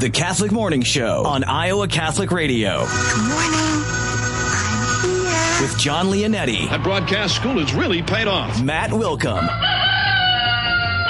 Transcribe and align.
The 0.00 0.08
Catholic 0.08 0.50
Morning 0.50 0.80
Show 0.80 1.24
on 1.26 1.44
Iowa 1.44 1.86
Catholic 1.86 2.30
Radio. 2.30 2.86
Good 2.86 3.28
morning. 3.28 3.50
I'm 3.52 5.04
here. 5.04 5.68
With 5.68 5.78
John 5.78 6.06
Leonetti. 6.06 6.70
That 6.70 6.82
broadcast 6.82 7.36
school 7.36 7.58
has 7.58 7.74
really 7.74 8.00
paid 8.00 8.26
off. 8.26 8.62
Matt 8.62 8.88
Wilkham. 8.92 9.44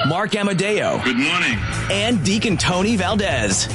Mark 0.08 0.34
Amadeo. 0.34 1.00
Good 1.04 1.18
morning. 1.18 1.56
And 1.88 2.24
Deacon 2.24 2.56
Tony 2.56 2.96
Valdez. 2.96 3.68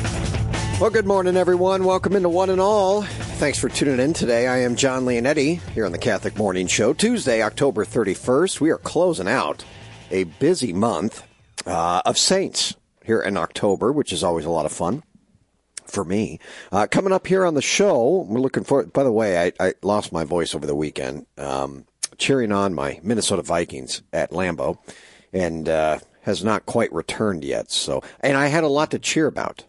Well, 0.81 0.89
good 0.89 1.05
morning, 1.05 1.37
everyone. 1.37 1.85
Welcome 1.85 2.17
into 2.17 2.27
one 2.27 2.49
and 2.49 2.59
all. 2.59 3.03
Thanks 3.03 3.57
for 3.57 3.69
tuning 3.69 4.01
in 4.01 4.11
today. 4.11 4.47
I 4.47 4.57
am 4.63 4.75
John 4.75 5.05
Leonetti 5.05 5.61
here 5.71 5.85
on 5.85 5.93
the 5.93 5.97
Catholic 5.97 6.35
Morning 6.35 6.67
Show. 6.67 6.91
Tuesday, 6.91 7.41
October 7.41 7.85
31st. 7.85 8.59
We 8.59 8.69
are 8.69 8.79
closing 8.79 9.29
out 9.29 9.63
a 10.11 10.25
busy 10.25 10.73
month 10.73 11.25
uh, 11.65 12.01
of 12.05 12.17
saints 12.17 12.75
here 13.05 13.21
in 13.21 13.37
October, 13.37 13.91
which 13.91 14.11
is 14.11 14.23
always 14.23 14.45
a 14.45 14.49
lot 14.49 14.65
of 14.65 14.71
fun 14.71 15.03
for 15.85 16.03
me. 16.03 16.39
Uh, 16.71 16.87
coming 16.89 17.13
up 17.13 17.27
here 17.27 17.45
on 17.45 17.53
the 17.53 17.61
show, 17.61 18.25
we're 18.27 18.39
looking 18.39 18.63
for. 18.63 18.83
By 18.85 19.03
the 19.03 19.11
way, 19.11 19.47
I, 19.47 19.51
I 19.59 19.73
lost 19.81 20.11
my 20.11 20.23
voice 20.23 20.55
over 20.55 20.65
the 20.65 20.75
weekend, 20.75 21.25
um, 21.37 21.85
cheering 22.17 22.51
on 22.51 22.73
my 22.73 22.99
Minnesota 23.03 23.41
Vikings 23.41 24.01
at 24.11 24.31
Lambeau, 24.31 24.77
and 25.31 25.69
uh, 25.69 25.99
has 26.21 26.43
not 26.43 26.65
quite 26.65 26.91
returned 26.91 27.43
yet. 27.43 27.71
So, 27.71 28.01
and 28.19 28.37
I 28.37 28.47
had 28.47 28.63
a 28.63 28.69
lot 28.69 28.91
to 28.91 28.99
cheer 28.99 29.27
about. 29.27 29.65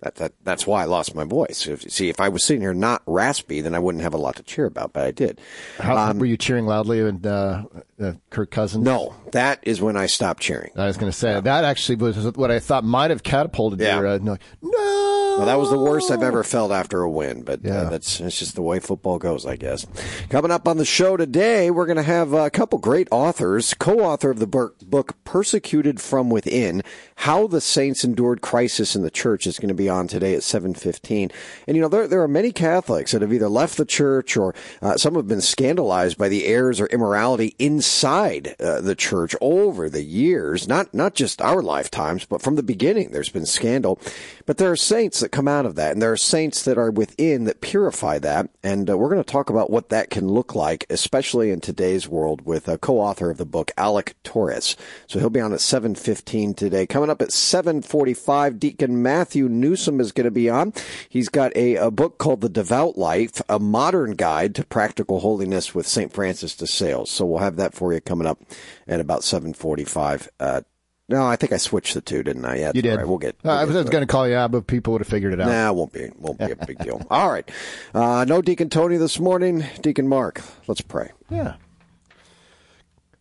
That, 0.00 0.14
that 0.16 0.32
that's 0.44 0.64
why 0.64 0.82
I 0.82 0.84
lost 0.84 1.16
my 1.16 1.24
voice. 1.24 1.66
If, 1.66 1.82
see, 1.90 2.08
if 2.08 2.20
I 2.20 2.28
was 2.28 2.44
sitting 2.44 2.60
here 2.60 2.72
not 2.72 3.02
raspy, 3.06 3.60
then 3.60 3.74
I 3.74 3.80
wouldn't 3.80 4.02
have 4.04 4.14
a 4.14 4.18
lot 4.18 4.36
to 4.36 4.44
cheer 4.44 4.66
about. 4.66 4.92
But 4.92 5.06
I 5.06 5.10
did. 5.10 5.40
How, 5.78 5.96
um, 5.96 6.20
were 6.20 6.26
you 6.26 6.36
cheering 6.36 6.66
loudly 6.66 7.00
and 7.00 7.26
uh, 7.26 7.64
uh, 8.00 8.12
Kirk 8.30 8.52
Cousins? 8.52 8.84
No, 8.84 9.16
that 9.32 9.58
is 9.62 9.80
when 9.80 9.96
I 9.96 10.06
stopped 10.06 10.40
cheering. 10.40 10.70
I 10.76 10.86
was 10.86 10.96
going 10.96 11.10
to 11.10 11.18
say 11.18 11.40
that 11.40 11.64
actually 11.64 11.96
was 11.96 12.36
what 12.36 12.52
I 12.52 12.60
thought 12.60 12.84
might 12.84 13.10
have 13.10 13.24
catapulted 13.24 13.80
yeah. 13.80 13.96
your 13.96 14.06
uh, 14.06 14.18
no. 14.18 14.36
no 14.62 15.17
well, 15.38 15.46
that 15.46 15.58
was 15.58 15.70
the 15.70 15.78
worst 15.78 16.10
I've 16.10 16.22
ever 16.24 16.42
felt 16.42 16.72
after 16.72 17.00
a 17.02 17.08
win, 17.10 17.42
but 17.42 17.64
uh, 17.64 17.68
yeah. 17.68 17.74
uh, 17.82 17.90
that's 17.90 18.20
it's 18.20 18.38
just 18.38 18.56
the 18.56 18.62
way 18.62 18.80
football 18.80 19.18
goes, 19.18 19.46
I 19.46 19.54
guess. 19.54 19.86
Coming 20.30 20.50
up 20.50 20.66
on 20.66 20.78
the 20.78 20.84
show 20.84 21.16
today, 21.16 21.70
we're 21.70 21.86
going 21.86 21.96
to 21.96 22.02
have 22.02 22.32
a 22.32 22.50
couple 22.50 22.80
great 22.80 23.06
authors. 23.12 23.72
Co-author 23.74 24.30
of 24.30 24.40
the 24.40 24.46
book 24.48 25.14
"Persecuted 25.22 26.00
from 26.00 26.28
Within: 26.28 26.82
How 27.16 27.46
the 27.46 27.60
Saints 27.60 28.02
Endured 28.02 28.40
Crisis 28.40 28.96
in 28.96 29.02
the 29.02 29.12
Church" 29.12 29.46
is 29.46 29.60
going 29.60 29.68
to 29.68 29.74
be 29.74 29.88
on 29.88 30.08
today 30.08 30.34
at 30.34 30.42
seven 30.42 30.74
fifteen. 30.74 31.30
And 31.68 31.76
you 31.76 31.82
know, 31.82 31.88
there 31.88 32.08
there 32.08 32.22
are 32.22 32.28
many 32.28 32.50
Catholics 32.50 33.12
that 33.12 33.22
have 33.22 33.32
either 33.32 33.48
left 33.48 33.76
the 33.76 33.84
church 33.84 34.36
or 34.36 34.56
uh, 34.82 34.96
some 34.96 35.14
have 35.14 35.28
been 35.28 35.40
scandalized 35.40 36.18
by 36.18 36.28
the 36.28 36.46
errors 36.46 36.80
or 36.80 36.86
immorality 36.86 37.54
inside 37.60 38.56
uh, 38.58 38.80
the 38.80 38.96
church 38.96 39.36
over 39.40 39.88
the 39.88 40.02
years. 40.02 40.66
Not 40.66 40.92
not 40.92 41.14
just 41.14 41.40
our 41.40 41.62
lifetimes, 41.62 42.24
but 42.24 42.42
from 42.42 42.56
the 42.56 42.62
beginning, 42.64 43.12
there's 43.12 43.28
been 43.28 43.46
scandal. 43.46 44.00
But 44.44 44.56
there 44.56 44.72
are 44.72 44.76
saints 44.76 45.22
that 45.28 45.36
come 45.36 45.48
out 45.48 45.66
of 45.66 45.74
that. 45.74 45.92
And 45.92 46.00
there 46.00 46.12
are 46.12 46.16
saints 46.16 46.62
that 46.62 46.78
are 46.78 46.90
within 46.90 47.44
that 47.44 47.60
purify 47.60 48.18
that. 48.20 48.48
And 48.62 48.88
uh, 48.88 48.96
we're 48.96 49.10
going 49.10 49.22
to 49.22 49.30
talk 49.30 49.50
about 49.50 49.70
what 49.70 49.90
that 49.90 50.10
can 50.10 50.28
look 50.28 50.54
like, 50.54 50.86
especially 50.88 51.50
in 51.50 51.60
today's 51.60 52.08
world 52.08 52.46
with 52.46 52.66
a 52.68 52.78
co-author 52.78 53.30
of 53.30 53.36
the 53.36 53.44
book, 53.44 53.70
Alec 53.76 54.16
Torres. 54.22 54.76
So 55.06 55.18
he'll 55.18 55.30
be 55.30 55.40
on 55.40 55.52
at 55.52 55.58
7.15 55.58 56.56
today. 56.56 56.86
Coming 56.86 57.10
up 57.10 57.20
at 57.20 57.28
7.45, 57.28 58.58
Deacon 58.58 59.02
Matthew 59.02 59.48
Newsom 59.48 60.00
is 60.00 60.12
going 60.12 60.24
to 60.24 60.30
be 60.30 60.48
on. 60.48 60.72
He's 61.08 61.28
got 61.28 61.54
a, 61.54 61.76
a 61.76 61.90
book 61.90 62.18
called 62.18 62.40
The 62.40 62.48
Devout 62.48 62.96
Life, 62.96 63.42
a 63.48 63.58
modern 63.58 64.12
guide 64.12 64.54
to 64.54 64.64
practical 64.64 65.20
holiness 65.20 65.74
with 65.74 65.86
St. 65.86 66.12
Francis 66.12 66.56
de 66.56 66.66
Sales. 66.66 67.10
So 67.10 67.26
we'll 67.26 67.40
have 67.40 67.56
that 67.56 67.74
for 67.74 67.92
you 67.92 68.00
coming 68.00 68.26
up 68.26 68.40
at 68.86 69.00
about 69.00 69.20
7.45 69.20 70.28
uh, 70.40 70.62
no, 71.08 71.26
I 71.26 71.36
think 71.36 71.52
I 71.52 71.56
switched 71.56 71.94
the 71.94 72.02
two, 72.02 72.22
didn't 72.22 72.44
I? 72.44 72.56
Yeah, 72.58 72.72
you 72.74 72.82
did. 72.82 72.96
Right. 72.96 73.08
We'll 73.08 73.16
get. 73.16 73.36
We'll 73.42 73.54
uh, 73.54 73.64
get 73.64 73.74
I 73.74 73.78
was 73.80 73.90
going 73.90 74.02
to 74.02 74.06
call 74.06 74.28
you 74.28 74.34
out, 74.34 74.50
but 74.50 74.66
people 74.66 74.92
would 74.92 75.00
have 75.00 75.08
figured 75.08 75.32
it 75.32 75.40
out. 75.40 75.48
Nah, 75.48 75.72
won't 75.72 75.92
be. 75.92 76.10
Won't 76.18 76.38
be 76.38 76.50
a 76.50 76.56
big 76.56 76.78
deal. 76.80 77.04
All 77.10 77.30
right. 77.30 77.50
Uh, 77.94 78.26
no 78.28 78.42
Deacon 78.42 78.68
Tony 78.68 78.98
this 78.98 79.18
morning. 79.18 79.64
Deacon 79.80 80.06
Mark. 80.06 80.42
Let's 80.66 80.82
pray. 80.82 81.12
Yeah. 81.30 81.54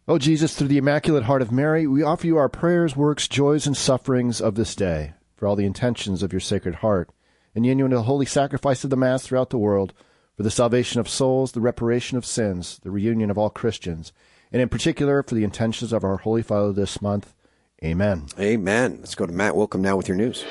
Oh 0.06 0.18
Jesus, 0.18 0.56
through 0.56 0.68
the 0.68 0.78
Immaculate 0.78 1.24
Heart 1.24 1.42
of 1.42 1.52
Mary, 1.52 1.88
we 1.88 2.04
offer 2.04 2.28
you 2.28 2.38
our 2.38 2.50
prayers, 2.50 2.96
works, 2.96 3.28
joys, 3.28 3.66
and 3.66 3.76
sufferings 3.76 4.42
of 4.42 4.56
this 4.56 4.76
day, 4.76 5.14
for 5.36 5.48
all 5.48 5.56
the 5.56 5.66
intentions 5.66 6.24
of 6.24 6.34
your 6.34 6.40
Sacred 6.42 6.76
Heart, 6.76 7.10
and 7.56 7.64
the 7.66 7.74
the 7.74 8.04
holy 8.04 8.26
sacrifice 8.26 8.84
of 8.84 8.90
the 8.90 8.96
Mass 8.98 9.24
throughout 9.24 9.50
the 9.50 9.58
world, 9.58 9.94
for 10.36 10.44
the 10.44 10.52
salvation 10.52 11.00
of 11.00 11.10
souls, 11.10 11.54
the 11.54 11.62
reparation 11.62 12.18
of 12.18 12.26
sins, 12.26 12.80
the 12.84 12.92
reunion 12.92 13.30
of 13.30 13.38
all 13.38 13.50
Christians, 13.50 14.14
and 14.52 14.62
in 14.62 14.70
particular 14.70 15.24
for 15.24 15.36
the 15.36 15.44
intentions 15.44 15.92
of 15.92 16.04
our 16.04 16.18
Holy 16.18 16.42
Father 16.42 16.72
this 16.72 17.02
month 17.02 17.34
Amen. 17.84 18.26
Amen. 18.40 18.98
Let's 19.00 19.16
go 19.16 19.26
to 19.26 19.34
Matt 19.34 19.54
Wilkham 19.54 19.82
now 19.82 19.98
with 19.98 20.08
your 20.08 20.18
news. 20.18 20.44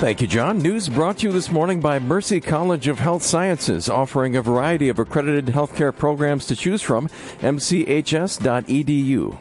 Thank 0.00 0.22
you, 0.22 0.26
John. 0.26 0.56
News 0.60 0.88
brought 0.88 1.18
to 1.18 1.26
you 1.26 1.32
this 1.32 1.50
morning 1.50 1.82
by 1.82 1.98
Mercy 1.98 2.40
College 2.40 2.88
of 2.88 3.00
Health 3.00 3.22
Sciences, 3.22 3.90
offering 3.90 4.34
a 4.34 4.40
variety 4.40 4.88
of 4.88 4.98
accredited 4.98 5.54
healthcare 5.54 5.94
programs 5.94 6.46
to 6.46 6.56
choose 6.56 6.80
from. 6.80 7.08
mchs.edu. 7.42 8.40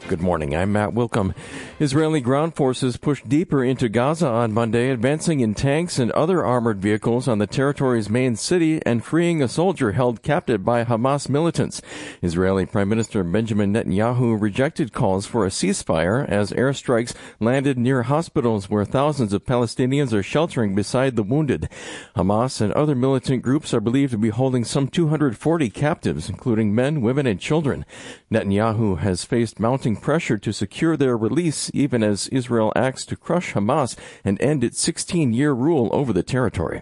Good 0.09 0.21
morning. 0.21 0.53
I'm 0.53 0.73
Matt 0.73 0.89
Wilkham. 0.89 1.33
Israeli 1.79 2.19
ground 2.19 2.57
forces 2.57 2.97
pushed 2.97 3.29
deeper 3.29 3.63
into 3.63 3.87
Gaza 3.87 4.27
on 4.27 4.51
Monday, 4.51 4.89
advancing 4.89 5.39
in 5.39 5.55
tanks 5.55 5.97
and 5.97 6.11
other 6.11 6.43
armored 6.43 6.81
vehicles 6.81 7.29
on 7.29 7.37
the 7.37 7.47
territory's 7.47 8.09
main 8.09 8.35
city 8.35 8.81
and 8.85 9.01
freeing 9.01 9.41
a 9.41 9.47
soldier 9.47 9.93
held 9.93 10.23
captive 10.23 10.65
by 10.65 10.83
Hamas 10.83 11.29
militants. 11.29 11.81
Israeli 12.21 12.65
Prime 12.65 12.89
Minister 12.89 13.23
Benjamin 13.23 13.73
Netanyahu 13.73 14.37
rejected 14.37 14.91
calls 14.91 15.25
for 15.25 15.45
a 15.45 15.49
ceasefire 15.49 16.27
as 16.27 16.51
airstrikes 16.51 17.15
landed 17.39 17.77
near 17.77 18.03
hospitals 18.03 18.69
where 18.69 18.83
thousands 18.83 19.31
of 19.31 19.45
Palestinians 19.45 20.11
are 20.11 20.21
sheltering 20.21 20.48
sheltering 20.49 20.73
beside 20.73 21.15
the 21.15 21.21
wounded. 21.21 21.69
Hamas 22.15 22.59
and 22.59 22.73
other 22.73 22.95
militant 22.95 23.43
groups 23.43 23.71
are 23.71 23.79
believed 23.79 24.11
to 24.11 24.17
be 24.17 24.29
holding 24.29 24.65
some 24.65 24.87
240 24.87 25.69
captives, 25.69 26.27
including 26.27 26.73
men, 26.73 27.01
women, 27.01 27.27
and 27.27 27.39
children. 27.39 27.85
Netanyahu 28.31 28.97
has 28.97 29.23
faced 29.23 29.59
mounting 29.59 29.95
pressure 29.95 30.39
to 30.39 30.51
secure 30.51 30.97
their 30.97 31.15
release, 31.15 31.69
even 31.71 32.01
as 32.01 32.29
Israel 32.29 32.73
acts 32.75 33.05
to 33.05 33.15
crush 33.15 33.53
Hamas 33.53 33.95
and 34.25 34.41
end 34.41 34.63
its 34.63 34.79
16 34.79 35.33
year 35.33 35.53
rule 35.53 35.87
over 35.91 36.11
the 36.11 36.23
territory. 36.23 36.81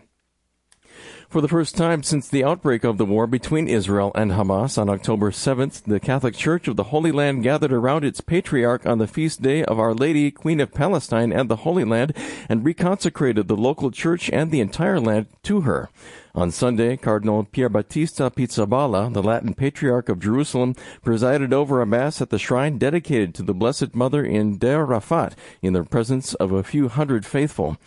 For 1.29 1.41
the 1.41 1.49
first 1.49 1.75
time 1.75 2.03
since 2.03 2.29
the 2.29 2.45
outbreak 2.45 2.85
of 2.85 2.97
the 2.97 3.03
war 3.03 3.27
between 3.27 3.67
Israel 3.67 4.13
and 4.15 4.31
Hamas 4.31 4.77
on 4.77 4.87
October 4.87 5.31
7th, 5.31 5.83
the 5.83 5.99
Catholic 5.99 6.35
Church 6.35 6.69
of 6.69 6.77
the 6.77 6.85
Holy 6.85 7.11
Land 7.11 7.43
gathered 7.43 7.73
around 7.73 8.05
its 8.05 8.21
patriarch 8.21 8.85
on 8.85 8.97
the 8.97 9.07
feast 9.07 9.41
day 9.41 9.65
of 9.65 9.77
Our 9.77 9.93
Lady, 9.93 10.31
Queen 10.31 10.61
of 10.61 10.73
Palestine 10.73 11.33
and 11.33 11.49
the 11.49 11.57
Holy 11.57 11.83
Land, 11.83 12.13
and 12.47 12.63
reconsecrated 12.63 13.47
the 13.47 13.57
local 13.57 13.91
church 13.91 14.29
and 14.29 14.51
the 14.51 14.61
entire 14.61 15.01
land 15.01 15.27
to 15.43 15.61
her. 15.61 15.89
On 16.33 16.49
Sunday, 16.49 16.95
Cardinal 16.95 17.43
Pierbattista 17.43 18.33
Pizzaballa, 18.33 19.11
the 19.11 19.21
Latin 19.21 19.53
Patriarch 19.53 20.07
of 20.07 20.21
Jerusalem, 20.21 20.75
presided 21.03 21.51
over 21.51 21.81
a 21.81 21.85
Mass 21.85 22.21
at 22.21 22.29
the 22.29 22.39
shrine 22.39 22.77
dedicated 22.77 23.35
to 23.35 23.43
the 23.43 23.53
Blessed 23.53 23.93
Mother 23.93 24.23
in 24.23 24.57
Deir 24.59 24.87
Rafat 24.87 25.33
in 25.61 25.73
the 25.73 25.83
presence 25.83 26.35
of 26.35 26.53
a 26.53 26.63
few 26.63 26.87
hundred 26.87 27.25
faithful. 27.25 27.77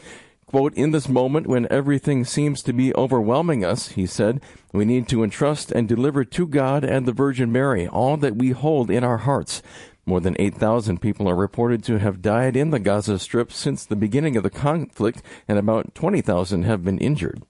Quote, 0.51 0.75
in 0.75 0.91
this 0.91 1.09
moment 1.09 1.47
when 1.47 1.69
everything 1.71 2.25
seems 2.25 2.61
to 2.65 2.73
be 2.73 2.93
overwhelming 2.97 3.65
us, 3.65 3.91
he 3.91 4.05
said, 4.05 4.41
we 4.73 4.85
need 4.85 5.07
to 5.07 5.23
entrust 5.23 5.71
and 5.71 5.87
deliver 5.87 6.25
to 6.25 6.45
God 6.45 6.83
and 6.83 7.07
the 7.07 7.13
Virgin 7.13 7.53
Mary 7.53 7.87
all 7.87 8.17
that 8.17 8.35
we 8.35 8.51
hold 8.51 8.91
in 8.91 9.05
our 9.05 9.19
hearts. 9.19 9.63
More 10.05 10.19
than 10.19 10.35
8,000 10.41 11.01
people 11.01 11.29
are 11.29 11.37
reported 11.37 11.85
to 11.85 12.01
have 12.01 12.21
died 12.21 12.57
in 12.57 12.71
the 12.71 12.81
Gaza 12.81 13.21
Strip 13.21 13.53
since 13.53 13.85
the 13.85 13.95
beginning 13.95 14.37
of 14.37 14.43
the 14.43 14.51
conflict, 14.51 15.23
and 15.47 15.57
about 15.57 15.95
20,000 15.95 16.65
have 16.65 16.83
been 16.83 16.99
injured. 16.99 17.45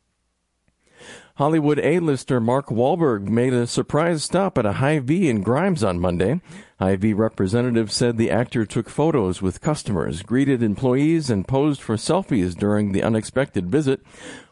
Hollywood 1.36 1.78
A-lister 1.78 2.40
Mark 2.40 2.66
Wahlberg 2.66 3.28
made 3.28 3.52
a 3.52 3.66
surprise 3.66 4.22
stop 4.22 4.58
at 4.58 4.66
a 4.66 4.74
Hy-Vee 4.74 5.28
in 5.28 5.42
Grimes 5.42 5.82
on 5.82 5.98
Monday. 5.98 6.40
Hy-Vee 6.78 7.14
representatives 7.14 7.94
said 7.94 8.16
the 8.16 8.30
actor 8.30 8.66
took 8.66 8.88
photos 8.88 9.40
with 9.40 9.60
customers, 9.60 10.22
greeted 10.22 10.62
employees, 10.62 11.30
and 11.30 11.48
posed 11.48 11.80
for 11.80 11.96
selfies 11.96 12.54
during 12.54 12.92
the 12.92 13.02
unexpected 13.02 13.70
visit. 13.70 14.00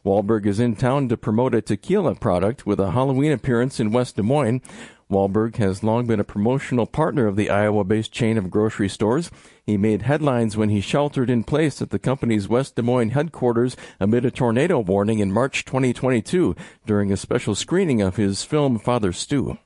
Wahlberg 0.08 0.46
is 0.46 0.58
in 0.58 0.75
town 0.75 1.10
to 1.10 1.19
promote 1.19 1.55
a 1.55 1.60
tequila 1.60 2.14
product 2.14 2.64
with 2.64 2.81
a 2.81 2.93
Halloween 2.93 3.31
appearance 3.31 3.78
in 3.78 3.93
West 3.93 4.16
Des 4.16 4.22
Moines. 4.22 4.62
Wahlberg 5.10 5.56
has 5.56 5.82
long 5.82 6.06
been 6.06 6.19
a 6.19 6.25
promotional 6.25 6.87
partner 6.87 7.26
of 7.26 7.37
the 7.37 7.50
Iowa 7.50 7.84
based 7.84 8.10
chain 8.10 8.38
of 8.38 8.50
grocery 8.50 8.88
stores. 8.88 9.31
He 9.66 9.76
made 9.76 10.00
headlines 10.00 10.56
when 10.56 10.70
he 10.70 10.81
sheltered 10.81 11.28
in 11.28 11.44
place 11.44 11.82
at 11.82 11.90
the 11.90 11.99
company's 11.99 12.49
West 12.49 12.76
Des 12.76 12.81
Moines 12.81 13.10
headquarters 13.10 13.76
amid 14.00 14.25
a 14.25 14.31
tornado 14.31 14.81
warning 14.81 15.19
in 15.19 15.31
March 15.31 15.66
2022 15.66 16.56
during 16.87 17.12
a 17.12 17.16
special 17.19 17.55
screening 17.55 18.00
of 18.00 18.16
his 18.16 18.44
film 18.44 18.78
Father 18.78 19.12
Stew. 19.12 19.58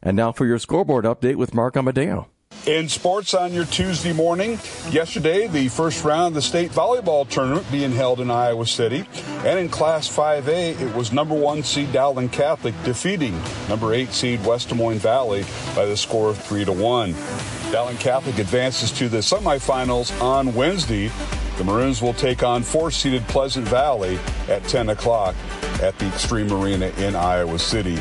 And 0.00 0.16
now 0.16 0.30
for 0.30 0.46
your 0.46 0.60
scoreboard 0.60 1.04
update 1.04 1.34
with 1.34 1.52
Mark 1.52 1.76
Amadeo. 1.76 2.28
In 2.66 2.90
sports 2.90 3.32
on 3.32 3.54
your 3.54 3.64
Tuesday 3.64 4.12
morning, 4.12 4.58
yesterday, 4.90 5.46
the 5.46 5.68
first 5.68 6.04
round 6.04 6.28
of 6.28 6.34
the 6.34 6.42
state 6.42 6.70
volleyball 6.70 7.26
tournament 7.26 7.66
being 7.72 7.90
held 7.90 8.20
in 8.20 8.30
Iowa 8.30 8.66
City. 8.66 9.06
And 9.46 9.58
in 9.58 9.70
Class 9.70 10.14
5A, 10.14 10.78
it 10.78 10.94
was 10.94 11.10
number 11.10 11.34
one 11.34 11.62
seed 11.62 11.90
Dowling 11.90 12.28
Catholic 12.28 12.74
defeating 12.84 13.40
number 13.70 13.94
eight 13.94 14.12
seed 14.12 14.44
West 14.44 14.68
Des 14.68 14.74
Moines 14.74 14.98
Valley 14.98 15.46
by 15.74 15.86
the 15.86 15.96
score 15.96 16.28
of 16.28 16.38
3 16.38 16.66
to 16.66 16.72
1. 16.72 17.14
Dowling 17.72 17.96
Catholic 17.96 18.38
advances 18.38 18.92
to 18.92 19.08
the 19.08 19.18
semifinals 19.18 20.20
on 20.20 20.54
Wednesday. 20.54 21.10
The 21.56 21.64
Maroons 21.64 22.02
will 22.02 22.14
take 22.14 22.42
on 22.42 22.62
four-seeded 22.62 23.26
Pleasant 23.28 23.66
Valley 23.68 24.18
at 24.48 24.62
10 24.64 24.90
o'clock 24.90 25.34
at 25.80 25.98
the 25.98 26.04
Xtream 26.06 26.50
Arena 26.52 26.88
in 26.98 27.16
Iowa 27.16 27.58
City. 27.58 27.98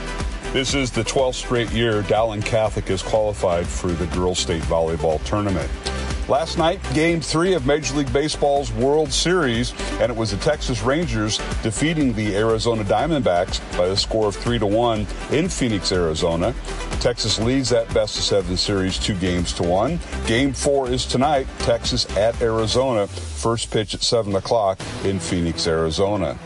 This 0.51 0.73
is 0.73 0.89
the 0.89 1.03
12th 1.03 1.35
straight 1.35 1.69
year 1.69 2.01
Dowling 2.01 2.41
Catholic 2.41 2.87
has 2.87 3.03
qualified 3.03 3.67
for 3.67 3.91
the 3.91 4.07
Girls 4.07 4.39
State 4.39 4.63
Volleyball 4.63 5.23
Tournament. 5.23 5.69
Last 6.27 6.57
night, 6.57 6.79
game 6.95 7.21
three 7.21 7.53
of 7.53 7.67
Major 7.67 7.93
League 7.93 8.11
Baseball's 8.11 8.71
World 8.73 9.13
Series, 9.13 9.73
and 9.99 10.11
it 10.11 10.15
was 10.17 10.31
the 10.31 10.37
Texas 10.37 10.81
Rangers 10.81 11.37
defeating 11.61 12.13
the 12.13 12.35
Arizona 12.35 12.83
Diamondbacks 12.83 13.59
by 13.77 13.85
a 13.85 13.95
score 13.95 14.27
of 14.27 14.35
three 14.35 14.57
to 14.57 14.65
one 14.65 15.05
in 15.31 15.49
Phoenix, 15.49 15.91
Arizona. 15.91 16.55
Texas 16.99 17.39
leads 17.39 17.69
that 17.69 17.91
best 17.93 18.17
of 18.17 18.23
seven 18.23 18.57
series 18.57 18.97
two 18.97 19.15
games 19.15 19.53
to 19.53 19.61
one. 19.61 19.99
Game 20.25 20.51
four 20.51 20.89
is 20.89 21.05
tonight, 21.05 21.45
Texas 21.59 22.07
at 22.17 22.41
Arizona. 22.41 23.05
First 23.05 23.69
pitch 23.69 23.93
at 23.93 24.01
seven 24.01 24.35
o'clock 24.35 24.79
in 25.03 25.19
Phoenix, 25.19 25.67
Arizona. 25.67 26.39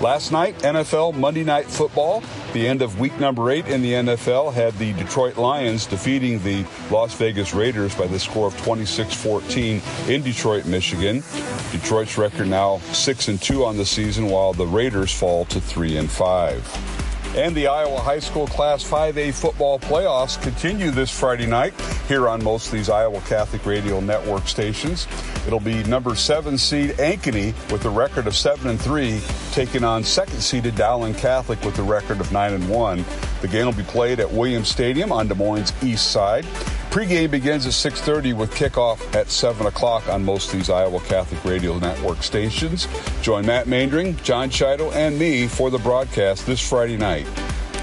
Last 0.00 0.30
night, 0.30 0.56
NFL 0.60 1.14
Monday 1.16 1.42
Night 1.44 1.66
Football. 1.66 2.22
The 2.52 2.66
end 2.66 2.82
of 2.82 2.98
week 2.98 3.16
number 3.20 3.48
eight 3.52 3.68
in 3.68 3.80
the 3.80 3.92
NFL 3.92 4.52
had 4.52 4.74
the 4.74 4.92
Detroit 4.94 5.36
Lions 5.36 5.86
defeating 5.86 6.42
the 6.42 6.64
Las 6.90 7.14
Vegas 7.14 7.54
Raiders 7.54 7.94
by 7.94 8.08
the 8.08 8.18
score 8.18 8.48
of 8.48 8.60
26 8.62 9.14
14 9.14 9.80
in 10.08 10.22
Detroit, 10.22 10.66
Michigan. 10.66 11.22
Detroit's 11.70 12.18
record 12.18 12.48
now 12.48 12.78
6 12.92 13.28
and 13.28 13.40
2 13.40 13.64
on 13.64 13.76
the 13.76 13.86
season, 13.86 14.26
while 14.26 14.52
the 14.52 14.66
Raiders 14.66 15.12
fall 15.12 15.44
to 15.44 15.60
3 15.60 15.96
and 15.98 16.10
5. 16.10 16.99
And 17.36 17.54
the 17.54 17.68
Iowa 17.68 18.00
High 18.00 18.18
School 18.18 18.48
Class 18.48 18.82
5A 18.82 19.32
football 19.32 19.78
playoffs 19.78 20.40
continue 20.42 20.90
this 20.90 21.16
Friday 21.16 21.46
night 21.46 21.72
here 22.08 22.28
on 22.28 22.42
most 22.42 22.66
of 22.66 22.72
these 22.72 22.90
Iowa 22.90 23.20
Catholic 23.20 23.64
Radio 23.64 24.00
Network 24.00 24.48
stations. 24.48 25.06
It'll 25.46 25.60
be 25.60 25.84
number 25.84 26.16
seven 26.16 26.58
seed 26.58 26.90
Ankeny 26.98 27.54
with 27.70 27.84
a 27.84 27.88
record 27.88 28.26
of 28.26 28.34
seven 28.34 28.68
and 28.68 28.80
three, 28.80 29.20
taking 29.52 29.84
on 29.84 30.02
second 30.02 30.40
seeded 30.40 30.74
Dowling 30.74 31.14
Catholic 31.14 31.62
with 31.64 31.78
a 31.78 31.84
record 31.84 32.20
of 32.20 32.32
nine 32.32 32.52
and 32.52 32.68
one. 32.68 33.04
The 33.40 33.48
game 33.48 33.66
will 33.66 33.72
be 33.72 33.82
played 33.82 34.20
at 34.20 34.30
Williams 34.30 34.68
Stadium 34.68 35.12
on 35.12 35.28
Des 35.28 35.34
Moines' 35.34 35.72
east 35.82 36.10
side. 36.10 36.44
Pregame 36.90 37.30
begins 37.30 37.66
at 37.66 37.72
6.30 37.72 38.34
with 38.34 38.52
kickoff 38.52 39.14
at 39.14 39.30
7 39.30 39.66
o'clock 39.66 40.08
on 40.08 40.24
most 40.24 40.52
of 40.52 40.58
these 40.58 40.68
Iowa 40.68 41.00
Catholic 41.00 41.44
Radio 41.44 41.78
Network 41.78 42.22
stations. 42.22 42.88
Join 43.22 43.46
Matt 43.46 43.66
Mandring, 43.66 44.20
John 44.22 44.50
Chido, 44.50 44.92
and 44.92 45.18
me 45.18 45.46
for 45.46 45.70
the 45.70 45.78
broadcast 45.78 46.46
this 46.46 46.60
Friday 46.60 46.96
night. 46.96 47.26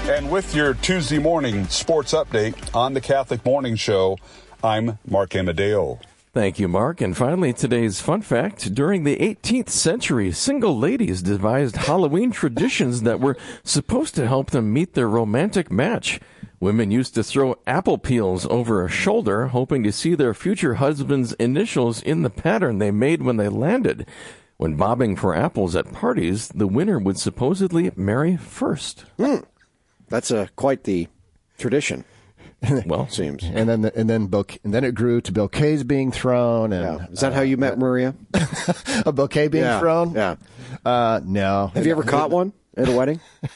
And 0.08 0.30
with 0.30 0.54
your 0.54 0.74
Tuesday 0.74 1.18
morning 1.18 1.66
sports 1.68 2.12
update 2.12 2.74
on 2.74 2.94
the 2.94 3.00
Catholic 3.00 3.44
Morning 3.44 3.76
Show, 3.76 4.18
I'm 4.62 4.98
Mark 5.06 5.34
Amadeo. 5.34 5.98
Thank 6.34 6.58
you, 6.58 6.68
Mark. 6.68 7.00
And 7.00 7.16
finally, 7.16 7.52
today's 7.52 8.00
fun 8.00 8.20
fact. 8.20 8.74
During 8.74 9.04
the 9.04 9.16
18th 9.16 9.70
century, 9.70 10.30
single 10.30 10.78
ladies 10.78 11.22
devised 11.22 11.76
Halloween 11.76 12.30
traditions 12.30 13.02
that 13.02 13.18
were 13.18 13.36
supposed 13.64 14.14
to 14.16 14.26
help 14.26 14.50
them 14.50 14.72
meet 14.72 14.92
their 14.92 15.08
romantic 15.08 15.70
match. 15.70 16.20
Women 16.60 16.90
used 16.90 17.14
to 17.14 17.22
throw 17.22 17.56
apple 17.66 17.98
peels 17.98 18.44
over 18.46 18.84
a 18.84 18.90
shoulder, 18.90 19.46
hoping 19.46 19.82
to 19.84 19.92
see 19.92 20.14
their 20.14 20.34
future 20.34 20.74
husband's 20.74 21.32
initials 21.34 22.02
in 22.02 22.22
the 22.22 22.30
pattern 22.30 22.78
they 22.78 22.90
made 22.90 23.22
when 23.22 23.36
they 23.36 23.48
landed. 23.48 24.06
When 24.58 24.74
bobbing 24.74 25.16
for 25.16 25.34
apples 25.34 25.76
at 25.76 25.92
parties, 25.92 26.48
the 26.48 26.66
winner 26.66 26.98
would 26.98 27.18
supposedly 27.18 27.90
marry 27.96 28.36
first. 28.36 29.04
Mm. 29.18 29.44
That's 30.08 30.30
a, 30.30 30.50
quite 30.56 30.84
the 30.84 31.08
tradition. 31.58 32.04
well, 32.86 33.08
seems. 33.08 33.44
And 33.44 33.68
then 33.68 33.82
the, 33.82 33.96
and 33.96 34.10
then 34.10 34.26
bouquet, 34.26 34.58
and 34.64 34.74
then 34.74 34.84
it 34.84 34.94
grew 34.94 35.20
to 35.20 35.32
bouquets 35.32 35.84
being 35.84 36.10
thrown. 36.10 36.72
And 36.72 37.00
yeah. 37.00 37.06
is 37.10 37.20
that 37.20 37.32
uh, 37.32 37.36
how 37.36 37.40
you 37.42 37.56
met 37.56 37.74
uh, 37.74 37.76
Maria? 37.76 38.14
a 39.06 39.12
bouquet 39.12 39.48
being 39.48 39.64
yeah. 39.64 39.78
thrown? 39.78 40.12
Yeah. 40.14 40.36
Uh, 40.84 41.20
no. 41.24 41.70
Have 41.74 41.86
you 41.86 41.92
ever 41.92 42.02
caught 42.02 42.30
one 42.30 42.52
at 42.76 42.88
a 42.88 42.92
wedding? 42.92 43.20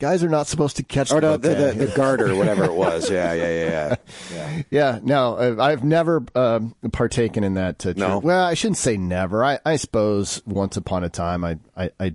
Guys 0.00 0.24
are 0.24 0.28
not 0.28 0.48
supposed 0.48 0.78
to 0.78 0.82
catch 0.82 1.12
or 1.12 1.20
the, 1.20 1.30
no, 1.30 1.36
the, 1.36 1.54
the, 1.54 1.86
the 1.86 1.92
garter, 1.94 2.34
whatever 2.34 2.64
it 2.64 2.72
was. 2.72 3.08
Yeah, 3.08 3.32
yeah, 3.34 3.50
yeah, 3.50 3.68
yeah. 3.68 3.96
Yeah, 4.32 4.62
yeah 4.68 4.98
no, 5.00 5.60
I've 5.60 5.84
never 5.84 6.24
um, 6.34 6.74
partaken 6.90 7.44
in 7.44 7.54
that. 7.54 7.86
Uh, 7.86 7.92
no. 7.96 8.18
Well, 8.18 8.44
I 8.44 8.54
shouldn't 8.54 8.78
say 8.78 8.96
never. 8.96 9.44
I, 9.44 9.60
I 9.64 9.76
suppose 9.76 10.42
once 10.44 10.76
upon 10.76 11.04
a 11.04 11.08
time, 11.08 11.44
I, 11.44 11.58
I, 11.76 11.90
I, 12.00 12.14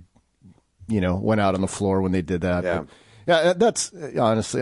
you 0.90 1.00
know, 1.00 1.16
went 1.16 1.40
out 1.40 1.56
on 1.56 1.62
the 1.62 1.68
floor 1.68 2.02
when 2.02 2.12
they 2.12 2.22
did 2.22 2.42
that. 2.42 2.66
Yeah. 2.66 2.80
But, 2.80 2.88
yeah, 3.26 3.54
that's 3.54 3.94
honestly 4.20 4.62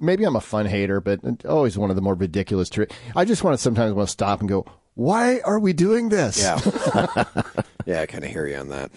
maybe 0.00 0.24
I'm 0.24 0.36
a 0.36 0.40
fun 0.40 0.66
hater, 0.66 1.00
but 1.00 1.20
always 1.44 1.78
one 1.78 1.90
of 1.90 1.96
the 1.96 2.02
more 2.02 2.14
ridiculous. 2.14 2.68
Tri- 2.68 2.86
I 3.14 3.24
just 3.24 3.44
want 3.44 3.54
to 3.54 3.58
sometimes 3.62 3.92
want 3.92 4.08
to 4.08 4.12
stop 4.12 4.40
and 4.40 4.48
go, 4.48 4.66
why 4.94 5.40
are 5.40 5.58
we 5.58 5.72
doing 5.72 6.08
this? 6.08 6.42
Yeah. 6.42 6.60
yeah, 7.86 8.02
I 8.02 8.06
kind 8.06 8.24
of 8.24 8.30
hear 8.30 8.46
you 8.46 8.56
on 8.56 8.68
that. 8.68 8.90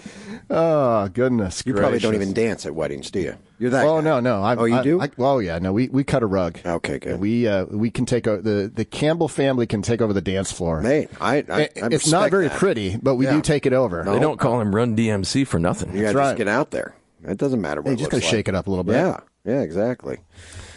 Oh, 0.49 1.07
goodness. 1.07 1.63
You 1.65 1.73
gracious. 1.73 1.81
probably 1.81 1.99
don't 1.99 2.15
even 2.15 2.33
dance 2.33 2.65
at 2.65 2.75
weddings, 2.75 3.11
do 3.11 3.21
you? 3.21 3.35
You're 3.59 3.69
that. 3.69 3.85
Oh, 3.85 3.99
guy. 3.99 4.03
no, 4.03 4.19
no. 4.19 4.43
I, 4.43 4.55
oh, 4.55 4.65
you 4.65 4.75
I, 4.75 4.83
do? 4.83 5.01
I, 5.01 5.09
well, 5.15 5.41
yeah. 5.41 5.59
No, 5.59 5.71
we, 5.71 5.87
we 5.87 6.03
cut 6.03 6.23
a 6.23 6.25
rug. 6.25 6.59
Okay, 6.65 6.99
good. 6.99 7.19
We 7.19 7.47
uh, 7.47 7.65
we 7.65 7.89
can 7.89 8.05
take 8.05 8.27
over 8.27 8.41
the, 8.41 8.71
the 8.73 8.83
Campbell 8.83 9.29
family 9.29 9.65
can 9.67 9.81
take 9.81 10.01
over 10.01 10.11
the 10.11 10.21
dance 10.21 10.51
floor. 10.51 10.81
Hey, 10.81 11.07
I, 11.21 11.37
I, 11.37 11.61
I 11.61 11.69
it's 11.91 12.11
not 12.11 12.31
very 12.31 12.49
that. 12.49 12.57
pretty, 12.57 12.97
but 12.97 13.15
we 13.15 13.25
yeah. 13.25 13.35
do 13.35 13.41
take 13.41 13.65
it 13.65 13.73
over. 13.73 14.03
No, 14.03 14.13
they 14.13 14.19
don't 14.19 14.39
call 14.39 14.59
him 14.59 14.75
Run 14.75 14.97
DMC 14.97 15.47
for 15.47 15.59
nothing. 15.59 15.95
You 15.95 16.01
got 16.01 16.11
to 16.11 16.17
right. 16.17 16.23
just 16.25 16.37
get 16.37 16.47
out 16.49 16.71
there. 16.71 16.95
It 17.23 17.37
doesn't 17.37 17.61
matter 17.61 17.81
what 17.81 17.89
hey, 17.89 17.93
it 17.93 17.99
just 17.99 18.11
got 18.11 18.21
to 18.21 18.27
shake 18.27 18.49
it 18.49 18.55
up 18.55 18.67
a 18.67 18.69
little 18.69 18.83
bit. 18.83 18.95
Yeah, 18.95 19.19
yeah, 19.45 19.61
exactly. 19.61 20.17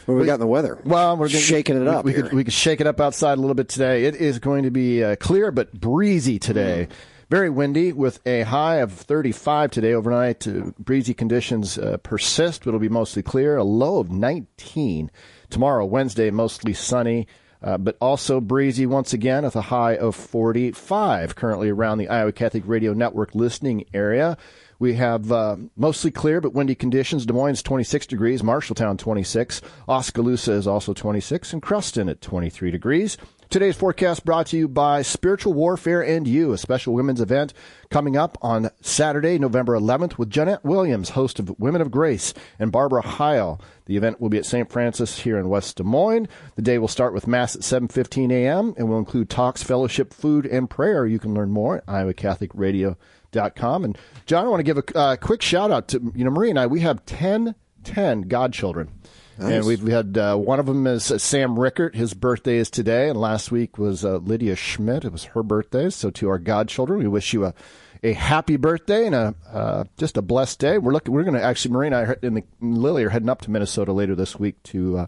What 0.07 0.15
do 0.15 0.21
we 0.21 0.27
got 0.27 0.35
in 0.35 0.41
the 0.41 0.47
weather? 0.47 0.79
Well, 0.85 1.17
we're 1.17 1.29
gonna, 1.29 1.41
shaking 1.41 1.81
it 1.81 1.89
up. 1.89 2.05
We, 2.05 2.13
we 2.13 2.23
could, 2.23 2.33
we 2.33 2.45
could 2.45 2.53
shake 2.53 2.81
it 2.81 2.87
up 2.87 3.01
outside 3.01 3.39
a 3.39 3.41
little 3.41 3.55
bit 3.55 3.69
today. 3.69 4.05
It 4.05 4.15
is 4.15 4.39
going 4.39 4.63
to 4.63 4.71
be 4.71 5.03
uh, 5.03 5.17
clear 5.17 5.51
but 5.51 5.73
breezy 5.73 6.39
today. 6.39 6.87
Mm. 6.89 6.95
Very 7.29 7.51
windy 7.51 7.93
with 7.93 8.25
a 8.25 8.43
high 8.43 8.77
of 8.77 8.93
35 8.93 9.73
today 9.73 9.95
overnight. 9.95 10.47
Uh, 10.47 10.71
breezy 10.79 11.13
conditions 11.13 11.77
uh, 11.77 11.97
persist, 11.97 12.63
but 12.63 12.69
it'll 12.69 12.79
be 12.79 12.89
mostly 12.89 13.23
clear. 13.23 13.57
A 13.57 13.65
low 13.65 13.99
of 13.99 14.13
19 14.13 15.11
tomorrow, 15.51 15.85
Wednesday, 15.85 16.31
mostly 16.31 16.73
sunny. 16.73 17.27
Uh, 17.61 17.77
but 17.77 17.97
also 18.01 18.41
breezy 18.41 18.87
once 18.87 19.13
again 19.13 19.43
with 19.43 19.57
a 19.57 19.63
high 19.63 19.97
of 19.97 20.15
45 20.15 21.35
currently 21.35 21.69
around 21.69 21.99
the 21.99 22.09
Iowa 22.09 22.31
Catholic 22.31 22.63
Radio 22.67 22.93
Network 22.93 23.35
listening 23.35 23.87
area. 23.93 24.37
We 24.79 24.95
have 24.95 25.33
uh, 25.33 25.57
mostly 25.77 26.11
clear 26.11 26.41
but 26.41 26.53
windy 26.53 26.75
conditions. 26.75 27.27
Des 27.27 27.33
Moines 27.33 27.63
26 27.63 28.07
degrees, 28.07 28.43
Marshalltown 28.43 28.99
26, 28.99 29.63
Oskaloosa 29.89 30.53
is 30.53 30.67
also 30.67 30.93
26, 30.93 31.53
and 31.53 31.63
Creston 31.63 32.09
at 32.09 32.21
23 32.21 32.71
degrees. 32.71 33.17
Today's 33.49 33.77
forecast 33.77 34.25
brought 34.25 34.49
to 34.49 34.57
you 34.57 34.67
by 34.67 35.03
Spiritual 35.03 35.53
Warfare 35.53 36.03
and 36.05 36.27
You, 36.27 36.53
a 36.53 36.59
special 36.59 36.95
women's 36.95 37.21
event 37.21 37.55
coming 37.91 38.17
up 38.17 38.37
on 38.43 38.71
Saturday, 38.81 39.39
November 39.39 39.79
11th 39.79 40.19
with 40.19 40.31
Johnnette 40.31 40.65
Williams, 40.65 41.11
host 41.11 41.39
of 41.39 41.59
Women 41.59 41.81
of 41.81 41.93
Grace, 41.93 42.35
and 42.59 42.73
Barbara 42.73 43.03
Heil. 43.03 43.61
The 43.85 43.97
event 43.97 44.21
will 44.21 44.31
be 44.31 44.39
at 44.39 44.47
St. 44.47 44.71
Francis 44.71 45.21
here 45.21 45.39
in 45.39 45.49
West 45.49 45.77
Des 45.77 45.85
Moines. 45.85 46.27
The 46.57 46.63
day 46.63 46.79
will 46.79 46.89
start 46.89 47.15
with 47.15 47.29
Mass 47.29 47.55
at 47.55 47.63
7.15 47.63 48.33
a.m. 48.33 48.75
and 48.77 48.89
will 48.89 48.99
include 48.99 49.31
talks, 49.31 49.63
fellowship, 49.63 50.13
food, 50.13 50.45
and 50.45 50.69
prayer. 50.69 51.07
You 51.07 51.21
can 51.21 51.33
learn 51.33 51.51
more 51.51 51.77
at 51.77 51.85
Iowa 51.87 52.15
Catholic 52.15 52.51
Radio 52.53 52.97
com. 53.55 53.85
And 53.85 53.99
John, 54.25 54.47
I 54.47 54.49
want 54.49 54.61
to 54.61 54.65
give 54.65 54.79
a 54.79 54.99
uh, 54.99 55.17
quick 55.17 55.43
shout 55.43 55.71
out 55.71 55.89
to, 55.89 56.13
you 56.15 56.25
know, 56.25 56.31
Marie 56.31 56.51
and 56.51 56.59
I, 56.59 56.67
we 56.67 56.81
have 56.81 57.05
10, 57.07 57.55
10 57.85 58.23
godchildren. 58.23 58.91
Nice. 59.39 59.53
And 59.53 59.67
we've 59.67 59.87
had 59.87 60.17
uh, 60.17 60.37
one 60.37 60.59
of 60.59 60.67
them 60.67 60.87
is 60.87 61.11
uh, 61.11 61.19
Sam 61.19 61.59
Rickert. 61.59 61.95
His 61.95 62.15
birthday 62.15 62.57
is 62.57 62.71
today, 62.71 63.09
and 63.11 63.21
last 63.21 63.51
week 63.51 63.77
was 63.77 64.05
uh, 64.05 64.17
Lydia 64.17 64.57
Schmidt. 64.57 65.05
It 65.05 65.13
was 65.13 65.25
her 65.25 65.43
birthday. 65.43 65.91
So 65.91 66.11
to 66.11 66.29
our 66.31 66.39
godchildren, 66.39 67.01
we 67.01 67.09
wish 67.09 67.33
you 67.33 67.45
a 67.45 67.55
a 68.03 68.13
happy 68.13 68.57
birthday 68.57 69.07
and 69.07 69.15
a 69.15 69.35
uh, 69.51 69.85
just 69.99 70.17
a 70.17 70.23
blessed 70.23 70.59
day. 70.59 70.79
We're 70.79 70.93
looking. 70.93 71.13
We're 71.13 71.25
going 71.25 71.35
to 71.35 71.43
actually, 71.43 71.73
Marie 71.73 71.89
and 71.89 72.17
and 72.23 72.43
Lily 72.61 73.05
are 73.05 73.11
heading 73.11 73.29
up 73.29 73.43
to 73.43 73.51
Minnesota 73.51 73.93
later 73.93 74.15
this 74.15 74.39
week 74.39 74.63
to. 74.65 74.99
Uh, 74.99 75.07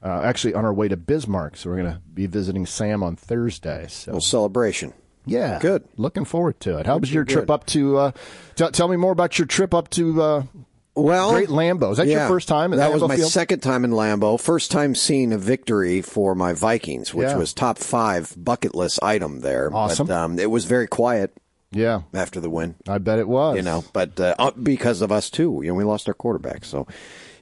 uh, 0.00 0.20
actually, 0.22 0.54
on 0.54 0.64
our 0.64 0.72
way 0.72 0.86
to 0.86 0.96
Bismarck, 0.96 1.56
so 1.56 1.68
we're 1.68 1.82
going 1.82 1.92
to 1.92 2.00
be 2.14 2.26
visiting 2.26 2.66
Sam 2.66 3.02
on 3.02 3.16
Thursday. 3.16 3.86
So, 3.88 4.12
well, 4.12 4.20
celebration. 4.20 4.92
Yeah, 5.26 5.58
good. 5.58 5.88
Looking 5.96 6.24
forward 6.24 6.60
to 6.60 6.78
it. 6.78 6.86
How 6.86 6.98
was 6.98 7.12
your 7.12 7.24
trip 7.24 7.48
good. 7.48 7.52
up 7.52 7.66
to? 7.66 7.98
Uh, 7.98 8.10
t- 8.54 8.70
tell 8.70 8.86
me 8.86 8.96
more 8.96 9.10
about 9.10 9.40
your 9.40 9.46
trip 9.46 9.74
up 9.74 9.90
to. 9.90 10.46
Well, 10.98 11.30
great 11.32 11.48
Lambeau. 11.48 11.92
Is 11.92 11.98
that 11.98 12.06
yeah, 12.06 12.20
your 12.20 12.28
first 12.28 12.48
time? 12.48 12.72
that 12.72 12.90
Lambeau 12.90 12.94
was 12.94 13.08
my 13.08 13.16
Field? 13.16 13.30
second 13.30 13.60
time 13.60 13.84
in 13.84 13.92
Lambeau. 13.92 14.40
First 14.40 14.70
time 14.70 14.94
seeing 14.94 15.32
a 15.32 15.38
victory 15.38 16.02
for 16.02 16.34
my 16.34 16.52
Vikings, 16.52 17.14
which 17.14 17.28
Yeah. 17.28 17.36
was 17.36 17.52
top 17.54 17.78
five 17.78 18.34
bucket 18.36 18.74
list 18.74 18.98
item 19.02 19.40
there. 19.40 19.70
Awesome. 19.72 20.06
But, 20.08 20.16
um, 20.16 20.38
it 20.38 20.50
was 20.50 20.64
very 20.64 20.86
quiet 20.86 21.32
Yeah, 21.70 22.02
after 22.12 22.40
the 22.40 22.50
win. 22.50 22.74
I 22.88 22.98
bet 22.98 23.18
it 23.18 23.28
was. 23.28 23.56
You 23.56 23.62
know, 23.62 23.84
but 23.92 24.18
uh, 24.18 24.34
uh, 24.38 24.50
because 24.52 25.00
of 25.02 25.12
us 25.12 25.30
too, 25.30 25.60
you 25.62 25.68
know, 25.68 25.74
we 25.74 25.84
lost 25.84 26.08
our 26.08 26.14
quarterback, 26.14 26.64
so 26.64 26.86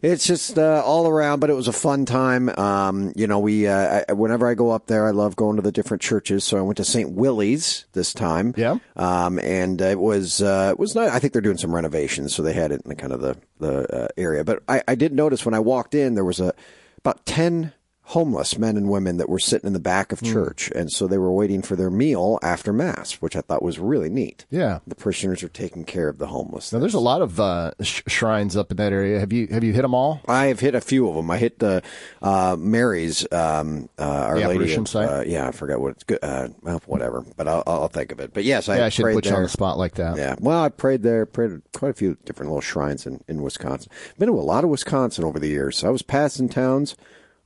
it's 0.02 0.26
just 0.26 0.58
uh, 0.58 0.82
all 0.84 1.06
around. 1.08 1.40
But 1.40 1.50
it 1.50 1.54
was 1.54 1.68
a 1.68 1.72
fun 1.72 2.04
time. 2.04 2.48
Um, 2.58 3.12
you 3.16 3.26
know, 3.26 3.38
we 3.38 3.66
uh, 3.66 4.04
I, 4.08 4.12
whenever 4.12 4.48
I 4.48 4.54
go 4.54 4.70
up 4.70 4.86
there, 4.86 5.06
I 5.06 5.10
love 5.10 5.36
going 5.36 5.56
to 5.56 5.62
the 5.62 5.72
different 5.72 6.02
churches. 6.02 6.44
So 6.44 6.58
I 6.58 6.62
went 6.62 6.76
to 6.78 6.84
St. 6.84 7.10
Willie's 7.10 7.86
this 7.92 8.12
time. 8.12 8.54
Yeah. 8.56 8.78
Um, 8.94 9.38
and 9.38 9.80
it 9.80 9.98
was 9.98 10.42
uh, 10.42 10.68
it 10.72 10.78
was 10.78 10.94
not. 10.94 11.08
I 11.08 11.18
think 11.18 11.32
they're 11.32 11.42
doing 11.42 11.58
some 11.58 11.74
renovations, 11.74 12.34
so 12.34 12.42
they 12.42 12.52
had 12.52 12.72
it 12.72 12.82
in 12.84 12.88
the 12.88 12.96
kind 12.96 13.12
of 13.12 13.20
the 13.20 13.36
the 13.58 14.04
uh, 14.04 14.08
area. 14.16 14.44
But 14.44 14.62
I, 14.68 14.82
I 14.88 14.94
did 14.94 15.12
notice 15.12 15.44
when 15.44 15.54
I 15.54 15.60
walked 15.60 15.94
in, 15.94 16.14
there 16.14 16.24
was 16.24 16.40
a 16.40 16.54
about 16.98 17.24
ten 17.24 17.72
homeless 18.10 18.56
men 18.56 18.76
and 18.76 18.88
women 18.88 19.16
that 19.16 19.28
were 19.28 19.38
sitting 19.38 19.66
in 19.66 19.72
the 19.72 19.80
back 19.80 20.12
of 20.12 20.22
church, 20.22 20.70
and 20.76 20.92
so 20.92 21.08
they 21.08 21.18
were 21.18 21.32
waiting 21.32 21.60
for 21.60 21.75
their 21.75 21.90
meal 21.90 22.38
after 22.40 22.72
mass, 22.72 23.14
which 23.14 23.34
I 23.34 23.40
thought 23.40 23.62
was 23.64 23.80
really 23.80 24.08
neat. 24.08 24.44
Yeah. 24.48 24.78
the 24.86 24.94
parishioners 24.94 25.42
are 25.42 25.48
taking 25.48 25.84
care 25.84 26.08
of 26.08 26.18
the 26.18 26.28
homeless. 26.28 26.72
Now, 26.72 26.78
there's 26.78 26.94
a 26.94 27.00
lot 27.00 27.20
of 27.20 27.40
uh, 27.40 27.72
sh- 27.82 28.02
shrines 28.06 28.56
up 28.56 28.70
in 28.70 28.76
that 28.76 28.92
area. 28.92 29.18
Have 29.18 29.32
you 29.32 29.48
have 29.48 29.64
you 29.64 29.72
hit 29.72 29.82
them 29.82 29.92
all? 29.94 30.20
I 30.28 30.46
have 30.46 30.60
hit 30.60 30.76
a 30.76 30.80
few 30.80 31.08
of 31.08 31.16
them. 31.16 31.28
I 31.32 31.38
hit 31.38 31.58
the 31.58 31.82
uh, 32.22 32.56
Mary's, 32.56 33.26
um, 33.32 33.88
uh, 33.98 34.04
Our 34.04 34.38
The 34.40 34.48
Lady. 34.48 34.75
of- 34.75 34.88
site? 34.88 35.08
Uh, 35.08 35.25
yeah, 35.26 35.48
I 35.48 35.50
forgot 35.50 35.80
what 35.80 35.90
it's 35.92 36.04
good. 36.04 36.20
Uh, 36.22 36.48
well, 36.62 36.80
whatever, 36.86 37.25
but 37.36 37.48
I'll, 37.48 37.64
I'll 37.66 37.88
think 37.88 38.12
of 38.12 38.20
it. 38.20 38.32
But 38.32 38.44
yes, 38.44 38.68
I 38.68 38.78
yeah, 38.78 38.84
I 38.86 38.88
should 38.88 39.02
prayed 39.02 39.14
put 39.14 39.26
you 39.26 39.34
on 39.34 39.42
the 39.42 39.48
spot 39.48 39.78
like 39.78 39.94
that. 39.96 40.16
Yeah, 40.16 40.36
well, 40.38 40.62
I 40.62 40.68
prayed 40.68 41.02
there, 41.02 41.26
prayed 41.26 41.50
at 41.52 41.60
quite 41.72 41.90
a 41.90 41.94
few 41.94 42.16
different 42.25 42.50
little 42.52 42.60
shrines 42.60 43.04
in, 43.04 43.25
in 43.26 43.42
Wisconsin. 43.42 43.90
Been 44.16 44.28
to 44.28 44.34
a 44.34 44.40
lot 44.42 44.62
of 44.62 44.70
Wisconsin 44.70 45.25
over 45.25 45.40
the 45.40 45.48
years. 45.48 45.82
I 45.82 45.88
was 45.88 46.02
passing 46.02 46.48
towns 46.48 46.94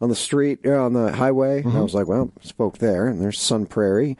on 0.00 0.08
the 0.08 0.14
street, 0.16 0.60
uh, 0.64 0.82
on 0.84 0.92
the 0.92 1.12
highway, 1.12 1.62
Mm-hmm. 1.62 1.76
I 1.76 1.80
was 1.80 1.94
like, 1.94 2.06
well, 2.06 2.32
spoke 2.42 2.78
there, 2.78 3.06
and 3.06 3.20
there's 3.20 3.38
Sun 3.40 3.66
Prairie. 3.66 4.16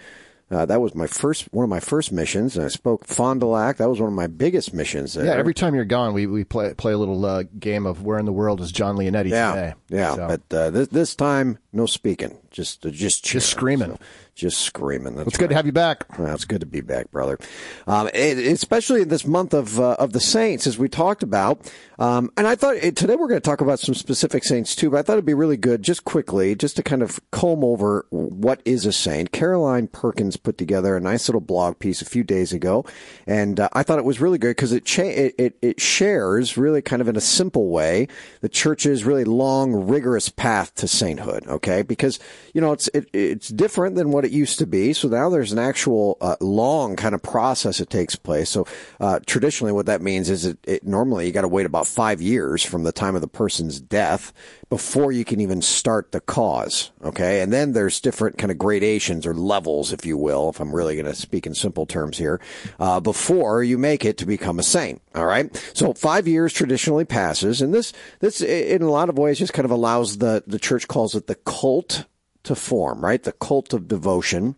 Uh, 0.52 0.66
that 0.66 0.80
was 0.80 0.96
my 0.96 1.06
first, 1.06 1.44
one 1.52 1.62
of 1.62 1.70
my 1.70 1.78
first 1.78 2.10
missions, 2.10 2.56
and 2.56 2.64
I 2.66 2.68
spoke 2.68 3.06
Fond 3.06 3.38
du 3.38 3.46
Lac. 3.46 3.76
That 3.76 3.88
was 3.88 4.00
one 4.00 4.08
of 4.08 4.14
my 4.16 4.26
biggest 4.26 4.74
missions 4.74 5.14
there. 5.14 5.26
Yeah, 5.26 5.34
every 5.34 5.54
time 5.54 5.76
you're 5.76 5.84
gone, 5.84 6.12
we, 6.12 6.26
we 6.26 6.42
play 6.42 6.74
play 6.74 6.92
a 6.92 6.98
little 6.98 7.24
uh, 7.24 7.44
game 7.60 7.86
of 7.86 8.02
where 8.02 8.18
in 8.18 8.24
the 8.26 8.32
world 8.32 8.60
is 8.60 8.72
John 8.72 8.96
Leonetti 8.96 9.28
yeah, 9.28 9.54
today. 9.54 9.74
yeah. 9.90 10.14
So, 10.16 10.26
But 10.26 10.56
uh, 10.56 10.70
this 10.70 10.88
this 10.88 11.14
time, 11.14 11.58
no 11.72 11.86
speaking, 11.86 12.38
just 12.50 12.84
uh, 12.84 12.90
just 12.90 13.24
cheering. 13.24 13.42
screaming. 13.42 13.90
So, 13.92 13.98
just 14.40 14.60
screaming. 14.60 15.16
That's 15.16 15.28
it's 15.28 15.36
good 15.36 15.50
to 15.50 15.54
have 15.54 15.66
you 15.66 15.72
back. 15.72 16.18
Well, 16.18 16.34
it's 16.34 16.46
good 16.46 16.60
to 16.60 16.66
be 16.66 16.80
back, 16.80 17.10
brother. 17.10 17.38
Um, 17.86 18.08
it, 18.14 18.38
especially 18.38 19.02
in 19.02 19.08
this 19.08 19.26
month 19.26 19.52
of 19.52 19.78
uh, 19.78 19.96
of 19.98 20.12
the 20.12 20.20
saints, 20.20 20.66
as 20.66 20.78
we 20.78 20.88
talked 20.88 21.22
about. 21.22 21.70
Um, 21.98 22.30
and 22.38 22.46
I 22.46 22.54
thought 22.54 22.76
it, 22.76 22.96
today 22.96 23.16
we're 23.16 23.28
going 23.28 23.40
to 23.40 23.44
talk 23.44 23.60
about 23.60 23.78
some 23.78 23.94
specific 23.94 24.42
saints 24.42 24.74
too. 24.74 24.88
But 24.88 25.00
I 25.00 25.02
thought 25.02 25.12
it'd 25.14 25.26
be 25.26 25.34
really 25.34 25.58
good, 25.58 25.82
just 25.82 26.04
quickly, 26.04 26.54
just 26.54 26.76
to 26.76 26.82
kind 26.82 27.02
of 27.02 27.20
comb 27.30 27.62
over 27.62 28.06
what 28.08 28.62
is 28.64 28.86
a 28.86 28.92
saint. 28.92 29.30
Caroline 29.30 29.86
Perkins 29.86 30.38
put 30.38 30.56
together 30.56 30.96
a 30.96 31.00
nice 31.00 31.28
little 31.28 31.42
blog 31.42 31.78
piece 31.78 32.00
a 32.00 32.06
few 32.06 32.24
days 32.24 32.54
ago, 32.54 32.86
and 33.26 33.60
uh, 33.60 33.68
I 33.74 33.82
thought 33.82 33.98
it 33.98 34.06
was 34.06 34.20
really 34.20 34.38
good 34.38 34.56
because 34.56 34.72
it, 34.72 34.86
cha- 34.86 35.02
it 35.02 35.34
it 35.36 35.58
it 35.60 35.80
shares 35.80 36.56
really 36.56 36.80
kind 36.80 37.02
of 37.02 37.08
in 37.08 37.16
a 37.16 37.20
simple 37.20 37.68
way 37.68 38.08
the 38.40 38.48
church's 38.48 39.04
really 39.04 39.24
long, 39.24 39.74
rigorous 39.74 40.30
path 40.30 40.74
to 40.76 40.88
sainthood. 40.88 41.46
Okay, 41.46 41.59
because 41.60 42.18
you 42.54 42.60
know 42.60 42.72
it's 42.72 42.88
it, 42.88 43.08
it's 43.12 43.48
different 43.48 43.96
than 43.96 44.10
what 44.10 44.24
it 44.24 44.30
used 44.30 44.58
to 44.58 44.66
be. 44.66 44.92
So 44.92 45.08
now 45.08 45.28
there's 45.28 45.52
an 45.52 45.58
actual 45.58 46.16
uh, 46.20 46.36
long 46.40 46.96
kind 46.96 47.14
of 47.14 47.22
process 47.22 47.78
that 47.78 47.90
takes 47.90 48.16
place. 48.16 48.50
So 48.50 48.66
uh, 48.98 49.20
traditionally, 49.26 49.72
what 49.72 49.86
that 49.86 50.02
means 50.02 50.30
is 50.30 50.44
it, 50.44 50.58
it 50.64 50.84
normally 50.84 51.26
you 51.26 51.32
got 51.32 51.42
to 51.42 51.48
wait 51.48 51.66
about 51.66 51.86
five 51.86 52.20
years 52.20 52.64
from 52.64 52.84
the 52.84 52.92
time 52.92 53.14
of 53.14 53.20
the 53.20 53.28
person's 53.28 53.80
death 53.80 54.32
before 54.70 55.10
you 55.10 55.24
can 55.24 55.40
even 55.40 55.60
start 55.60 56.12
the 56.12 56.20
cause. 56.20 56.92
Okay, 57.02 57.42
and 57.42 57.52
then 57.52 57.72
there's 57.72 58.00
different 58.00 58.38
kind 58.38 58.52
of 58.52 58.56
gradations 58.56 59.26
or 59.26 59.34
levels, 59.34 59.92
if 59.92 60.06
you 60.06 60.16
will, 60.16 60.48
if 60.48 60.60
I'm 60.60 60.74
really 60.74 60.94
going 60.94 61.06
to 61.06 61.14
speak 61.14 61.44
in 61.44 61.54
simple 61.54 61.86
terms 61.86 62.16
here, 62.16 62.40
uh, 62.78 63.00
before 63.00 63.64
you 63.64 63.76
make 63.76 64.04
it 64.04 64.16
to 64.18 64.26
become 64.26 64.60
a 64.60 64.62
saint. 64.62 65.02
All 65.14 65.26
right, 65.26 65.54
so 65.74 65.92
five 65.92 66.28
years 66.28 66.52
traditionally 66.52 67.04
passes, 67.04 67.60
and 67.60 67.74
this 67.74 67.92
this 68.20 68.40
in 68.40 68.82
a 68.82 68.90
lot 68.90 69.08
of 69.10 69.18
ways 69.18 69.40
just 69.40 69.52
kind 69.52 69.64
of 69.64 69.72
allows 69.72 70.18
the 70.18 70.44
the 70.46 70.58
church 70.58 70.86
calls 70.88 71.14
it 71.14 71.26
the 71.26 71.34
cult 71.34 72.06
to 72.44 72.54
form, 72.54 73.04
right? 73.04 73.22
The 73.22 73.32
cult 73.32 73.74
of 73.74 73.88
devotion, 73.88 74.54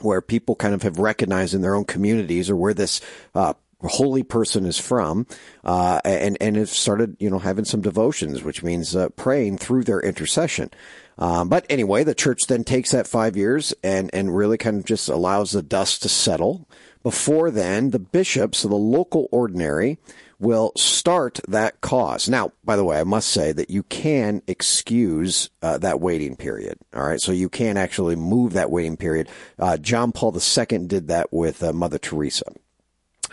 where 0.00 0.20
people 0.20 0.54
kind 0.54 0.74
of 0.74 0.84
have 0.84 1.00
recognized 1.00 1.54
in 1.54 1.60
their 1.60 1.74
own 1.74 1.84
communities 1.84 2.48
or 2.48 2.56
where 2.56 2.72
this 2.72 3.00
uh, 3.34 3.54
holy 3.82 4.22
person 4.22 4.66
is 4.66 4.78
from, 4.78 5.26
uh, 5.64 6.00
and 6.04 6.36
and 6.40 6.56
have 6.56 6.68
started, 6.68 7.16
you 7.18 7.30
know, 7.30 7.38
having 7.38 7.64
some 7.64 7.80
devotions, 7.80 8.42
which 8.42 8.62
means 8.62 8.94
uh, 8.94 9.08
praying 9.10 9.58
through 9.58 9.84
their 9.84 10.00
intercession. 10.00 10.70
Um, 11.18 11.48
but 11.48 11.66
anyway, 11.68 12.02
the 12.04 12.14
church 12.14 12.42
then 12.48 12.64
takes 12.64 12.92
that 12.92 13.06
five 13.06 13.36
years 13.36 13.74
and 13.82 14.10
and 14.12 14.36
really 14.36 14.58
kind 14.58 14.78
of 14.78 14.84
just 14.84 15.08
allows 15.08 15.52
the 15.52 15.62
dust 15.62 16.02
to 16.02 16.08
settle. 16.08 16.66
Before 17.02 17.50
then, 17.50 17.90
the 17.90 17.98
bishops, 17.98 18.62
the 18.62 18.74
local 18.74 19.26
ordinary, 19.32 19.98
will 20.38 20.72
start 20.76 21.40
that 21.46 21.80
cause. 21.80 22.28
Now, 22.28 22.52
by 22.64 22.76
the 22.76 22.84
way, 22.84 22.98
I 22.98 23.04
must 23.04 23.28
say 23.28 23.52
that 23.52 23.70
you 23.70 23.82
can 23.84 24.42
excuse 24.46 25.50
uh, 25.62 25.78
that 25.78 26.00
waiting 26.00 26.34
period. 26.34 26.78
All 26.94 27.02
right, 27.02 27.20
so 27.20 27.32
you 27.32 27.48
can 27.48 27.76
actually 27.76 28.16
move 28.16 28.54
that 28.54 28.70
waiting 28.70 28.96
period. 28.96 29.28
Uh, 29.58 29.76
John 29.76 30.12
Paul 30.12 30.34
II 30.34 30.78
did 30.86 31.08
that 31.08 31.32
with 31.32 31.62
uh, 31.62 31.72
Mother 31.72 31.98
Teresa. 31.98 32.46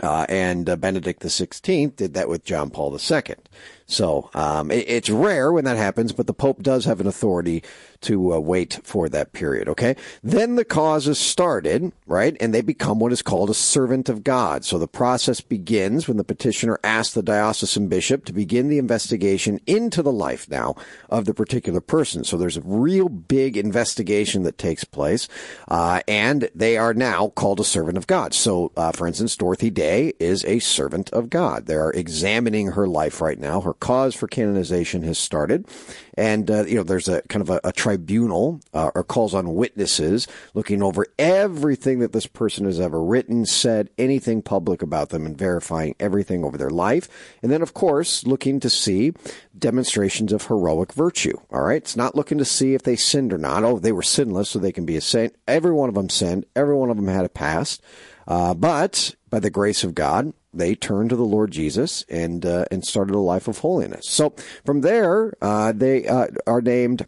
Uh, 0.02 0.26
and 0.30 0.70
uh, 0.70 0.76
Benedict 0.76 1.22
XVI 1.22 1.96
did 1.96 2.14
that 2.14 2.30
with 2.30 2.44
John 2.44 2.70
Paul 2.70 2.94
II. 2.94 3.36
So 3.88 4.30
um, 4.34 4.70
it, 4.70 4.86
it's 4.88 5.10
rare 5.10 5.52
when 5.52 5.64
that 5.64 5.78
happens, 5.78 6.12
but 6.12 6.28
the 6.28 6.34
Pope 6.34 6.62
does 6.62 6.86
have 6.86 7.00
an 7.00 7.08
authority 7.08 7.64
to 8.02 8.34
uh, 8.34 8.40
wait 8.40 8.80
for 8.84 9.10
that 9.10 9.34
period. 9.34 9.68
Okay, 9.70 9.96
then 10.22 10.56
the 10.56 10.66
cause 10.66 11.08
is 11.08 11.18
started, 11.18 11.92
right, 12.06 12.38
and 12.40 12.54
they 12.54 12.62
become 12.62 13.00
what 13.00 13.12
is 13.12 13.22
called 13.22 13.50
a 13.50 13.56
servant 13.56 14.10
of 14.10 14.24
God. 14.24 14.66
So 14.66 14.78
the 14.78 14.88
process 14.88 15.42
begins 15.42 16.08
when 16.08 16.18
the 16.18 16.24
petitioner 16.24 16.80
asks 16.84 17.14
the 17.14 17.24
diocesan 17.24 17.88
bishop 17.88 18.26
to 18.26 18.34
begin 18.34 18.68
the 18.68 18.78
investigation 18.78 19.60
into 19.66 20.04
the 20.04 20.12
life 20.12 20.50
now 20.50 20.76
of 21.10 21.26
the 21.26 21.34
particular 21.34 21.82
person. 21.82 22.24
So 22.24 22.38
there's 22.38 22.58
a 22.58 22.62
real 22.62 23.10
big 23.10 23.58
investigation 23.58 24.44
that 24.44 24.58
takes 24.58 24.84
place, 24.84 25.28
uh, 25.70 26.02
and 26.08 26.50
they 26.54 26.78
are 26.78 26.94
now 26.94 27.30
called 27.30 27.60
a 27.60 27.64
servant 27.64 27.98
of 27.98 28.06
God. 28.06 28.34
So, 28.34 28.72
uh, 28.76 28.92
for 28.92 29.08
instance, 29.08 29.36
Dorothy 29.36 29.70
Day 29.70 30.14
is 30.20 30.46
a 30.46 30.60
servant 30.60 31.10
of 31.12 31.30
God. 31.30 31.66
They 31.66 31.76
are 31.76 31.92
examining 31.94 32.74
her 32.74 32.88
life 32.88 33.22
right 33.22 33.40
now. 33.40 33.62
Her 33.62 33.74
cause 33.80 34.16
for 34.16 34.28
canonization 34.28 35.04
has 35.04 35.18
started, 35.18 35.66
and 36.16 36.50
uh, 36.50 36.66
you 36.66 36.76
know 36.76 36.84
there's 36.84 37.08
a 37.08 37.22
kind 37.24 37.42
of 37.42 37.50
a, 37.50 37.60
a 37.64 37.72
tribunal 37.72 38.62
uh, 38.74 38.92
or 38.96 39.04
calls 39.04 39.34
on 39.34 39.56
witnesses 39.56 40.28
looking 40.54 40.82
over 40.82 41.06
everything 41.18 42.00
that 42.00 42.14
this 42.14 42.28
person 42.28 42.66
has 42.66 42.80
ever 42.80 43.02
written, 43.02 43.46
said, 43.46 43.90
anything 43.98 44.42
public 44.42 44.82
about 44.82 45.10
them, 45.10 45.26
and 45.26 45.38
verifying 45.38 45.96
everything 46.00 46.44
over 46.44 46.58
their 46.58 46.70
life, 46.70 47.08
and 47.42 47.52
then 47.52 47.62
of 47.62 47.74
course 47.74 48.26
looking 48.26 48.60
to 48.60 48.70
see 48.70 49.14
demonstrations 49.58 50.32
of 50.32 50.46
heroic 50.46 50.94
virtue. 50.94 51.38
All 51.52 51.62
right, 51.62 51.78
it's 51.78 51.96
not 51.96 52.16
looking 52.16 52.38
to 52.38 52.46
see 52.46 52.74
if 52.74 52.84
they 52.84 52.96
sinned 52.96 53.34
or 53.34 53.38
not. 53.38 53.64
Oh, 53.64 53.80
they 53.80 53.92
were 53.92 54.02
sinless, 54.02 54.50
so 54.50 54.60
they 54.60 54.72
can 54.72 54.86
be 54.86 54.98
a 54.98 55.02
saint. 55.02 55.36
Every 55.48 55.72
one 55.72 55.90
of 55.90 55.96
them 55.96 56.10
sinned. 56.10 56.46
Every 56.56 56.76
one 56.76 56.90
of 56.90 56.98
them 56.98 57.08
had 57.08 57.26
a 57.26 57.30
past. 57.30 57.82
Uh, 58.28 58.54
but 58.54 59.16
by 59.30 59.40
the 59.40 59.50
grace 59.50 59.84
of 59.84 59.96
God, 59.96 60.34
they 60.54 60.76
turned 60.76 61.10
to 61.10 61.16
the 61.16 61.24
Lord 61.24 61.52
Jesus 61.52 62.04
and 62.10 62.46
uh, 62.46 62.66
and 62.72 62.86
started 62.86 63.16
a 63.16 63.20
life 63.20 63.48
of 63.48 63.60
holiness. 63.60 64.10
So 64.10 64.34
from 64.66 64.82
there, 64.82 65.34
uh, 65.42 65.72
they 65.72 66.08
uh, 66.08 66.28
are 66.46 66.62
named 66.62 67.06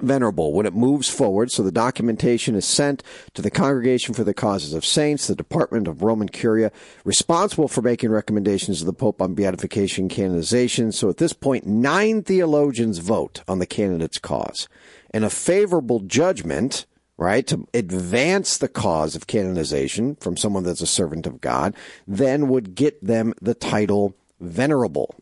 venerable 0.00 0.52
when 0.52 0.66
it 0.66 0.74
moves 0.74 1.08
forward. 1.08 1.50
So 1.50 1.62
the 1.62 1.72
documentation 1.72 2.54
is 2.54 2.64
sent 2.64 3.02
to 3.34 3.42
the 3.42 3.50
Congregation 3.50 4.14
for 4.14 4.24
the 4.24 4.34
Causes 4.34 4.74
of 4.74 4.84
Saints, 4.84 5.26
the 5.26 5.34
Department 5.34 5.86
of 5.86 6.02
Roman 6.02 6.28
Curia, 6.28 6.72
responsible 7.04 7.68
for 7.68 7.82
making 7.82 8.10
recommendations 8.10 8.80
to 8.80 8.84
the 8.84 8.92
Pope 8.92 9.22
on 9.22 9.34
beatification 9.34 10.08
canonization. 10.08 10.92
So 10.92 11.08
at 11.08 11.18
this 11.18 11.32
point, 11.32 11.66
nine 11.66 12.22
theologians 12.22 12.98
vote 12.98 13.42
on 13.46 13.58
the 13.58 13.66
candidate's 13.66 14.18
cause. 14.18 14.68
And 15.14 15.24
a 15.24 15.30
favorable 15.30 16.00
judgment 16.00 16.86
right, 17.22 17.46
to 17.46 17.66
advance 17.72 18.58
the 18.58 18.68
cause 18.68 19.16
of 19.16 19.26
canonization 19.26 20.16
from 20.16 20.36
someone 20.36 20.64
that's 20.64 20.80
a 20.80 20.86
servant 20.86 21.26
of 21.26 21.40
God, 21.40 21.74
then 22.06 22.48
would 22.48 22.74
get 22.74 23.02
them 23.04 23.34
the 23.40 23.54
title 23.54 24.14
venerable. 24.40 25.14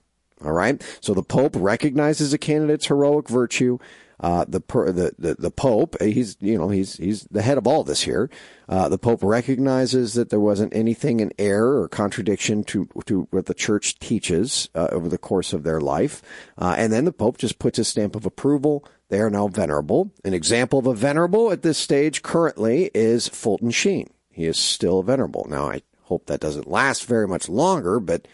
All 0.45 0.53
right. 0.53 0.83
So 1.01 1.13
the 1.13 1.23
Pope 1.23 1.55
recognizes 1.55 2.33
a 2.33 2.39
candidate's 2.39 2.87
heroic 2.87 3.29
virtue. 3.29 3.79
Uh, 4.21 4.45
the, 4.47 4.61
the 4.61 5.15
the 5.19 5.35
the 5.39 5.51
Pope, 5.51 5.97
he's 6.01 6.37
you 6.41 6.59
know 6.59 6.69
he's 6.69 6.97
he's 6.97 7.23
the 7.31 7.41
head 7.41 7.57
of 7.57 7.67
all 7.67 7.85
this 7.85 8.03
here. 8.03 8.29
Uh, 8.69 8.87
the 8.89 8.99
Pope 8.99 9.23
recognizes 9.23 10.13
that 10.13 10.29
there 10.29 10.41
wasn't 10.41 10.75
anything 10.75 11.21
in 11.21 11.33
error 11.39 11.81
or 11.81 11.89
contradiction 11.89 12.63
to 12.65 12.87
to 13.07 13.29
what 13.31 13.47
the 13.47 13.55
Church 13.55 13.99
teaches 13.99 14.69
uh, 14.75 14.89
over 14.93 15.09
the 15.09 15.17
course 15.17 15.55
of 15.55 15.63
their 15.63 15.81
life, 15.81 16.21
uh, 16.59 16.75
and 16.77 16.93
then 16.93 17.07
the 17.07 17.13
Pope 17.13 17.39
just 17.39 17.59
puts 17.59 17.79
a 17.79 17.85
stamp 17.85 18.15
of 18.15 18.27
approval. 18.27 18.85
They 19.11 19.21
are 19.21 19.29
now 19.29 19.49
venerable. 19.49 20.13
An 20.25 20.35
example 20.35 20.79
of 20.79 20.87
a 20.87 20.95
venerable 20.95 21.51
at 21.53 21.63
this 21.63 21.79
stage 21.79 22.23
currently 22.23 22.91
is 22.95 23.29
Fulton 23.29 23.71
Sheen. 23.71 24.09
He 24.31 24.47
is 24.47 24.59
still 24.59 25.03
venerable. 25.03 25.47
Now 25.51 25.69
I 25.69 25.83
hope 26.05 26.27
that 26.27 26.41
doesn't 26.41 26.71
last 26.71 27.05
very 27.05 27.29
much 27.29 27.49
longer, 27.49 28.01
but 28.01 28.27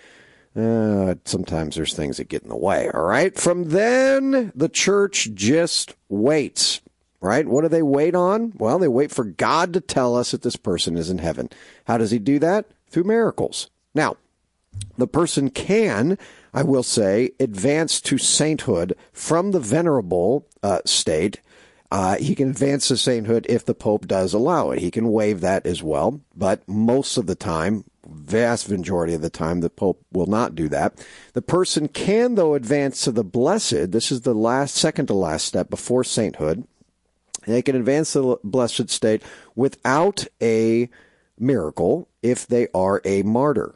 uh, 0.54 1.16
sometimes 1.24 1.76
there's 1.76 1.94
things 1.94 2.18
that 2.18 2.28
get 2.28 2.42
in 2.42 2.50
the 2.50 2.56
way. 2.56 2.90
All 2.92 3.04
right. 3.04 3.34
From 3.34 3.70
then, 3.70 4.52
the 4.54 4.68
church 4.68 5.30
just 5.34 5.94
waits. 6.08 6.80
Right? 7.22 7.48
What 7.48 7.62
do 7.62 7.68
they 7.68 7.82
wait 7.82 8.14
on? 8.14 8.52
Well, 8.56 8.78
they 8.78 8.88
wait 8.88 9.10
for 9.10 9.24
God 9.24 9.72
to 9.72 9.80
tell 9.80 10.14
us 10.14 10.30
that 10.30 10.42
this 10.42 10.54
person 10.54 10.96
is 10.96 11.08
in 11.08 11.18
heaven. 11.18 11.48
How 11.86 11.96
does 11.96 12.10
he 12.10 12.18
do 12.18 12.38
that? 12.40 12.66
Through 12.90 13.04
miracles. 13.04 13.70
Now, 13.94 14.16
the 14.98 15.08
person 15.08 15.50
can, 15.50 16.18
I 16.56 16.62
will 16.62 16.82
say, 16.82 17.32
advance 17.38 18.00
to 18.00 18.16
sainthood 18.16 18.96
from 19.12 19.50
the 19.50 19.60
venerable 19.60 20.46
uh, 20.62 20.80
state. 20.86 21.42
Uh, 21.90 22.16
he 22.16 22.34
can 22.34 22.48
advance 22.48 22.88
to 22.88 22.96
sainthood 22.96 23.44
if 23.50 23.62
the 23.62 23.74
Pope 23.74 24.06
does 24.06 24.32
allow 24.32 24.70
it. 24.70 24.78
He 24.78 24.90
can 24.90 25.12
waive 25.12 25.42
that 25.42 25.66
as 25.66 25.82
well, 25.82 26.22
but 26.34 26.66
most 26.66 27.18
of 27.18 27.26
the 27.26 27.34
time, 27.34 27.84
vast 28.08 28.70
majority 28.70 29.12
of 29.12 29.20
the 29.20 29.28
time, 29.28 29.60
the 29.60 29.68
Pope 29.68 30.02
will 30.10 30.24
not 30.24 30.54
do 30.54 30.66
that. 30.70 31.06
The 31.34 31.42
person 31.42 31.88
can, 31.88 32.36
though, 32.36 32.54
advance 32.54 33.02
to 33.02 33.12
the 33.12 33.22
blessed. 33.22 33.92
This 33.92 34.10
is 34.10 34.22
the 34.22 34.34
last, 34.34 34.76
second 34.76 35.08
to 35.08 35.14
last 35.14 35.44
step 35.44 35.68
before 35.68 36.04
sainthood. 36.04 36.66
They 37.46 37.60
can 37.60 37.76
advance 37.76 38.14
to 38.14 38.20
the 38.20 38.36
blessed 38.42 38.88
state 38.88 39.22
without 39.54 40.26
a 40.40 40.88
miracle 41.38 42.08
if 42.22 42.46
they 42.46 42.68
are 42.74 43.02
a 43.04 43.24
martyr. 43.24 43.74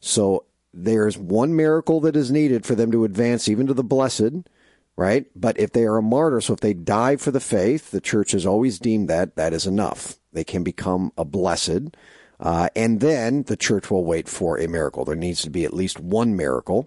So 0.00 0.45
there's 0.76 1.16
one 1.16 1.56
miracle 1.56 2.00
that 2.00 2.16
is 2.16 2.30
needed 2.30 2.66
for 2.66 2.74
them 2.74 2.92
to 2.92 3.04
advance 3.04 3.48
even 3.48 3.66
to 3.66 3.74
the 3.74 3.84
blessed, 3.84 4.48
right? 4.96 5.26
But 5.34 5.58
if 5.58 5.72
they 5.72 5.84
are 5.84 5.96
a 5.96 6.02
martyr, 6.02 6.40
so 6.40 6.52
if 6.54 6.60
they 6.60 6.74
die 6.74 7.16
for 7.16 7.30
the 7.30 7.40
faith, 7.40 7.90
the 7.90 8.00
church 8.00 8.32
has 8.32 8.46
always 8.46 8.78
deemed 8.78 9.08
that 9.08 9.36
that 9.36 9.52
is 9.52 9.66
enough. 9.66 10.16
They 10.32 10.44
can 10.44 10.62
become 10.62 11.12
a 11.16 11.24
blessed. 11.24 11.96
Uh, 12.38 12.68
and 12.76 13.00
then 13.00 13.44
the 13.44 13.56
church 13.56 13.90
will 13.90 14.04
wait 14.04 14.28
for 14.28 14.58
a 14.58 14.68
miracle. 14.68 15.04
There 15.04 15.16
needs 15.16 15.42
to 15.42 15.50
be 15.50 15.64
at 15.64 15.72
least 15.72 15.98
one 15.98 16.36
miracle 16.36 16.86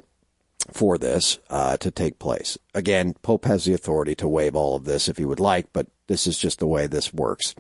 for 0.72 0.98
this 0.98 1.40
uh, 1.50 1.78
to 1.78 1.90
take 1.90 2.20
place. 2.20 2.58
Again, 2.76 3.16
Pope 3.24 3.46
has 3.46 3.66
the 3.66 3.74
authority 3.74 4.14
to 4.16 4.28
waive 4.28 4.56
all 4.56 4.76
of 4.76 4.86
this 4.86 5.08
if 5.08 5.18
he 5.18 5.26
would 5.26 5.40
like, 5.40 5.74
but 5.74 5.88
this 6.08 6.28
is 6.28 6.38
just 6.38 6.60
the 6.60 6.68
way 6.68 6.86
this 6.86 7.14
works 7.14 7.56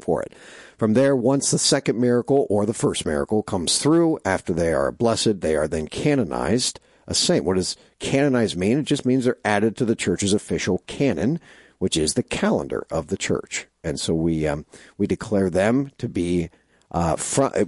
for 0.00 0.22
it. 0.22 0.32
From 0.76 0.92
there, 0.92 1.16
once 1.16 1.50
the 1.50 1.58
second 1.58 1.98
miracle 1.98 2.46
or 2.50 2.66
the 2.66 2.74
first 2.74 3.06
miracle 3.06 3.42
comes 3.42 3.78
through, 3.78 4.18
after 4.24 4.52
they 4.52 4.72
are 4.72 4.92
blessed, 4.92 5.40
they 5.40 5.56
are 5.56 5.66
then 5.66 5.88
canonized 5.88 6.80
a 7.06 7.14
saint. 7.14 7.44
What 7.44 7.56
does 7.56 7.76
canonized 7.98 8.56
mean? 8.56 8.78
It 8.78 8.84
just 8.84 9.06
means 9.06 9.24
they're 9.24 9.38
added 9.44 9.76
to 9.76 9.84
the 9.84 9.96
church's 9.96 10.34
official 10.34 10.82
canon, 10.86 11.40
which 11.78 11.96
is 11.96 12.14
the 12.14 12.22
calendar 12.22 12.86
of 12.90 13.06
the 13.06 13.16
church. 13.16 13.66
And 13.82 13.98
so 13.98 14.12
we 14.12 14.46
um, 14.46 14.66
we 14.98 15.06
declare 15.06 15.48
them 15.48 15.92
to 15.98 16.08
be 16.08 16.50
uh, 16.90 17.16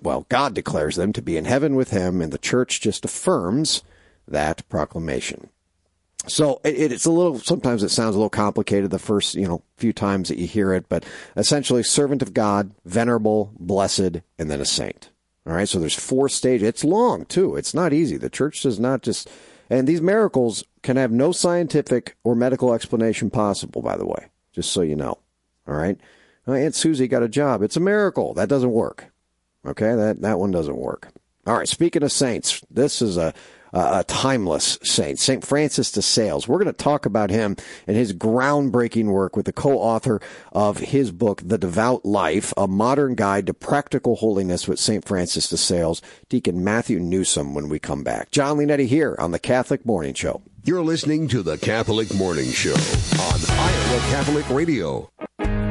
well, 0.03 0.27
God 0.29 0.55
declares 0.55 0.97
them 0.97 1.13
to 1.13 1.23
be 1.23 1.37
in 1.37 1.45
heaven 1.45 1.75
with 1.75 1.91
Him, 1.91 2.21
and 2.21 2.33
the 2.33 2.39
church 2.39 2.81
just 2.81 3.05
affirms 3.05 3.83
that 4.27 4.69
proclamation. 4.69 5.51
So 6.29 6.61
it, 6.65 6.93
it's 6.93 7.07
a 7.07 7.11
little. 7.11 7.39
Sometimes 7.39 7.83
it 7.83 7.91
sounds 7.91 8.15
a 8.15 8.19
little 8.19 8.31
complicated 8.31 8.91
the 8.91 8.99
first 8.99 9.35
you 9.35 9.47
know 9.47 9.63
few 9.77 9.93
times 9.93 10.29
that 10.29 10.39
you 10.39 10.47
hear 10.47 10.73
it, 10.73 10.89
but 10.89 11.05
essentially, 11.37 11.83
servant 11.83 12.23
of 12.23 12.35
God, 12.35 12.73
venerable, 12.85 13.53
blessed, 13.59 14.21
and 14.39 14.51
then 14.51 14.61
a 14.61 14.65
saint. 14.65 15.11
All 15.47 15.55
right. 15.55 15.69
So 15.69 15.79
there's 15.79 15.95
four 15.95 16.29
stages. 16.29 16.69
It's 16.69 16.85
long 16.85 17.25
too. 17.25 17.57
It's 17.57 17.75
not 17.75 17.93
easy. 17.93 18.17
The 18.17 18.31
church 18.31 18.63
does 18.63 18.79
not 18.79 19.03
just. 19.03 19.31
And 19.71 19.87
these 19.87 20.01
miracles 20.01 20.65
can 20.83 20.97
have 20.97 21.11
no 21.13 21.31
scientific 21.31 22.17
or 22.25 22.35
medical 22.35 22.73
explanation 22.73 23.31
possible. 23.31 23.83
By 23.83 23.97
the 23.97 24.07
way, 24.07 24.29
just 24.53 24.73
so 24.73 24.83
you 24.83 24.97
know. 24.97 25.19
All 25.67 25.75
right. 25.75 25.99
Aunt 26.47 26.75
Susie 26.75 27.09
got 27.09 27.23
a 27.23 27.29
job. 27.29 27.63
It's 27.63 27.77
a 27.77 27.81
miracle. 27.81 28.33
That 28.33 28.49
doesn't 28.49 28.73
work. 28.73 29.07
Okay. 29.67 29.95
That 29.95 30.23
that 30.23 30.39
one 30.39 30.51
doesn't 30.51 30.77
work. 30.77 31.09
All 31.47 31.57
right. 31.57 31.69
Speaking 31.69 32.03
of 32.03 32.13
saints, 32.13 32.63
this 32.71 33.03
is 33.03 33.17
a 33.17 33.35
uh, 33.73 34.01
a 34.01 34.05
timeless 34.05 34.79
saint, 34.83 35.19
St. 35.19 35.45
Francis 35.45 35.93
de 35.93 36.03
Sales. 36.03 36.49
We're 36.49 36.59
going 36.59 36.67
to 36.67 36.73
talk 36.73 37.07
about 37.07 37.31
him 37.31 37.57
and 37.87 37.97
his 37.97 38.13
groundbreaking 38.13 39.07
work 39.07 39.37
with 39.37 39.47
the 39.47 39.53
co-author 39.53 40.21
of 40.53 40.79
his 40.79 41.11
book, 41.11 41.43
The 41.45 41.59
Devout 41.59 42.05
Life, 42.05 42.53
a 42.57 42.67
modern 42.67 43.15
guide 43.15 43.47
to 43.47 43.55
practical 43.55 44.17
holiness 44.17 44.69
with 44.69 44.79
St. 44.79 45.05
Francis 45.05 45.49
de 45.49 45.57
Sales, 45.57 46.03
Deacon 46.29 46.63
Matthew 46.63 47.01
Newsom 47.01 47.55
when 47.55 47.69
we 47.69 47.79
come 47.79 48.03
back. 48.03 48.31
John 48.31 48.59
Leonetti 48.59 48.87
here 48.87 49.17
on 49.19 49.31
the 49.31 49.39
Catholic 49.39 49.85
Morning 49.85 50.15
Show. 50.15 50.43
You're 50.65 50.83
listening 50.83 51.29
to 51.29 51.43
the 51.43 51.57
Catholic 51.57 52.13
Morning 52.15 52.51
Show 52.51 52.75
on 52.75 53.41
Iowa 53.49 54.01
Catholic 54.11 54.49
Radio. 54.51 55.11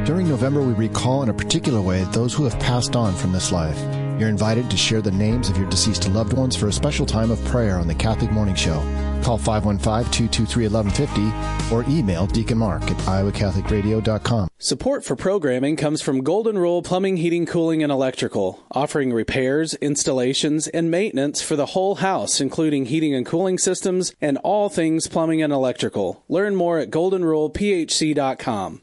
During 0.05 0.29
November, 0.29 0.61
we 0.61 0.73
recall 0.73 1.21
in 1.23 1.29
a 1.29 1.33
particular 1.33 1.81
way 1.81 2.03
those 2.13 2.33
who 2.33 2.45
have 2.45 2.57
passed 2.59 2.95
on 2.95 3.13
from 3.13 3.33
this 3.33 3.51
life. 3.51 4.06
You're 4.17 4.29
invited 4.29 4.71
to 4.71 4.77
share 4.77 5.01
the 5.01 5.11
names 5.11 5.49
of 5.49 5.57
your 5.57 5.69
deceased 5.69 6.09
loved 6.09 6.33
ones 6.33 6.55
for 6.55 6.67
a 6.67 6.73
special 6.73 7.05
time 7.05 7.29
of 7.29 7.43
prayer 7.45 7.77
on 7.77 7.87
the 7.87 7.93
Catholic 7.93 8.31
Morning 8.31 8.55
Show. 8.55 8.79
Call 9.23 9.37
515-223-1150 9.37 11.71
or 11.71 11.85
email 11.87 12.25
Deacon 12.25 12.57
Mark 12.57 12.81
at 12.83 12.97
iowacatholicradio.com. 12.97 14.47
Support 14.57 15.05
for 15.05 15.15
programming 15.15 15.75
comes 15.75 16.01
from 16.01 16.23
Golden 16.23 16.57
Rule 16.57 16.81
Plumbing, 16.81 17.17
Heating, 17.17 17.45
Cooling, 17.45 17.83
and 17.83 17.91
Electrical, 17.91 18.65
offering 18.71 19.13
repairs, 19.13 19.75
installations, 19.75 20.67
and 20.69 20.89
maintenance 20.89 21.43
for 21.43 21.55
the 21.55 21.67
whole 21.67 21.93
house, 21.95 22.41
including 22.41 22.85
heating 22.85 23.13
and 23.13 23.25
cooling 23.25 23.59
systems 23.59 24.13
and 24.19 24.39
all 24.39 24.69
things 24.69 25.07
plumbing 25.07 25.43
and 25.43 25.53
electrical. 25.53 26.23
Learn 26.27 26.55
more 26.55 26.79
at 26.79 26.89
goldenrulephc.com. 26.89 28.81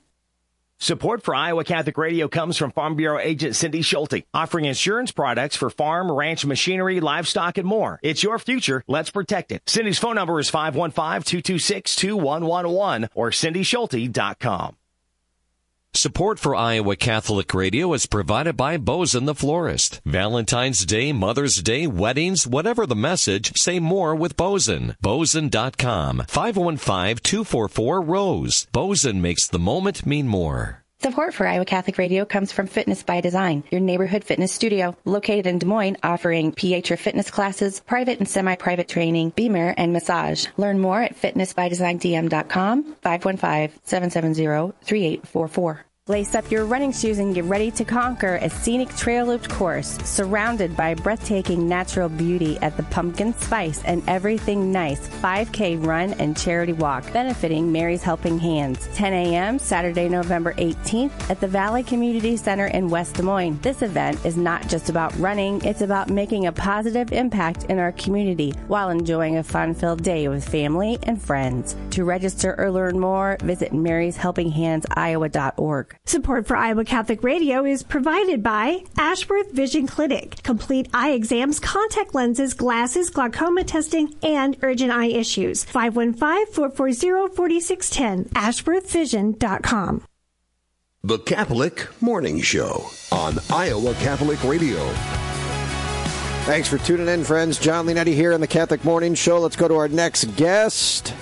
Support 0.84 1.22
for 1.22 1.34
Iowa 1.34 1.64
Catholic 1.64 1.96
Radio 1.96 2.28
comes 2.28 2.58
from 2.58 2.70
Farm 2.70 2.94
Bureau 2.94 3.18
agent 3.18 3.56
Cindy 3.56 3.80
Schulte, 3.80 4.26
offering 4.34 4.66
insurance 4.66 5.12
products 5.12 5.56
for 5.56 5.70
farm, 5.70 6.12
ranch 6.12 6.44
machinery, 6.44 7.00
livestock, 7.00 7.56
and 7.56 7.66
more. 7.66 7.98
It's 8.02 8.22
your 8.22 8.38
future. 8.38 8.84
Let's 8.86 9.10
protect 9.10 9.50
it. 9.50 9.62
Cindy's 9.66 9.98
phone 9.98 10.16
number 10.16 10.38
is 10.38 10.50
515-226-2111 10.50 13.08
or 13.14 13.30
cindyschulte.com. 13.30 14.76
Support 15.96 16.40
for 16.40 16.56
Iowa 16.56 16.96
Catholic 16.96 17.54
Radio 17.54 17.92
is 17.92 18.06
provided 18.06 18.56
by 18.56 18.78
Boesen 18.78 19.26
the 19.26 19.34
Florist. 19.34 20.00
Valentine's 20.04 20.84
Day, 20.84 21.12
Mother's 21.12 21.62
Day, 21.62 21.86
weddings, 21.86 22.48
whatever 22.48 22.84
the 22.84 22.96
message, 22.96 23.56
say 23.56 23.78
more 23.78 24.16
with 24.16 24.36
Boesen. 24.36 24.96
Boesen.com. 25.00 26.24
515-244-ROSE. 26.26 28.66
Boesen 28.72 29.20
makes 29.20 29.46
the 29.46 29.60
moment 29.60 30.04
mean 30.04 30.26
more. 30.26 30.83
Support 31.04 31.34
for 31.34 31.46
Iowa 31.46 31.66
Catholic 31.66 31.98
Radio 31.98 32.24
comes 32.24 32.50
from 32.50 32.66
Fitness 32.66 33.02
by 33.02 33.20
Design, 33.20 33.62
your 33.70 33.82
neighborhood 33.82 34.24
fitness 34.24 34.52
studio 34.52 34.96
located 35.04 35.46
in 35.46 35.58
Des 35.58 35.66
Moines, 35.66 35.98
offering 36.02 36.50
PH 36.50 36.92
fitness 36.96 37.30
classes, 37.30 37.80
private 37.80 38.20
and 38.20 38.26
semi-private 38.26 38.88
training, 38.88 39.34
BEMER, 39.36 39.74
and 39.76 39.92
massage. 39.92 40.46
Learn 40.56 40.80
more 40.80 41.02
at 41.02 41.14
fitnessbydesignDM.com, 41.14 42.96
515-770-3844. 43.04 45.80
Lace 46.06 46.34
up 46.34 46.50
your 46.50 46.66
running 46.66 46.92
shoes 46.92 47.18
and 47.18 47.34
get 47.34 47.44
ready 47.44 47.70
to 47.70 47.82
conquer 47.82 48.34
a 48.42 48.50
scenic 48.50 48.94
trail 48.94 49.24
looped 49.24 49.48
course 49.48 49.96
surrounded 50.04 50.76
by 50.76 50.92
breathtaking 50.92 51.66
natural 51.66 52.10
beauty 52.10 52.58
at 52.58 52.76
the 52.76 52.82
Pumpkin 52.82 53.32
Spice 53.32 53.82
and 53.84 54.06
Everything 54.06 54.70
Nice 54.70 55.08
5K 55.08 55.82
run 55.82 56.12
and 56.20 56.36
charity 56.36 56.74
walk 56.74 57.10
benefiting 57.14 57.72
Mary's 57.72 58.02
Helping 58.02 58.38
Hands. 58.38 58.86
10 58.92 59.12
a.m. 59.14 59.58
Saturday, 59.58 60.10
November 60.10 60.52
18th 60.56 61.30
at 61.30 61.40
the 61.40 61.48
Valley 61.48 61.82
Community 61.82 62.36
Center 62.36 62.66
in 62.66 62.90
West 62.90 63.14
Des 63.14 63.22
Moines. 63.22 63.58
This 63.60 63.80
event 63.80 64.22
is 64.26 64.36
not 64.36 64.68
just 64.68 64.90
about 64.90 65.16
running, 65.16 65.64
it's 65.64 65.80
about 65.80 66.10
making 66.10 66.44
a 66.44 66.52
positive 66.52 67.14
impact 67.14 67.64
in 67.70 67.78
our 67.78 67.92
community 67.92 68.50
while 68.68 68.90
enjoying 68.90 69.38
a 69.38 69.42
fun 69.42 69.72
filled 69.72 70.02
day 70.02 70.28
with 70.28 70.46
family 70.46 70.98
and 71.04 71.22
friends. 71.22 71.74
To 71.92 72.04
register 72.04 72.54
or 72.58 72.70
learn 72.70 73.00
more, 73.00 73.38
visit 73.40 73.72
maryshelpinghandsiowa.org. 75.94 75.98
Support 76.06 76.46
for 76.46 76.56
Iowa 76.56 76.84
Catholic 76.84 77.22
Radio 77.22 77.64
is 77.64 77.82
provided 77.82 78.42
by 78.42 78.84
Ashworth 78.98 79.52
Vision 79.52 79.86
Clinic. 79.86 80.42
Complete 80.42 80.88
eye 80.92 81.12
exams, 81.12 81.58
contact 81.60 82.14
lenses, 82.14 82.52
glasses, 82.54 83.10
glaucoma 83.10 83.64
testing, 83.64 84.14
and 84.22 84.56
urgent 84.62 84.92
eye 84.92 85.06
issues. 85.06 85.64
515-440-4610. 85.66 88.28
AshworthVision.com. 88.30 90.02
The 91.02 91.18
Catholic 91.18 91.88
Morning 92.00 92.40
Show 92.40 92.86
on 93.12 93.34
Iowa 93.50 93.92
Catholic 93.94 94.42
Radio. 94.42 94.78
Thanks 96.44 96.68
for 96.68 96.78
tuning 96.78 97.08
in, 97.08 97.24
friends. 97.24 97.58
John 97.58 97.86
Leonetti 97.86 98.14
here 98.14 98.32
on 98.32 98.40
the 98.40 98.46
Catholic 98.46 98.84
Morning 98.84 99.14
Show. 99.14 99.40
Let's 99.40 99.56
go 99.56 99.68
to 99.68 99.76
our 99.76 99.88
next 99.88 100.24
guest 100.36 101.14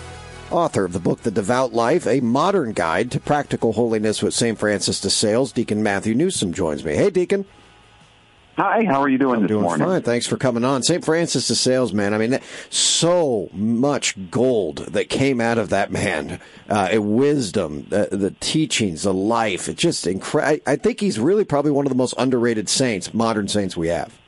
author 0.52 0.84
of 0.84 0.92
the 0.92 1.00
book 1.00 1.22
The 1.22 1.30
Devout 1.30 1.72
Life, 1.72 2.06
a 2.06 2.20
modern 2.20 2.72
guide 2.72 3.10
to 3.12 3.20
practical 3.20 3.72
holiness 3.72 4.22
with 4.22 4.34
St. 4.34 4.58
Francis 4.58 5.00
de 5.00 5.10
Sales. 5.10 5.50
Deacon 5.50 5.82
Matthew 5.82 6.14
Newsom 6.14 6.52
joins 6.52 6.84
me. 6.84 6.94
Hey, 6.94 7.10
Deacon. 7.10 7.46
Hi, 8.58 8.84
how 8.84 9.00
are 9.00 9.08
you 9.08 9.16
doing 9.16 9.36
I'm 9.36 9.42
this 9.42 9.48
doing 9.48 9.62
morning? 9.62 9.86
Fine, 9.86 10.02
thanks 10.02 10.26
for 10.26 10.36
coming 10.36 10.62
on. 10.62 10.82
St. 10.82 11.02
Francis 11.02 11.48
de 11.48 11.54
Sales, 11.54 11.94
man. 11.94 12.12
I 12.12 12.18
mean, 12.18 12.38
so 12.68 13.48
much 13.54 14.30
gold 14.30 14.78
that 14.88 15.08
came 15.08 15.40
out 15.40 15.56
of 15.56 15.70
that 15.70 15.90
man. 15.90 16.38
Uh, 16.68 16.90
wisdom, 17.00 17.86
the, 17.88 18.08
the, 18.12 18.32
teachings, 18.40 19.04
the 19.04 19.14
life. 19.14 19.70
It's 19.70 19.80
just 19.80 20.06
incredible. 20.06 20.62
I 20.66 20.76
think 20.76 21.00
he's 21.00 21.18
really 21.18 21.44
probably 21.44 21.70
one 21.70 21.86
of 21.86 21.90
the 21.90 21.96
most 21.96 22.14
underrated 22.18 22.68
saints, 22.68 23.14
modern 23.14 23.48
saints 23.48 23.74
we 23.74 23.88
have. 23.88 24.18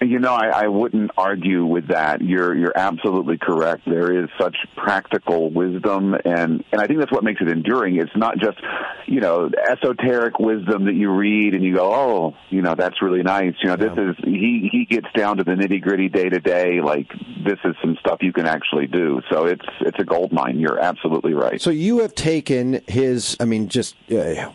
You 0.00 0.20
know, 0.20 0.32
I, 0.32 0.64
I 0.64 0.68
wouldn't 0.68 1.10
argue 1.16 1.64
with 1.64 1.88
that. 1.88 2.22
You're 2.22 2.54
you're 2.54 2.76
absolutely 2.76 3.36
correct. 3.36 3.82
There 3.84 4.22
is 4.22 4.30
such 4.40 4.56
practical 4.76 5.50
wisdom, 5.50 6.14
and 6.14 6.62
and 6.70 6.80
I 6.80 6.86
think 6.86 7.00
that's 7.00 7.10
what 7.10 7.24
makes 7.24 7.40
it 7.40 7.48
enduring. 7.48 7.96
It's 7.96 8.16
not 8.16 8.38
just 8.38 8.58
you 9.06 9.20
know 9.20 9.50
esoteric 9.68 10.38
wisdom 10.38 10.84
that 10.84 10.94
you 10.94 11.10
read 11.10 11.54
and 11.54 11.64
you 11.64 11.74
go, 11.74 11.92
oh, 11.92 12.36
you 12.48 12.62
know, 12.62 12.76
that's 12.76 13.02
really 13.02 13.24
nice. 13.24 13.54
You 13.60 13.70
know, 13.70 13.76
this 13.76 13.90
yeah. 13.96 14.10
is 14.10 14.16
he 14.22 14.68
he 14.70 14.84
gets 14.84 15.08
down 15.16 15.38
to 15.38 15.44
the 15.44 15.52
nitty 15.52 15.82
gritty 15.82 16.08
day 16.08 16.28
to 16.28 16.38
day. 16.38 16.80
Like 16.80 17.08
this 17.44 17.58
is 17.64 17.74
some 17.82 17.96
stuff 17.98 18.18
you 18.20 18.32
can 18.32 18.46
actually 18.46 18.86
do. 18.86 19.20
So 19.32 19.46
it's 19.46 19.66
it's 19.80 19.98
a 19.98 20.04
gold 20.04 20.32
mine. 20.32 20.60
You're 20.60 20.78
absolutely 20.78 21.34
right. 21.34 21.60
So 21.60 21.70
you 21.70 21.98
have 22.00 22.14
taken 22.14 22.82
his. 22.86 23.36
I 23.40 23.46
mean, 23.46 23.68
just 23.68 23.96
uh, 24.12 24.48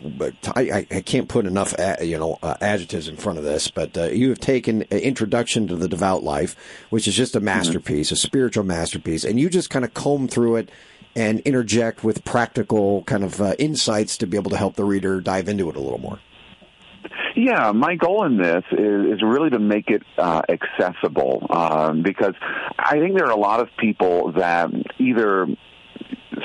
I 0.56 0.88
I 0.90 1.02
can't 1.02 1.28
put 1.28 1.46
enough 1.46 1.78
uh, 1.78 1.98
you 2.02 2.18
know 2.18 2.40
uh, 2.42 2.56
adjectives 2.62 3.10
in 3.10 3.18
front 3.18 3.40
of 3.40 3.44
this, 3.44 3.68
but 3.70 3.98
uh, 3.98 4.04
you 4.06 4.30
have 4.30 4.40
taken 4.40 4.84
uh, 4.84 4.96
introduced 4.96 5.33
Introduction 5.34 5.68
to 5.70 5.76
the 5.76 5.90
Devout 5.90 6.22
Life, 6.22 6.56
which 6.92 7.08
is 7.08 7.16
just 7.16 7.36
a 7.36 7.40
masterpiece, 7.40 8.12
a 8.12 8.16
spiritual 8.16 8.64
masterpiece, 8.64 9.24
and 9.24 9.40
you 9.40 9.50
just 9.50 9.72
kind 9.72 9.84
of 9.84 9.92
comb 9.96 10.28
through 10.28 10.58
it 10.58 10.70
and 11.16 11.40
interject 11.40 12.04
with 12.04 12.24
practical 12.24 13.02
kind 13.06 13.24
of 13.24 13.42
uh, 13.42 13.56
insights 13.58 14.16
to 14.18 14.28
be 14.28 14.38
able 14.38 14.52
to 14.52 14.58
help 14.58 14.76
the 14.76 14.84
reader 14.86 15.20
dive 15.22 15.50
into 15.50 15.68
it 15.72 15.76
a 15.76 15.80
little 15.80 15.98
more. 15.98 16.20
Yeah, 17.36 17.72
my 17.72 17.96
goal 17.96 18.24
in 18.28 18.38
this 18.38 18.64
is, 18.74 19.16
is 19.16 19.24
really 19.24 19.50
to 19.50 19.58
make 19.58 19.90
it 19.90 20.04
uh, 20.20 20.44
accessible 20.48 21.48
um, 21.50 22.04
because 22.04 22.36
I 22.78 23.00
think 23.00 23.18
there 23.18 23.26
are 23.26 23.32
a 23.32 23.36
lot 23.36 23.60
of 23.60 23.70
people 23.80 24.34
that 24.34 24.70
either 25.00 25.48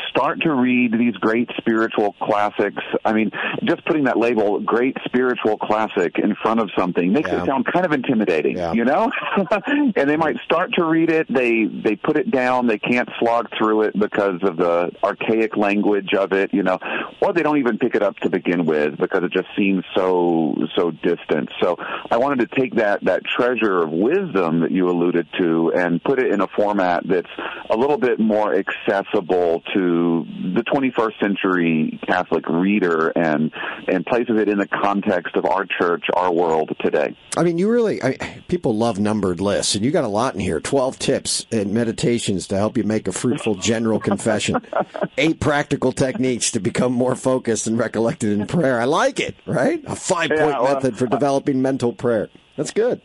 start 0.09 0.41
to 0.43 0.53
read 0.53 0.93
these 0.93 1.15
great 1.15 1.49
spiritual 1.57 2.15
classics. 2.21 2.83
I 3.05 3.13
mean, 3.13 3.31
just 3.65 3.85
putting 3.85 4.05
that 4.05 4.19
label, 4.19 4.61
great 4.61 4.97
spiritual 5.05 5.59
classic, 5.59 6.19
in 6.19 6.35
front 6.43 6.61
of 6.61 6.71
something 6.77 7.13
makes 7.13 7.31
yeah. 7.31 7.43
it 7.43 7.47
sound 7.47 7.67
kind 7.67 7.85
of 7.85 7.93
intimidating, 7.93 8.57
yeah. 8.57 8.73
you 8.73 8.85
know? 8.85 9.11
and 9.67 10.09
they 10.09 10.17
might 10.17 10.37
start 10.45 10.73
to 10.75 10.85
read 10.85 11.11
it, 11.11 11.27
they, 11.33 11.65
they 11.65 11.97
put 11.97 12.17
it 12.17 12.31
down, 12.31 12.67
they 12.67 12.79
can't 12.79 13.09
slog 13.19 13.49
through 13.57 13.83
it 13.83 13.99
because 13.99 14.41
of 14.43 14.57
the 14.57 14.91
archaic 15.03 15.57
language 15.57 16.15
of 16.15 16.33
it, 16.33 16.53
you 16.53 16.63
know, 16.63 16.79
or 17.21 17.33
they 17.33 17.43
don't 17.43 17.59
even 17.59 17.79
pick 17.79 17.95
it 17.95 18.03
up 18.03 18.17
to 18.17 18.31
begin 18.31 18.65
with 18.65 18.97
because 18.99 19.23
it 19.23 19.33
just 19.33 19.49
seems 19.57 19.85
so, 19.97 20.55
so 20.77 20.91
distant. 20.91 21.51
So 21.61 21.77
I 22.11 22.17
wanted 22.17 22.49
to 22.49 22.61
take 22.61 22.75
that, 22.77 23.05
that 23.05 23.23
treasure 23.25 23.83
of 23.83 23.91
wisdom 23.91 24.61
that 24.61 24.71
you 24.71 24.89
alluded 24.89 25.27
to 25.39 25.73
and 25.75 26.03
put 26.03 26.19
it 26.19 26.33
in 26.33 26.41
a 26.41 26.49
format 26.57 27.03
that's 27.09 27.31
a 27.71 27.77
little 27.77 27.99
bit 27.99 28.19
more 28.19 28.55
accessible 28.55 29.63
to 29.75 29.78
the 29.81 30.63
21st 30.63 31.21
century 31.21 32.01
Catholic 32.07 32.49
reader 32.49 33.09
and 33.09 33.53
and 33.87 34.05
places 34.07 34.39
it 34.41 34.49
in 34.49 34.59
the 34.59 34.67
context 34.67 35.37
of 35.37 35.45
our 35.45 35.65
church, 35.67 36.05
our 36.15 36.33
world 36.33 36.75
today. 36.81 37.17
I 37.37 37.43
mean, 37.43 37.59
you 37.59 37.71
really 37.71 38.03
I, 38.03 38.43
people 38.49 38.77
love 38.77 38.99
numbered 38.99 39.41
lists, 39.41 39.75
and 39.75 39.85
you 39.85 39.91
got 39.91 40.05
a 40.05 40.09
lot 40.09 40.35
in 40.35 40.41
here. 40.41 40.61
Twelve 40.61 40.99
tips 40.99 41.47
and 41.53 41.73
meditations 41.73 42.47
to 42.49 42.57
help 42.57 42.77
you 42.77 42.85
make 42.85 43.09
a 43.09 43.13
fruitful 43.13 43.57
general 43.57 44.01
confession. 44.01 44.57
Eight 45.19 45.41
practical 45.41 45.93
techniques 45.93 46.51
to 46.53 46.61
become 46.61 46.93
more 46.93 47.17
focused 47.17 47.67
and 47.67 47.79
recollected 47.79 48.39
in 48.39 48.47
prayer. 48.47 48.81
I 48.81 48.85
like 48.85 49.21
it. 49.21 49.37
Right, 49.47 49.83
a 49.87 49.97
five 49.97 50.29
point 50.29 50.41
yeah, 50.41 50.61
well, 50.61 50.75
method 50.75 50.97
for 50.99 51.07
developing 51.07 51.63
mental 51.63 51.93
prayer. 51.93 52.29
That's 52.57 52.73
good. 52.73 53.01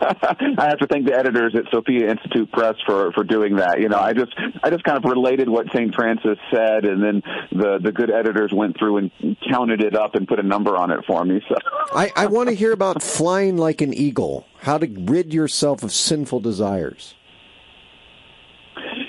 I 0.58 0.68
have 0.68 0.78
to 0.78 0.86
thank 0.86 1.06
the 1.06 1.14
editors 1.14 1.54
at 1.56 1.64
Sophia 1.72 2.10
Institute 2.10 2.50
Press 2.52 2.74
for 2.86 3.12
for 3.12 3.24
doing 3.24 3.56
that. 3.56 3.80
You 3.80 3.88
know, 3.88 3.98
I 3.98 4.12
just 4.12 4.32
I 4.62 4.70
just 4.70 4.84
kind 4.84 4.96
of 4.96 5.04
related 5.04 5.48
what 5.48 5.66
St. 5.74 5.94
Francis 5.94 6.38
said, 6.52 6.84
and 6.84 7.02
then 7.02 7.22
the 7.50 7.78
the 7.82 7.92
good 7.92 8.10
editors 8.10 8.52
went 8.54 8.78
through 8.78 8.98
and 8.98 9.10
counted 9.50 9.82
it 9.82 9.96
up 9.96 10.14
and 10.14 10.26
put 10.26 10.38
a 10.38 10.42
number 10.42 10.76
on 10.76 10.90
it 10.90 11.00
for 11.06 11.24
me. 11.24 11.40
So 11.48 11.56
I, 11.94 12.12
I 12.14 12.26
want 12.26 12.48
to 12.48 12.54
hear 12.54 12.72
about 12.72 13.02
flying 13.02 13.56
like 13.56 13.80
an 13.80 13.92
eagle. 13.92 14.46
How 14.60 14.78
to 14.78 14.86
rid 14.86 15.32
yourself 15.32 15.82
of 15.82 15.92
sinful 15.92 16.40
desires. 16.40 17.14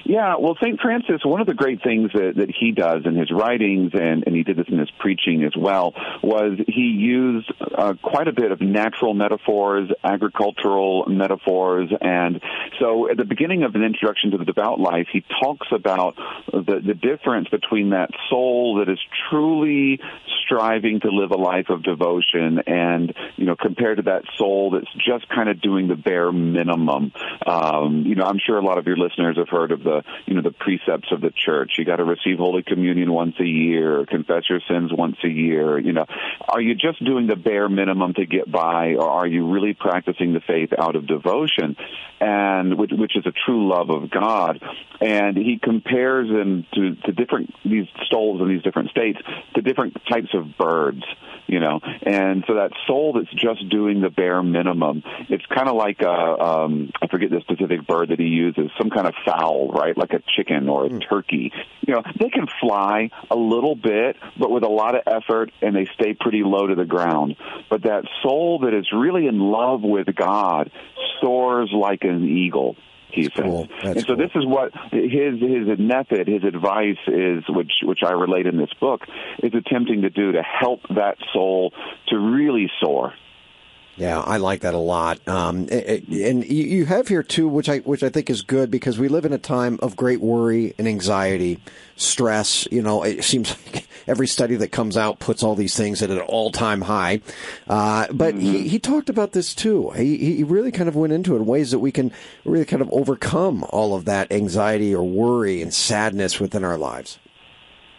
Yeah, 0.10 0.38
well, 0.40 0.58
St. 0.60 0.82
Francis, 0.82 1.24
one 1.24 1.40
of 1.40 1.46
the 1.46 1.54
great 1.54 1.84
things 1.84 2.10
that, 2.16 2.34
that 2.38 2.50
he 2.50 2.72
does 2.72 3.04
in 3.06 3.16
his 3.16 3.30
writings, 3.30 3.92
and, 3.94 4.24
and 4.26 4.36
he 4.36 4.42
did 4.42 4.58
this 4.58 4.66
in 4.68 4.80
his 4.80 4.90
preaching 4.98 5.44
as 5.44 5.56
well, 5.56 5.94
was 6.24 6.58
he 6.66 6.82
used 6.82 7.54
uh, 7.78 7.94
quite 8.02 8.28
a 8.28 8.32
bit 8.32 8.52
of 8.52 8.60
natural 8.60 9.14
metaphors, 9.14 9.92
agricultural 10.04 11.06
metaphors, 11.08 11.92
and 12.02 12.42
so 12.80 13.08
at 13.08 13.18
the 13.18 13.24
beginning 13.24 13.62
of 13.62 13.76
an 13.76 13.84
introduction 13.84 14.32
to 14.32 14.40
the 14.40 14.46
devout 14.46 14.80
life, 14.80 15.06
he 15.14 15.24
talks 15.44 15.68
about 15.72 16.16
the, 16.52 16.82
the 16.84 16.96
difference 16.96 17.48
between 17.50 17.92
that 17.92 18.10
soul 18.32 18.84
that 18.84 18.92
is 18.92 19.00
truly 19.30 20.00
striving 20.44 21.02
to 21.02 21.10
live 21.10 21.30
a 21.30 21.38
life 21.38 21.70
of 21.70 21.84
devotion 21.84 22.60
and, 22.66 23.14
you 23.36 23.46
know, 23.46 23.56
compared 23.56 23.98
to 23.98 24.04
that 24.04 24.24
soul 24.38 24.72
that's 24.72 24.92
just 24.96 25.30
kind 25.30 25.50
of 25.50 25.62
doing 25.62 25.88
the 25.88 25.96
bare 25.96 26.32
minimum. 26.32 27.12
Um, 27.46 28.06
you 28.08 28.16
know, 28.16 28.24
I'm 28.24 28.40
sure 28.44 28.58
a 28.58 28.66
lot 28.66 28.80
of 28.80 28.88
your 28.88 28.98
listeners 28.98 29.38
have 29.38 29.50
heard 29.50 29.72
of 29.72 29.84
the 29.84 29.99
you 30.26 30.36
know 30.36 30.42
the 30.42 30.52
precepts 30.52 31.12
of 31.12 31.22
the 31.22 31.32
church. 31.32 31.74
You 31.78 31.86
got 31.86 31.98
to 31.98 32.06
receive 32.06 32.38
Holy 32.38 32.64
Communion 32.64 33.12
once 33.12 33.36
a 33.40 33.46
year, 33.46 34.06
confess 34.06 34.44
your 34.50 34.62
sins 34.68 34.92
once 34.94 35.18
a 35.24 35.30
year. 35.30 35.80
You 35.80 35.94
know, 35.94 36.06
are 36.48 36.62
you 36.62 36.76
just 36.76 37.04
doing 37.04 37.28
the 37.28 37.36
bare 37.36 37.70
minimum 37.70 38.14
to 38.16 38.26
get 38.26 38.52
by, 38.52 38.96
or 38.96 39.10
are 39.10 39.28
you 39.28 39.52
really 39.52 39.74
practicing 39.74 40.34
the 40.34 40.42
faith 40.42 40.70
out 40.78 40.96
of 40.96 41.08
devotion, 41.08 41.76
and 42.20 42.78
which, 42.78 42.92
which 42.92 43.16
is 43.16 43.26
a 43.26 43.32
true 43.46 43.70
love 43.70 43.90
of 43.90 44.10
God? 44.10 44.62
And 45.02 45.38
he 45.38 45.60
compares 45.62 46.30
them 46.30 46.66
to, 46.74 46.96
to 46.96 47.12
different 47.12 47.54
these 47.64 47.88
souls 48.10 48.42
in 48.42 48.50
these 48.50 48.64
different 48.64 48.90
states 48.90 49.20
to 49.56 49.62
different 49.62 49.98
types 50.10 50.34
of 50.34 50.58
birds. 50.58 51.04
You 51.48 51.60
know, 51.60 51.80
and 52.04 52.44
so 52.46 52.54
that 52.56 52.70
soul 52.86 53.14
that's 53.14 53.34
just 53.34 53.68
doing 53.70 54.02
the 54.02 54.12
bare 54.12 54.44
minimum, 54.44 55.02
it's 55.30 55.46
kind 55.48 55.68
of 55.68 55.76
like 55.76 56.00
a, 56.02 56.08
um, 56.08 56.92
I 57.02 57.08
forget 57.08 57.32
the 57.32 57.42
specific 57.42 57.88
bird 57.88 58.10
that 58.10 58.20
he 58.20 58.28
uses, 58.28 58.70
some 58.78 58.92
kind 58.92 59.08
of 59.08 59.16
fowl, 59.26 59.72
right? 59.72 59.89
Right? 59.90 59.98
Like 59.98 60.14
a 60.14 60.24
chicken 60.36 60.70
or 60.70 60.86
a 60.86 60.90
mm. 60.90 61.10
turkey. 61.10 61.52
You 61.86 61.96
know, 61.96 62.04
they 62.20 62.30
can 62.30 62.48
fly 62.60 63.10
a 63.30 63.36
little 63.36 63.76
bit, 63.76 64.18
but 64.38 64.52
with 64.52 64.64
a 64.64 64.70
lot 64.70 64.96
of 64.96 65.02
effort, 65.08 65.52
and 65.62 65.76
they 65.76 65.88
stay 66.00 66.16
pretty 66.20 66.44
low 66.44 66.68
to 66.68 66.76
the 66.76 66.86
ground. 66.86 67.36
But 67.70 67.84
that 67.84 68.04
soul 68.24 68.60
that 68.60 68.74
is 68.74 68.88
really 68.94 69.28
in 69.28 69.40
love 69.40 69.82
with 69.82 70.08
God 70.16 70.72
soars 71.22 71.72
like 71.74 72.04
an 72.04 72.26
eagle 72.26 72.76
he 73.12 73.24
says. 73.24 73.32
Cool. 73.38 73.68
and 73.84 74.00
so 74.02 74.06
cool. 74.06 74.18
this 74.18 74.30
is 74.36 74.46
what 74.46 74.72
his 74.92 75.40
his 75.40 75.80
method, 75.80 76.28
his 76.28 76.44
advice 76.44 77.00
is, 77.08 77.44
which 77.50 77.72
which 77.84 78.02
I 78.06 78.12
relate 78.12 78.46
in 78.46 78.58
this 78.58 78.70
book, 78.80 79.02
is 79.42 79.52
attempting 79.56 80.04
to 80.04 80.12
do 80.12 80.34
to 80.34 80.44
help 80.44 80.82
that 80.90 81.18
soul 81.34 81.74
to 82.10 82.20
really 82.20 82.70
soar. 82.80 83.14
Yeah, 84.00 84.22
I 84.22 84.38
like 84.38 84.62
that 84.62 84.74
a 84.74 84.78
lot. 84.78 85.20
Um, 85.28 85.68
and 85.70 86.46
you 86.46 86.86
have 86.86 87.10
here 87.10 87.22
too, 87.22 87.50
which 87.50 87.68
I 87.68 87.80
which 87.80 88.02
I 88.02 88.08
think 88.08 88.30
is 88.30 88.42
good 88.42 88.72
because 88.72 88.98
we 88.98 89.10
live 89.10 89.26
in 89.26 89.34
a 89.34 89.38
time 89.38 89.78
of 89.82 89.98
great 89.98 90.22
worry 90.22 90.74
and 90.78 90.88
anxiety, 90.88 91.60
stress. 91.98 92.66
You 92.72 92.82
know, 92.82 93.04
it 93.04 93.26
seems 93.26 93.54
like 93.74 93.90
every 94.08 94.26
study 94.26 94.56
that 94.56 94.70
comes 94.72 94.96
out 94.96 95.20
puts 95.20 95.44
all 95.44 95.54
these 95.54 95.76
things 95.76 96.02
at 96.02 96.12
an 96.12 96.20
all 96.20 96.50
time 96.50 96.80
high. 96.80 97.20
Uh, 97.68 98.08
but 98.14 98.36
mm-hmm. 98.36 98.40
he, 98.40 98.70
he 98.70 98.80
talked 98.80 99.10
about 99.10 99.34
this 99.34 99.54
too. 99.54 99.90
He 99.90 100.36
he 100.38 100.44
really 100.46 100.72
kind 100.72 100.88
of 100.88 100.96
went 100.96 101.12
into 101.12 101.34
it 101.36 101.40
in 101.40 101.46
ways 101.46 101.72
that 101.72 101.80
we 101.80 101.92
can 101.92 102.14
really 102.46 102.64
kind 102.64 102.82
of 102.82 102.90
overcome 102.94 103.66
all 103.68 103.96
of 103.96 104.06
that 104.06 104.32
anxiety 104.32 104.96
or 104.96 105.04
worry 105.04 105.62
and 105.62 105.74
sadness 105.74 106.40
within 106.40 106.64
our 106.64 106.78
lives. 106.78 107.20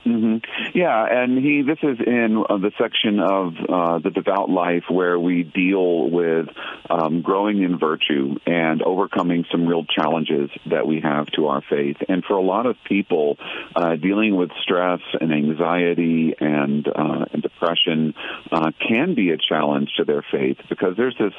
Mm-hmm. 0.05 0.79
Yeah, 0.79 1.07
and 1.11 1.39
he. 1.39 1.63
This 1.63 1.79
is 1.83 1.99
in 2.05 2.43
uh, 2.49 2.57
the 2.57 2.73
section 2.79 3.21
of 3.21 3.53
uh, 3.69 3.99
the 3.99 4.11
devout 4.11 4.49
life 4.49 4.85
where 4.89 5.19
we 5.19 5.43
deal 5.43 6.09
with 6.09 6.47
um, 6.89 7.21
growing 7.21 7.63
in 7.63 7.79
virtue 7.79 8.37
and 8.47 8.83
overcoming 8.83 9.45
some 9.51 9.67
real 9.67 9.85
challenges 9.85 10.51
that 10.71 10.87
we 10.87 11.01
have 11.03 11.27
to 11.37 11.49
our 11.49 11.63
faith. 11.69 11.99
And 12.09 12.25
for 12.25 12.35
a 12.35 12.43
lot 12.43 12.65
of 12.65 12.77
people, 12.89 13.37
uh, 13.77 13.97
dealing 13.97 14.37
with 14.37 14.51
stress 14.63 15.01
and 15.21 15.33
anxiety 15.33 16.35
and, 16.41 16.89
uh, 16.89 17.27
and 17.33 17.43
depression 17.43 18.15
uh, 18.51 18.71
can 18.81 19.15
be 19.15 19.31
a 19.31 19.37
challenge 19.37 19.91
to 19.99 20.05
their 20.05 20.25
faith 20.33 20.57
because 20.71 20.97
there's 20.97 21.17
this 21.19 21.35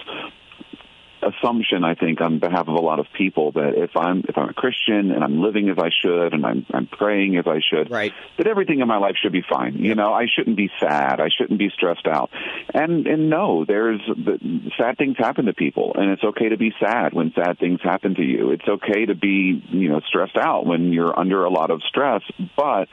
assumption, 1.22 1.84
I 1.84 1.96
think, 1.96 2.22
on 2.22 2.40
behalf 2.40 2.68
of 2.68 2.76
a 2.76 2.82
lot 2.82 3.00
of 3.00 3.08
people 3.16 3.52
that 3.54 3.74
if 3.76 3.96
I'm 3.96 4.24
if 4.28 4.38
I'm 4.38 4.50
a 4.50 4.54
Christian 4.54 5.12
and 5.12 5.24
I'm 5.24 5.42
living 5.42 5.70
as 5.70 5.78
I 5.78 5.90
should 6.02 6.34
and 6.34 6.46
I'm 6.46 6.66
I'm 6.74 6.88
praying 6.88 7.38
as 7.38 7.46
I 7.48 7.60
should, 7.60 7.92
right. 7.92 8.14
that 8.38 8.48
everything 8.48 8.80
in 8.80 8.88
my 8.88 8.98
life 8.98 9.16
should 9.22 9.32
be 9.32 9.44
fine. 9.48 9.78
You 9.78 9.96
know, 9.96 10.14
I 10.14 10.26
shouldn't 10.34 10.58
be 10.58 10.70
sad. 10.80 11.20
I 11.20 11.30
shouldn't 11.30 11.60
be 11.60 11.70
stressed 11.70 12.08
out. 12.08 12.32
And 12.74 13.08
and 13.08 13.30
no, 13.30 13.66
there's 13.66 14.02
the, 14.08 14.72
sad 14.78 14.98
things 14.98 15.18
happen 15.18 15.46
to 15.46 15.54
people, 15.54 15.94
and 15.96 16.12
it's 16.12 16.24
okay 16.24 16.50
to 16.50 16.58
be 16.58 16.74
sad 16.80 17.14
when 17.14 17.34
sad 17.34 17.60
things 17.60 17.80
happen 17.84 18.16
to 18.16 18.24
you. 18.24 18.52
It's 18.52 18.68
okay 18.68 19.06
to 19.06 19.16
be 19.16 19.64
you 19.70 19.90
know 19.90 20.02
stressed 20.08 20.38
out 20.38 20.66
when 20.66 20.94
you're 20.94 21.18
under 21.18 21.44
a 21.44 21.50
lot 21.50 21.72
of 21.72 21.82
stress, 21.84 22.22
but 22.56 22.88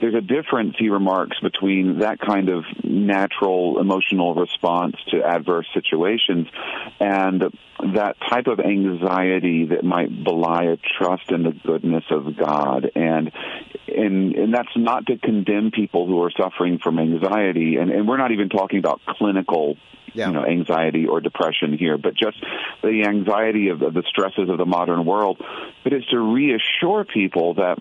there's 0.00 0.14
a 0.14 0.20
difference, 0.20 0.76
he 0.78 0.88
remarks, 0.88 1.38
between 1.40 2.00
that 2.00 2.18
kind 2.18 2.48
of 2.48 2.64
natural 2.82 3.78
emotional 3.80 4.34
response 4.34 4.96
to 5.08 5.22
adverse 5.22 5.66
situations 5.74 6.48
and 6.98 7.42
that 7.94 8.16
type 8.28 8.46
of 8.46 8.60
anxiety 8.60 9.66
that 9.66 9.82
might 9.82 10.24
belie 10.24 10.64
a 10.64 10.76
trust 10.76 11.30
in 11.30 11.44
the 11.44 11.52
goodness 11.52 12.04
of 12.10 12.36
God. 12.36 12.90
And 12.94 13.32
and 13.88 14.34
and 14.34 14.54
that's 14.54 14.76
not 14.76 15.06
to 15.06 15.18
condemn 15.18 15.70
people 15.70 16.06
who 16.06 16.22
are 16.22 16.30
suffering 16.30 16.78
from 16.78 16.98
anxiety 16.98 17.76
and, 17.76 17.90
and 17.90 18.08
we're 18.08 18.16
not 18.16 18.32
even 18.32 18.48
talking 18.48 18.78
about 18.78 19.00
clinical 19.06 19.76
yeah. 20.14 20.28
you 20.28 20.32
know 20.32 20.44
anxiety 20.44 21.06
or 21.06 21.20
depression 21.20 21.76
here 21.76 21.98
but 21.98 22.14
just 22.14 22.36
the 22.82 23.04
anxiety 23.06 23.68
of, 23.68 23.82
of 23.82 23.94
the 23.94 24.02
stresses 24.08 24.48
of 24.48 24.58
the 24.58 24.66
modern 24.66 25.04
world 25.04 25.40
but 25.84 25.92
it's 25.92 26.06
to 26.08 26.18
reassure 26.18 27.04
people 27.04 27.54
that 27.54 27.78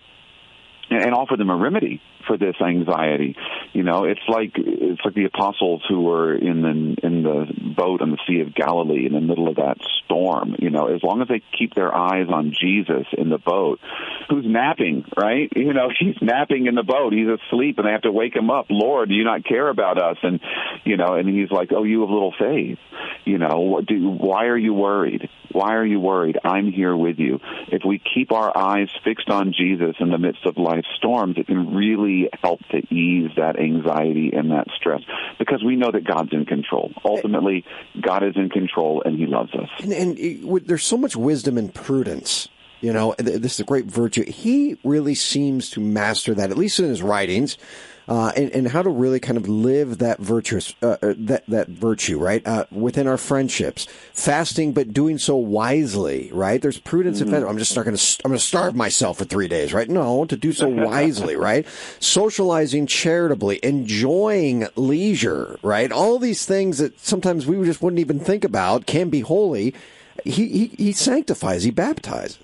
and 0.89 1.13
offer 1.13 1.37
them 1.37 1.49
a 1.49 1.55
remedy 1.55 2.01
for 2.27 2.37
this 2.37 2.55
anxiety. 2.61 3.35
You 3.73 3.83
know, 3.83 4.05
it's 4.05 4.21
like 4.27 4.53
it's 4.55 5.01
like 5.03 5.13
the 5.13 5.25
apostles 5.25 5.83
who 5.87 6.01
were 6.01 6.35
in 6.35 6.61
the 6.61 7.07
in 7.07 7.23
the 7.23 7.45
boat 7.75 8.01
on 8.01 8.11
the 8.11 8.17
Sea 8.27 8.41
of 8.41 8.53
Galilee 8.53 9.05
in 9.05 9.13
the 9.13 9.21
middle 9.21 9.47
of 9.47 9.55
that 9.55 9.77
storm. 10.05 10.55
You 10.59 10.69
know, 10.69 10.93
as 10.93 11.01
long 11.03 11.21
as 11.21 11.27
they 11.27 11.41
keep 11.57 11.75
their 11.75 11.93
eyes 11.93 12.27
on 12.31 12.53
Jesus 12.59 13.05
in 13.17 13.29
the 13.29 13.37
boat, 13.37 13.79
who's 14.29 14.45
napping, 14.47 15.05
right? 15.17 15.49
You 15.59 15.73
know, 15.73 15.89
he's 15.99 16.15
napping 16.19 16.65
in 16.65 16.73
the 16.73 16.83
boat. 16.83 17.13
He's 17.13 17.27
asleep, 17.27 17.77
and 17.77 17.85
they 17.85 17.91
have 17.91 18.01
to 18.03 18.11
wake 18.11 18.35
him 18.35 18.49
up. 18.49 18.67
Lord, 18.69 19.09
do 19.09 19.13
you 19.13 19.23
not 19.23 19.45
care 19.45 19.67
about 19.67 20.01
us? 20.01 20.17
And 20.23 20.39
you 20.83 20.97
know, 20.97 21.13
and 21.13 21.29
he's 21.29 21.51
like, 21.51 21.69
"Oh, 21.71 21.83
you 21.83 22.01
have 22.01 22.09
little 22.09 22.33
faith." 22.39 22.79
You 23.25 23.37
know, 23.37 23.81
do, 23.85 24.09
why 24.09 24.45
are 24.45 24.57
you 24.57 24.73
worried? 24.73 25.29
Why 25.51 25.75
are 25.75 25.85
you 25.85 25.99
worried? 25.99 26.39
I'm 26.43 26.71
here 26.71 26.95
with 26.95 27.19
you. 27.19 27.39
If 27.67 27.83
we 27.85 27.99
keep 27.99 28.31
our 28.31 28.55
eyes 28.55 28.89
fixed 29.03 29.29
on 29.29 29.53
Jesus 29.53 29.95
in 29.99 30.09
the 30.09 30.17
midst 30.17 30.45
of 30.45 30.57
storms, 30.95 31.35
it 31.37 31.47
can 31.47 31.75
really 31.75 32.29
help 32.43 32.59
to 32.71 32.77
ease 32.93 33.31
that 33.37 33.59
anxiety 33.59 34.31
and 34.33 34.51
that 34.51 34.67
stress 34.75 35.01
because 35.37 35.63
we 35.63 35.75
know 35.75 35.91
that 35.91 36.05
God's 36.05 36.33
in 36.33 36.45
control. 36.45 36.91
Ultimately, 37.03 37.65
God 38.01 38.23
is 38.23 38.35
in 38.35 38.49
control 38.49 39.01
and 39.05 39.17
He 39.17 39.25
loves 39.25 39.53
us. 39.53 39.69
And, 39.79 39.93
and 39.93 40.19
it, 40.19 40.67
there's 40.67 40.83
so 40.83 40.97
much 40.97 41.15
wisdom 41.15 41.57
and 41.57 41.73
prudence. 41.73 42.49
You 42.81 42.93
know, 42.93 43.13
this 43.17 43.55
is 43.55 43.59
a 43.59 43.65
great 43.65 43.85
virtue. 43.85 44.23
He 44.23 44.77
really 44.85 45.15
seems 45.15 45.69
to 45.71 45.81
master 45.81 46.33
that, 46.35 46.49
at 46.49 46.57
least 46.57 46.79
in 46.79 46.85
his 46.85 47.01
writings 47.01 47.57
uh, 48.09 48.31
and, 48.35 48.49
and, 48.51 48.67
how 48.67 48.81
to 48.81 48.89
really 48.89 49.19
kind 49.19 49.37
of 49.37 49.47
live 49.47 49.99
that 49.99 50.19
virtuous 50.19 50.73
uh, 50.81 50.97
uh, 51.01 51.13
that 51.15 51.45
that 51.47 51.67
virtue 51.67 52.17
right 52.17 52.45
uh, 52.47 52.65
within 52.71 53.07
our 53.07 53.17
friendships, 53.17 53.87
fasting 54.13 54.73
but 54.73 54.91
doing 54.91 55.19
so 55.19 55.35
wisely. 55.35 56.31
Right? 56.33 56.59
There's 56.59 56.79
prudence 56.79 57.21
mm-hmm. 57.21 57.47
I'm 57.47 57.59
just 57.59 57.75
not 57.75 57.85
going 57.85 57.95
to 57.95 58.21
I'm 58.25 58.29
going 58.29 58.39
to 58.39 58.45
starve 58.45 58.75
myself 58.75 59.19
for 59.19 59.25
three 59.25 59.47
days. 59.47 59.73
Right? 59.73 59.87
No, 59.87 60.25
to 60.25 60.35
do 60.35 60.51
so 60.51 60.67
wisely. 60.67 61.35
right? 61.35 61.67
Socializing 61.99 62.87
charitably, 62.87 63.59
enjoying 63.61 64.67
leisure. 64.75 65.59
Right? 65.61 65.91
All 65.91 66.17
these 66.17 66.47
things 66.47 66.79
that 66.79 66.99
sometimes 66.99 67.45
we 67.45 67.63
just 67.63 67.83
wouldn't 67.83 67.99
even 67.99 68.19
think 68.19 68.43
about 68.43 68.87
can 68.87 69.09
be 69.09 69.19
holy. 69.19 69.75
He 70.25 70.47
he, 70.47 70.65
he 70.67 70.91
sanctifies. 70.93 71.63
He 71.63 71.71
baptizes. 71.71 72.39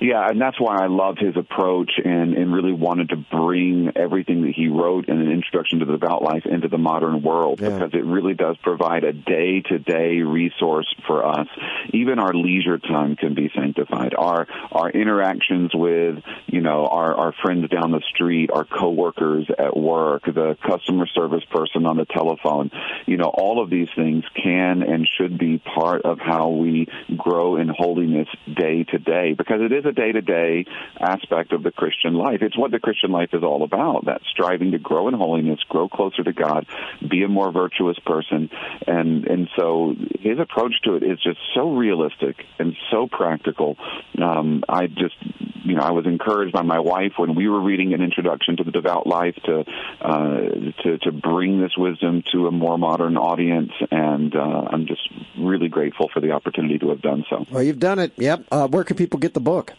Yeah, 0.00 0.26
and 0.28 0.40
that's 0.40 0.58
why 0.58 0.82
I 0.82 0.86
love 0.86 1.16
his 1.18 1.36
approach 1.36 1.92
and, 2.02 2.34
and 2.34 2.52
really 2.52 2.72
wanted 2.72 3.10
to 3.10 3.16
bring 3.16 3.92
everything 3.94 4.42
that 4.42 4.52
he 4.56 4.68
wrote 4.68 5.08
in 5.08 5.20
an 5.20 5.30
introduction 5.30 5.80
to 5.80 5.84
the 5.84 5.98
devout 5.98 6.22
life 6.22 6.46
into 6.46 6.68
the 6.68 6.78
modern 6.78 7.22
world 7.22 7.60
yeah. 7.60 7.68
because 7.68 7.90
it 7.92 8.04
really 8.04 8.32
does 8.32 8.56
provide 8.62 9.04
a 9.04 9.12
day 9.12 9.60
to 9.60 9.78
day 9.78 10.22
resource 10.22 10.86
for 11.06 11.26
us. 11.26 11.46
Even 11.92 12.18
our 12.18 12.32
leisure 12.32 12.78
time 12.78 13.14
can 13.16 13.34
be 13.34 13.50
sanctified. 13.54 14.14
Our 14.16 14.46
our 14.72 14.90
interactions 14.90 15.72
with, 15.74 16.22
you 16.46 16.60
know, 16.60 16.86
our, 16.86 17.14
our 17.14 17.34
friends 17.42 17.68
down 17.68 17.92
the 17.92 18.02
street, 18.14 18.50
our 18.50 18.64
coworkers 18.64 19.46
at 19.58 19.76
work, 19.76 20.24
the 20.24 20.56
customer 20.66 21.06
service 21.06 21.44
person 21.50 21.84
on 21.86 21.96
the 21.96 22.06
telephone, 22.06 22.70
you 23.06 23.16
know, 23.16 23.30
all 23.32 23.62
of 23.62 23.68
these 23.68 23.88
things 23.94 24.24
can 24.34 24.82
and 24.82 25.08
should 25.18 25.38
be 25.38 25.58
part 25.58 26.02
of 26.02 26.18
how 26.18 26.48
we 26.48 26.86
grow 27.16 27.56
in 27.56 27.68
holiness 27.68 28.28
day 28.46 28.84
to 28.84 28.98
day 28.98 29.34
because 29.36 29.60
it 29.60 29.72
is 29.72 29.84
a 29.84 29.89
day 29.92 30.12
to 30.12 30.20
day 30.20 30.66
aspect 30.98 31.52
of 31.52 31.62
the 31.62 31.70
Christian 31.70 32.14
life. 32.14 32.42
It's 32.42 32.56
what 32.58 32.70
the 32.70 32.78
Christian 32.78 33.10
life 33.10 33.30
is 33.32 33.42
all 33.42 33.62
about 33.62 34.06
that 34.06 34.22
striving 34.30 34.72
to 34.72 34.78
grow 34.78 35.08
in 35.08 35.14
holiness, 35.14 35.60
grow 35.68 35.88
closer 35.88 36.22
to 36.22 36.32
God, 36.32 36.66
be 37.08 37.22
a 37.22 37.28
more 37.28 37.52
virtuous 37.52 37.98
person. 38.04 38.50
And, 38.86 39.26
and 39.26 39.48
so 39.56 39.94
his 40.20 40.38
approach 40.38 40.74
to 40.84 40.94
it 40.94 41.02
is 41.02 41.20
just 41.22 41.38
so 41.54 41.72
realistic 41.76 42.44
and 42.58 42.76
so 42.90 43.06
practical. 43.06 43.76
Um, 44.20 44.64
I 44.68 44.86
just, 44.86 45.16
you 45.64 45.74
know, 45.74 45.82
I 45.82 45.90
was 45.92 46.06
encouraged 46.06 46.52
by 46.52 46.62
my 46.62 46.78
wife 46.78 47.12
when 47.16 47.34
we 47.34 47.48
were 47.48 47.60
reading 47.60 47.92
an 47.94 48.02
introduction 48.02 48.56
to 48.58 48.64
the 48.64 48.70
devout 48.70 49.06
life 49.06 49.36
to, 49.44 49.64
uh, 50.00 50.40
to, 50.82 50.98
to 50.98 51.12
bring 51.12 51.60
this 51.60 51.72
wisdom 51.76 52.22
to 52.32 52.46
a 52.46 52.50
more 52.50 52.78
modern 52.78 53.16
audience. 53.16 53.72
And, 53.90 54.34
uh, 54.34 54.68
I'm 54.70 54.86
just 54.86 55.08
really 55.38 55.68
grateful 55.68 56.08
for 56.12 56.20
the 56.20 56.32
opportunity 56.32 56.78
to 56.78 56.90
have 56.90 57.02
done 57.02 57.24
so. 57.28 57.46
Well, 57.50 57.62
you've 57.62 57.78
done 57.78 57.98
it. 57.98 58.12
Yep. 58.16 58.46
Uh, 58.50 58.68
where 58.68 58.84
can 58.84 58.96
people 58.96 59.18
get 59.18 59.34
the 59.34 59.40
book? 59.40 59.74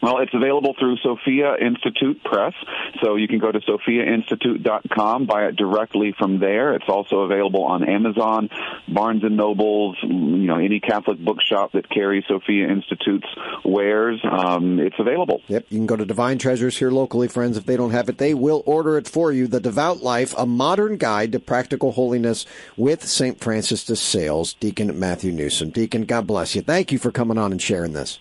Well, 0.00 0.18
it's 0.18 0.32
available 0.32 0.74
through 0.78 0.96
Sophia 0.98 1.56
Institute 1.56 2.22
Press, 2.22 2.54
so 3.02 3.16
you 3.16 3.26
can 3.26 3.40
go 3.40 3.50
to 3.50 3.58
sophiainstitute.com, 3.60 5.26
buy 5.26 5.46
it 5.46 5.56
directly 5.56 6.14
from 6.16 6.38
there. 6.38 6.74
It's 6.74 6.88
also 6.88 7.20
available 7.20 7.64
on 7.64 7.88
Amazon, 7.88 8.48
Barnes 8.86 9.24
and 9.24 9.36
Nobles, 9.36 9.96
you 10.02 10.46
know, 10.46 10.58
any 10.58 10.78
Catholic 10.78 11.18
bookshop 11.18 11.72
that 11.72 11.90
carries 11.90 12.24
Sophia 12.28 12.68
Institute's 12.68 13.26
wares. 13.64 14.20
Um, 14.24 14.78
it's 14.78 14.98
available. 14.98 15.42
Yep, 15.48 15.66
you 15.68 15.78
can 15.78 15.86
go 15.86 15.96
to 15.96 16.04
Divine 16.04 16.38
Treasures 16.38 16.78
here 16.78 16.90
locally, 16.90 17.26
friends. 17.26 17.56
If 17.56 17.66
they 17.66 17.76
don't 17.76 17.90
have 17.90 18.08
it, 18.08 18.18
they 18.18 18.34
will 18.34 18.62
order 18.66 18.98
it 18.98 19.08
for 19.08 19.32
you. 19.32 19.48
The 19.48 19.60
Devout 19.60 20.00
Life, 20.02 20.32
a 20.38 20.46
modern 20.46 20.96
guide 20.96 21.32
to 21.32 21.40
practical 21.40 21.92
holiness 21.92 22.46
with 22.76 23.04
St. 23.04 23.40
Francis 23.40 23.84
de 23.84 23.96
Sales, 23.96 24.54
Deacon 24.54 24.96
Matthew 24.98 25.32
Newsom. 25.32 25.70
Deacon, 25.70 26.04
God 26.04 26.26
bless 26.26 26.54
you. 26.54 26.62
Thank 26.62 26.92
you 26.92 26.98
for 26.98 27.10
coming 27.10 27.38
on 27.38 27.50
and 27.50 27.60
sharing 27.60 27.94
this. 27.94 28.20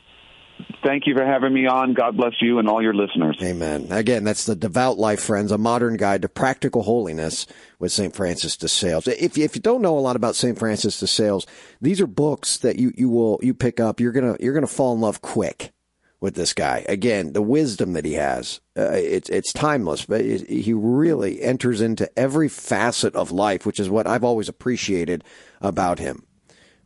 Thank 0.83 1.07
you 1.07 1.15
for 1.15 1.25
having 1.25 1.53
me 1.53 1.67
on. 1.67 1.93
God 1.93 2.15
bless 2.15 2.41
you 2.41 2.59
and 2.59 2.69
all 2.69 2.81
your 2.81 2.93
listeners. 2.93 3.37
Amen. 3.41 3.87
Again, 3.89 4.23
that's 4.23 4.45
the 4.45 4.55
Devout 4.55 4.97
Life, 4.97 5.21
friends, 5.21 5.51
a 5.51 5.57
modern 5.57 5.97
guide 5.97 6.21
to 6.21 6.29
practical 6.29 6.83
holiness 6.83 7.45
with 7.79 7.91
St. 7.91 8.15
Francis 8.15 8.55
de 8.55 8.67
Sales. 8.67 9.07
If 9.07 9.37
if 9.37 9.55
you 9.55 9.61
don't 9.61 9.81
know 9.81 9.97
a 9.97 9.99
lot 9.99 10.15
about 10.15 10.35
St. 10.35 10.57
Francis 10.57 10.99
de 10.99 11.07
Sales, 11.07 11.45
these 11.81 11.99
are 11.99 12.07
books 12.07 12.57
that 12.57 12.77
you, 12.77 12.93
you 12.95 13.09
will, 13.09 13.39
you 13.41 13.53
pick 13.53 13.79
up. 13.79 13.99
You're 13.99 14.11
going 14.11 14.35
to, 14.35 14.43
you're 14.43 14.53
going 14.53 14.65
to 14.65 14.73
fall 14.73 14.93
in 14.93 15.01
love 15.01 15.21
quick 15.21 15.73
with 16.19 16.35
this 16.35 16.53
guy. 16.53 16.85
Again, 16.89 17.33
the 17.33 17.41
wisdom 17.41 17.93
that 17.93 18.05
he 18.05 18.13
has, 18.13 18.61
uh, 18.77 18.91
it's, 18.91 19.29
it's 19.29 19.53
timeless, 19.53 20.05
but 20.05 20.23
he 20.23 20.73
really 20.73 21.41
enters 21.41 21.81
into 21.81 22.09
every 22.17 22.49
facet 22.49 23.15
of 23.15 23.31
life, 23.31 23.65
which 23.65 23.79
is 23.79 23.89
what 23.89 24.07
I've 24.07 24.23
always 24.23 24.49
appreciated 24.49 25.23
about 25.61 25.99
him. 25.99 26.26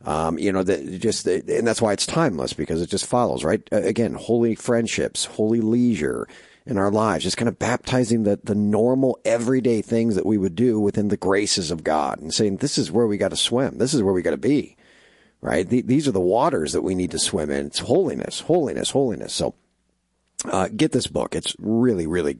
Um, 0.04 0.38
you 0.38 0.50
know, 0.50 0.62
the, 0.62 0.98
just 0.98 1.24
the, 1.24 1.44
and 1.56 1.66
that's 1.66 1.80
why 1.80 1.92
it's 1.92 2.06
timeless 2.06 2.52
because 2.52 2.82
it 2.82 2.90
just 2.90 3.06
follows, 3.06 3.44
right? 3.44 3.62
Again, 3.70 4.14
holy 4.14 4.54
friendships, 4.54 5.24
holy 5.24 5.60
leisure 5.60 6.26
in 6.66 6.76
our 6.76 6.90
lives, 6.90 7.24
just 7.24 7.36
kind 7.36 7.48
of 7.48 7.58
baptizing 7.58 8.24
the, 8.24 8.38
the 8.42 8.54
normal 8.54 9.18
everyday 9.24 9.80
things 9.82 10.14
that 10.16 10.26
we 10.26 10.38
would 10.38 10.56
do 10.56 10.80
within 10.80 11.08
the 11.08 11.16
graces 11.16 11.70
of 11.70 11.84
God 11.84 12.20
and 12.20 12.34
saying, 12.34 12.56
this 12.56 12.78
is 12.78 12.90
where 12.90 13.06
we 13.06 13.16
got 13.16 13.30
to 13.30 13.36
swim. 13.36 13.78
This 13.78 13.94
is 13.94 14.02
where 14.02 14.12
we 14.12 14.22
got 14.22 14.30
to 14.32 14.36
be, 14.36 14.76
right? 15.40 15.68
The, 15.68 15.82
these 15.82 16.08
are 16.08 16.12
the 16.12 16.20
waters 16.20 16.72
that 16.72 16.82
we 16.82 16.94
need 16.94 17.12
to 17.12 17.18
swim 17.18 17.50
in. 17.50 17.66
It's 17.66 17.80
holiness, 17.80 18.40
holiness, 18.40 18.90
holiness. 18.90 19.32
So, 19.32 19.54
uh, 20.44 20.68
get 20.68 20.90
this 20.90 21.06
book. 21.06 21.36
It's 21.36 21.54
really, 21.60 22.06
really, 22.06 22.38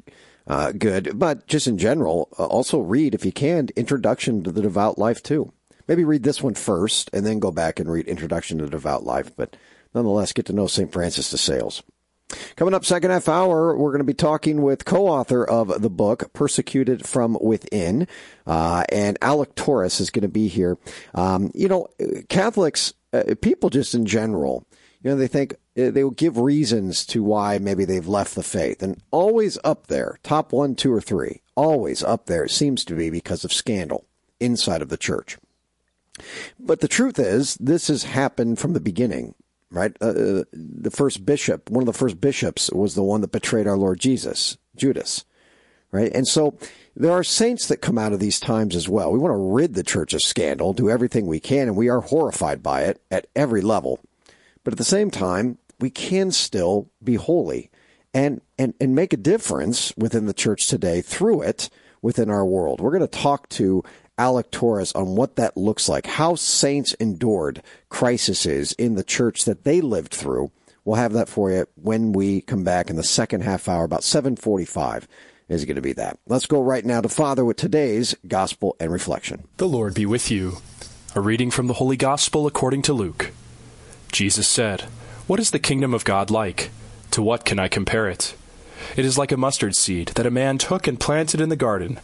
uh, 0.48 0.72
good. 0.72 1.18
But 1.18 1.46
just 1.46 1.68
in 1.68 1.78
general, 1.78 2.28
uh, 2.36 2.46
also 2.46 2.80
read, 2.80 3.14
if 3.14 3.24
you 3.24 3.32
can, 3.32 3.68
Introduction 3.76 4.42
to 4.42 4.50
the 4.50 4.62
Devout 4.62 4.98
Life 4.98 5.22
too 5.22 5.52
maybe 5.88 6.04
read 6.04 6.22
this 6.22 6.42
one 6.42 6.54
first 6.54 7.10
and 7.12 7.24
then 7.26 7.38
go 7.38 7.50
back 7.50 7.80
and 7.80 7.90
read 7.90 8.06
Introduction 8.06 8.58
to 8.58 8.66
Devout 8.66 9.04
Life. 9.04 9.34
But 9.36 9.56
nonetheless, 9.94 10.32
get 10.32 10.46
to 10.46 10.52
know 10.52 10.66
St. 10.66 10.92
Francis 10.92 11.30
de 11.30 11.38
Sales. 11.38 11.82
Coming 12.56 12.74
up, 12.74 12.84
second 12.84 13.10
half 13.10 13.28
hour, 13.28 13.76
we're 13.76 13.90
going 13.90 14.00
to 14.00 14.04
be 14.04 14.14
talking 14.14 14.62
with 14.62 14.84
co-author 14.84 15.44
of 15.44 15.82
the 15.82 15.90
book, 15.90 16.32
Persecuted 16.32 17.06
from 17.06 17.36
Within, 17.40 18.08
uh, 18.46 18.84
and 18.90 19.18
Alec 19.20 19.54
Torres 19.54 20.00
is 20.00 20.10
going 20.10 20.22
to 20.22 20.28
be 20.28 20.48
here. 20.48 20.78
Um, 21.14 21.50
you 21.54 21.68
know, 21.68 21.88
Catholics, 22.28 22.94
uh, 23.12 23.34
people 23.40 23.70
just 23.70 23.94
in 23.94 24.06
general, 24.06 24.66
you 25.02 25.10
know, 25.10 25.16
they 25.16 25.26
think 25.26 25.54
uh, 25.76 25.90
they 25.90 26.04
will 26.04 26.10
give 26.10 26.38
reasons 26.38 27.04
to 27.06 27.22
why 27.22 27.58
maybe 27.58 27.84
they've 27.84 28.08
left 28.08 28.34
the 28.34 28.42
faith, 28.42 28.82
and 28.82 29.02
always 29.10 29.58
up 29.64 29.88
there, 29.88 30.18
top 30.22 30.52
one, 30.52 30.74
two, 30.74 30.92
or 30.92 31.00
three, 31.00 31.42
always 31.54 32.02
up 32.02 32.26
there 32.26 32.48
seems 32.48 32.84
to 32.84 32.94
be 32.94 33.10
because 33.10 33.44
of 33.44 33.52
scandal 33.52 34.06
inside 34.40 34.82
of 34.82 34.88
the 34.88 34.96
church. 34.96 35.38
But 36.58 36.80
the 36.80 36.88
truth 36.88 37.18
is, 37.18 37.56
this 37.56 37.88
has 37.88 38.04
happened 38.04 38.58
from 38.58 38.72
the 38.72 38.80
beginning, 38.80 39.34
right? 39.70 39.96
Uh, 40.00 40.08
uh, 40.08 40.44
the 40.52 40.90
first 40.90 41.24
bishop, 41.24 41.70
one 41.70 41.82
of 41.82 41.86
the 41.86 41.98
first 41.98 42.20
bishops, 42.20 42.70
was 42.72 42.94
the 42.94 43.02
one 43.02 43.20
that 43.20 43.32
betrayed 43.32 43.66
our 43.66 43.76
Lord 43.76 44.00
Jesus, 44.00 44.56
Judas, 44.76 45.24
right? 45.90 46.12
And 46.14 46.26
so 46.26 46.56
there 46.96 47.12
are 47.12 47.24
saints 47.24 47.68
that 47.68 47.78
come 47.78 47.98
out 47.98 48.12
of 48.12 48.20
these 48.20 48.40
times 48.40 48.76
as 48.76 48.88
well. 48.88 49.12
We 49.12 49.18
want 49.18 49.32
to 49.32 49.54
rid 49.54 49.74
the 49.74 49.82
church 49.82 50.14
of 50.14 50.22
scandal, 50.22 50.72
do 50.72 50.90
everything 50.90 51.26
we 51.26 51.40
can, 51.40 51.68
and 51.68 51.76
we 51.76 51.88
are 51.88 52.00
horrified 52.00 52.62
by 52.62 52.82
it 52.82 53.00
at 53.10 53.26
every 53.34 53.60
level. 53.60 54.00
But 54.64 54.74
at 54.74 54.78
the 54.78 54.84
same 54.84 55.10
time, 55.10 55.58
we 55.80 55.90
can 55.90 56.30
still 56.30 56.88
be 57.02 57.14
holy 57.14 57.70
and, 58.14 58.40
and, 58.58 58.74
and 58.80 58.94
make 58.94 59.12
a 59.12 59.16
difference 59.16 59.92
within 59.96 60.26
the 60.26 60.34
church 60.34 60.68
today 60.68 61.00
through 61.00 61.42
it 61.42 61.70
within 62.02 62.30
our 62.30 62.44
world. 62.44 62.80
We're 62.80 62.90
going 62.90 63.00
to 63.00 63.06
talk 63.06 63.48
to 63.50 63.82
Alec 64.22 64.52
Torres 64.52 64.92
on 64.92 65.16
what 65.16 65.34
that 65.34 65.56
looks 65.56 65.88
like, 65.88 66.06
how 66.06 66.36
saints 66.36 66.94
endured 66.94 67.60
crises 67.88 68.72
in 68.74 68.94
the 68.94 69.02
church 69.02 69.44
that 69.46 69.64
they 69.64 69.80
lived 69.80 70.14
through. 70.14 70.52
We'll 70.84 70.94
have 70.94 71.12
that 71.14 71.28
for 71.28 71.50
you 71.50 71.66
when 71.74 72.12
we 72.12 72.40
come 72.42 72.62
back 72.62 72.88
in 72.88 72.94
the 72.94 73.02
second 73.02 73.40
half 73.40 73.68
hour, 73.68 73.82
about 73.82 74.04
745 74.04 75.08
is 75.48 75.64
going 75.64 75.74
to 75.74 75.82
be 75.82 75.94
that. 75.94 76.20
Let's 76.28 76.46
go 76.46 76.62
right 76.62 76.84
now 76.84 77.00
to 77.00 77.08
Father 77.08 77.44
with 77.44 77.56
today's 77.56 78.14
Gospel 78.28 78.76
and 78.78 78.92
Reflection. 78.92 79.48
The 79.56 79.66
Lord 79.66 79.94
be 79.94 80.06
with 80.06 80.30
you. 80.30 80.58
A 81.16 81.20
reading 81.20 81.50
from 81.50 81.66
the 81.66 81.74
Holy 81.74 81.96
Gospel 81.96 82.46
according 82.46 82.82
to 82.82 82.92
Luke. 82.92 83.32
Jesus 84.12 84.46
said, 84.46 84.82
What 85.26 85.40
is 85.40 85.50
the 85.50 85.58
kingdom 85.58 85.92
of 85.92 86.04
God 86.04 86.30
like? 86.30 86.70
To 87.10 87.22
what 87.22 87.44
can 87.44 87.58
I 87.58 87.66
compare 87.66 88.06
it? 88.06 88.36
It 88.96 89.04
is 89.04 89.18
like 89.18 89.32
a 89.32 89.36
mustard 89.36 89.74
seed 89.74 90.10
that 90.10 90.26
a 90.26 90.30
man 90.30 90.58
took 90.58 90.86
and 90.86 91.00
planted 91.00 91.40
in 91.40 91.48
the 91.48 91.56
garden 91.56 91.98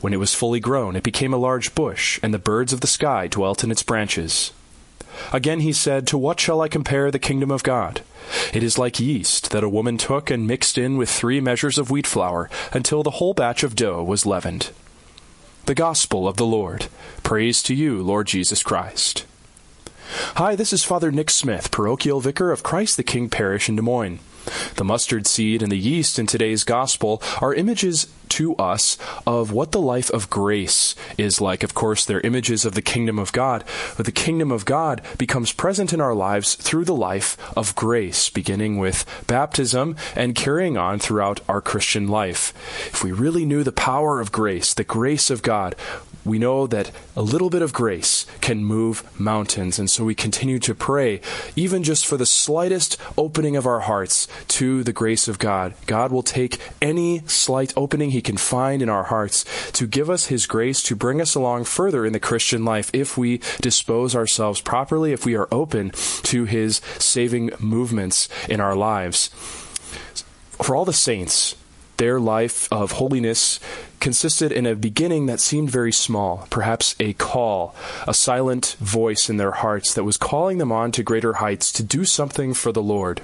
when 0.00 0.12
it 0.12 0.18
was 0.18 0.34
fully 0.34 0.60
grown, 0.60 0.96
it 0.96 1.02
became 1.02 1.32
a 1.32 1.38
large 1.38 1.74
bush, 1.74 2.20
and 2.22 2.32
the 2.32 2.38
birds 2.38 2.72
of 2.72 2.80
the 2.80 2.86
sky 2.86 3.26
dwelt 3.26 3.64
in 3.64 3.70
its 3.70 3.82
branches. 3.82 4.52
Again 5.32 5.60
he 5.60 5.72
said, 5.72 6.06
To 6.06 6.18
what 6.18 6.40
shall 6.40 6.60
I 6.60 6.68
compare 6.68 7.10
the 7.10 7.18
kingdom 7.18 7.50
of 7.50 7.62
God? 7.62 8.02
It 8.52 8.62
is 8.62 8.78
like 8.78 9.00
yeast 9.00 9.50
that 9.50 9.64
a 9.64 9.68
woman 9.68 9.98
took 9.98 10.30
and 10.30 10.46
mixed 10.46 10.78
in 10.78 10.96
with 10.96 11.08
three 11.08 11.40
measures 11.40 11.78
of 11.78 11.90
wheat 11.90 12.06
flour 12.06 12.50
until 12.72 13.02
the 13.02 13.12
whole 13.12 13.34
batch 13.34 13.62
of 13.62 13.74
dough 13.74 14.02
was 14.02 14.26
leavened. 14.26 14.70
The 15.66 15.74
Gospel 15.74 16.28
of 16.28 16.36
the 16.36 16.46
Lord. 16.46 16.86
Praise 17.22 17.62
to 17.64 17.74
you, 17.74 18.02
Lord 18.02 18.26
Jesus 18.26 18.62
Christ. 18.62 19.26
Hi, 20.36 20.54
this 20.54 20.72
is 20.72 20.84
Father 20.84 21.12
Nick 21.12 21.28
Smith, 21.28 21.70
parochial 21.70 22.20
vicar 22.20 22.50
of 22.50 22.62
Christ 22.62 22.96
the 22.96 23.02
King 23.02 23.28
Parish 23.28 23.68
in 23.68 23.76
Des 23.76 23.82
Moines. 23.82 24.20
The 24.76 24.84
mustard 24.84 25.26
seed 25.26 25.62
and 25.62 25.70
the 25.70 25.78
yeast 25.78 26.18
in 26.18 26.26
today's 26.26 26.64
gospel 26.64 27.22
are 27.40 27.54
images 27.54 28.06
to 28.28 28.54
us 28.56 28.98
of 29.26 29.52
what 29.52 29.72
the 29.72 29.80
life 29.80 30.10
of 30.10 30.30
grace 30.30 30.94
is 31.16 31.40
like. 31.40 31.62
Of 31.62 31.74
course, 31.74 32.04
they're 32.04 32.20
images 32.20 32.64
of 32.64 32.74
the 32.74 32.82
kingdom 32.82 33.18
of 33.18 33.32
God, 33.32 33.64
but 33.96 34.06
the 34.06 34.12
kingdom 34.12 34.52
of 34.52 34.64
God 34.64 35.02
becomes 35.16 35.52
present 35.52 35.92
in 35.92 36.00
our 36.00 36.14
lives 36.14 36.54
through 36.54 36.84
the 36.84 36.94
life 36.94 37.36
of 37.56 37.74
grace, 37.74 38.28
beginning 38.30 38.78
with 38.78 39.04
baptism 39.26 39.96
and 40.14 40.34
carrying 40.34 40.76
on 40.76 40.98
throughout 40.98 41.40
our 41.48 41.60
Christian 41.60 42.06
life. 42.08 42.52
If 42.92 43.02
we 43.02 43.12
really 43.12 43.44
knew 43.44 43.64
the 43.64 43.72
power 43.72 44.20
of 44.20 44.32
grace, 44.32 44.74
the 44.74 44.84
grace 44.84 45.30
of 45.30 45.42
God, 45.42 45.74
we 46.24 46.38
know 46.38 46.66
that 46.66 46.90
a 47.16 47.22
little 47.22 47.50
bit 47.50 47.62
of 47.62 47.72
grace 47.72 48.26
can 48.40 48.64
move 48.64 49.02
mountains. 49.18 49.78
And 49.78 49.90
so 49.90 50.04
we 50.04 50.14
continue 50.14 50.58
to 50.60 50.74
pray, 50.74 51.20
even 51.56 51.82
just 51.82 52.06
for 52.06 52.16
the 52.16 52.26
slightest 52.26 52.96
opening 53.16 53.56
of 53.56 53.66
our 53.66 53.80
hearts 53.80 54.28
to 54.48 54.82
the 54.82 54.92
grace 54.92 55.28
of 55.28 55.38
God. 55.38 55.74
God 55.86 56.12
will 56.12 56.22
take 56.22 56.60
any 56.82 57.20
slight 57.26 57.72
opening 57.76 58.10
he 58.10 58.20
can 58.20 58.36
find 58.36 58.82
in 58.82 58.88
our 58.88 59.04
hearts 59.04 59.44
to 59.72 59.86
give 59.86 60.10
us 60.10 60.26
his 60.26 60.46
grace 60.46 60.82
to 60.84 60.96
bring 60.96 61.20
us 61.20 61.34
along 61.34 61.64
further 61.64 62.04
in 62.04 62.12
the 62.12 62.20
Christian 62.20 62.64
life 62.64 62.90
if 62.92 63.16
we 63.16 63.40
dispose 63.60 64.14
ourselves 64.14 64.60
properly, 64.60 65.12
if 65.12 65.24
we 65.24 65.36
are 65.36 65.48
open 65.50 65.90
to 66.24 66.44
his 66.44 66.80
saving 66.98 67.50
movements 67.58 68.28
in 68.48 68.60
our 68.60 68.76
lives. 68.76 69.28
For 70.62 70.74
all 70.74 70.84
the 70.84 70.92
saints, 70.92 71.54
their 71.98 72.18
life 72.18 72.66
of 72.72 72.92
holiness 72.92 73.60
consisted 74.00 74.50
in 74.50 74.66
a 74.66 74.74
beginning 74.74 75.26
that 75.26 75.40
seemed 75.40 75.70
very 75.70 75.92
small, 75.92 76.46
perhaps 76.50 76.94
a 76.98 77.12
call, 77.14 77.74
a 78.06 78.14
silent 78.14 78.76
voice 78.80 79.28
in 79.28 79.36
their 79.36 79.50
hearts 79.50 79.94
that 79.94 80.04
was 80.04 80.16
calling 80.16 80.58
them 80.58 80.72
on 80.72 80.90
to 80.92 81.02
greater 81.02 81.34
heights 81.34 81.70
to 81.72 81.82
do 81.82 82.04
something 82.04 82.54
for 82.54 82.72
the 82.72 82.82
Lord. 82.82 83.20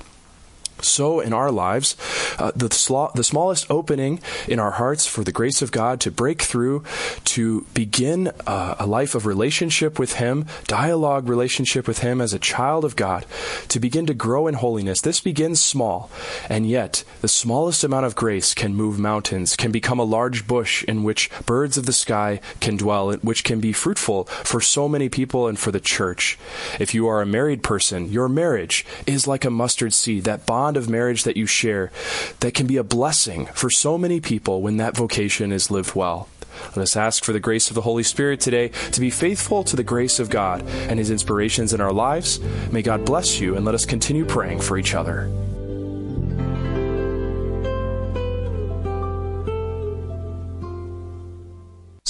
So, 0.87 1.21
in 1.21 1.33
our 1.33 1.51
lives, 1.51 1.97
uh, 2.39 2.53
the, 2.55 2.73
sl- 2.73 3.13
the 3.15 3.25
smallest 3.25 3.71
opening 3.71 4.21
in 4.47 4.59
our 4.59 4.73
hearts 4.73 5.07
for 5.07 5.25
the 5.25 5.33
grace 5.33 5.63
of 5.63 5.73
God 5.73 6.01
to 6.01 6.11
break 6.11 6.43
through, 6.43 6.85
to 7.25 7.67
begin 7.75 8.29
uh, 8.47 8.77
a 8.79 8.87
life 8.87 9.15
of 9.15 9.27
relationship 9.27 9.99
with 9.99 10.15
Him, 10.15 10.47
dialogue 10.67 11.29
relationship 11.29 11.89
with 11.89 12.01
Him 12.01 12.21
as 12.21 12.33
a 12.35 12.39
child 12.39 12.85
of 12.85 12.97
God, 12.97 13.25
to 13.69 13.81
begin 13.81 14.07
to 14.07 14.15
grow 14.15 14.47
in 14.47 14.55
holiness. 14.55 15.01
This 15.01 15.21
begins 15.21 15.61
small, 15.61 16.11
and 16.49 16.69
yet 16.69 17.05
the 17.21 17.29
smallest 17.29 17.85
amount 17.85 18.07
of 18.07 18.15
grace 18.15 18.53
can 18.55 18.75
move 18.75 18.99
mountains, 18.99 19.57
can 19.57 19.73
become 19.73 19.99
a 19.99 20.05
large 20.05 20.47
bush 20.47 20.85
in 20.85 21.03
which 21.03 21.31
birds 21.47 21.79
of 21.79 21.87
the 21.87 21.93
sky 21.93 22.41
can 22.61 22.77
dwell, 22.77 23.13
which 23.17 23.45
can 23.45 23.61
be 23.61 23.73
fruitful 23.73 24.25
for 24.25 24.61
so 24.61 24.89
many 24.89 25.09
people 25.09 25.49
and 25.49 25.59
for 25.59 25.71
the 25.71 25.81
church. 25.81 26.39
If 26.79 26.95
you 26.95 27.07
are 27.09 27.23
a 27.23 27.27
married 27.27 27.63
person, 27.63 28.11
your 28.11 28.29
marriage 28.29 28.85
is 29.07 29.27
like 29.27 29.45
a 29.45 29.51
mustard 29.51 29.95
seed 29.95 30.25
that 30.25 30.47
bonds 30.47 30.74
bond 30.75 30.85
of 30.85 30.91
marriage 30.91 31.23
that 31.23 31.37
you 31.37 31.47
share 31.47 31.93
that 32.41 32.53
can 32.53 32.67
be 32.67 32.77
a 32.77 32.83
blessing 32.83 33.47
for 33.55 33.71
so 33.71 33.97
many 33.97 34.21
people 34.21 34.61
when 34.61 34.77
that 34.79 34.97
vocation 34.97 35.53
is 35.53 35.71
lived 35.71 35.95
well. 35.95 36.29
Let 36.75 36.79
us 36.79 36.97
ask 36.97 37.23
for 37.23 37.33
the 37.33 37.39
grace 37.39 37.69
of 37.69 37.75
the 37.75 37.83
Holy 37.83 38.03
Spirit 38.03 38.41
today 38.41 38.69
to 38.91 39.01
be 39.01 39.11
faithful 39.11 39.63
to 39.65 39.77
the 39.77 39.85
grace 39.85 40.19
of 40.19 40.31
God 40.31 40.63
and 40.89 40.99
His 40.99 41.11
inspirations 41.11 41.73
in 41.73 41.81
our 41.81 41.93
lives. 41.93 42.41
May 42.73 42.83
God 42.83 43.05
bless 43.05 43.39
you 43.39 43.57
and 43.57 43.65
let 43.65 43.77
us 43.77 43.87
continue 43.87 44.25
praying 44.25 44.61
for 44.61 44.77
each 44.77 44.95
other. 44.95 45.31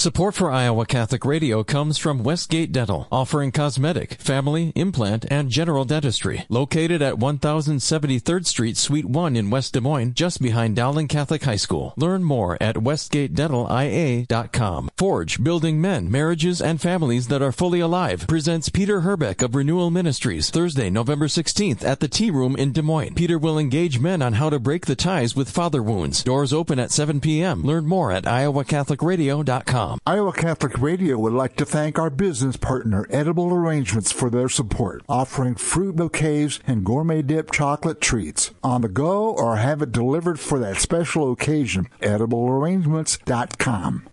Support 0.04 0.34
for 0.34 0.50
Iowa 0.50 0.84
Catholic 0.84 1.24
Radio 1.24 1.64
comes 1.64 1.96
from 1.96 2.22
Westgate 2.22 2.72
Dental, 2.72 3.08
offering 3.10 3.50
cosmetic, 3.50 4.20
family, 4.20 4.70
implant, 4.74 5.24
and 5.30 5.48
general 5.48 5.86
dentistry. 5.86 6.44
Located 6.50 7.00
at 7.00 7.14
1073rd 7.14 8.44
Street, 8.44 8.76
Suite 8.76 9.06
1 9.06 9.34
in 9.34 9.48
West 9.48 9.72
Des 9.72 9.80
Moines, 9.80 10.12
just 10.12 10.42
behind 10.42 10.76
Dowling 10.76 11.08
Catholic 11.08 11.44
High 11.44 11.56
School. 11.56 11.94
Learn 11.96 12.22
more 12.22 12.58
at 12.60 12.76
westgatedentalia.com. 12.76 14.90
Forge, 14.98 15.42
Building 15.42 15.80
Men, 15.80 16.10
Marriages, 16.10 16.60
and 16.60 16.82
Families 16.82 17.28
That 17.28 17.40
Are 17.40 17.50
Fully 17.50 17.80
Alive 17.80 18.26
presents 18.28 18.68
Peter 18.68 19.00
Herbeck 19.00 19.40
of 19.40 19.54
Renewal 19.54 19.90
Ministries, 19.90 20.50
Thursday, 20.50 20.90
November 20.90 21.28
16th 21.28 21.82
at 21.82 22.00
the 22.00 22.08
Tea 22.08 22.30
Room 22.30 22.56
in 22.56 22.72
Des 22.72 22.82
Moines. 22.82 23.14
Peter 23.14 23.38
will 23.38 23.58
engage 23.58 23.98
men 23.98 24.20
on 24.20 24.34
how 24.34 24.50
to 24.50 24.58
break 24.58 24.84
the 24.84 24.96
ties 24.96 25.34
with 25.34 25.48
father 25.48 25.82
wounds. 25.82 26.22
Doors 26.22 26.52
open 26.52 26.78
at 26.78 26.90
7 26.90 27.22
p.m. 27.22 27.62
Learn 27.62 27.86
more 27.86 28.12
at 28.12 28.24
iowacatholicradio.com. 28.24 29.93
Iowa 30.06 30.32
Catholic 30.32 30.78
Radio 30.78 31.18
would 31.18 31.32
like 31.32 31.56
to 31.56 31.64
thank 31.64 31.98
our 31.98 32.10
business 32.10 32.56
partner, 32.56 33.06
Edible 33.10 33.52
Arrangements, 33.52 34.12
for 34.12 34.30
their 34.30 34.48
support, 34.48 35.02
offering 35.08 35.54
fruit 35.54 35.96
bouquets 35.96 36.60
and 36.66 36.84
gourmet 36.84 37.22
dip 37.22 37.50
chocolate 37.50 38.00
treats 38.00 38.50
on 38.62 38.80
the 38.80 38.88
go 38.88 39.30
or 39.30 39.56
have 39.56 39.82
it 39.82 39.92
delivered 39.92 40.40
for 40.40 40.58
that 40.58 40.78
special 40.78 41.32
occasion. 41.32 41.88
EdibleArrangements.com. 42.00 44.08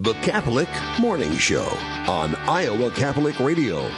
The 0.00 0.14
Catholic 0.14 0.68
Morning 0.98 1.36
Show 1.36 1.66
on 2.08 2.34
Iowa 2.34 2.90
Catholic 2.90 3.38
Radio. 3.38 3.88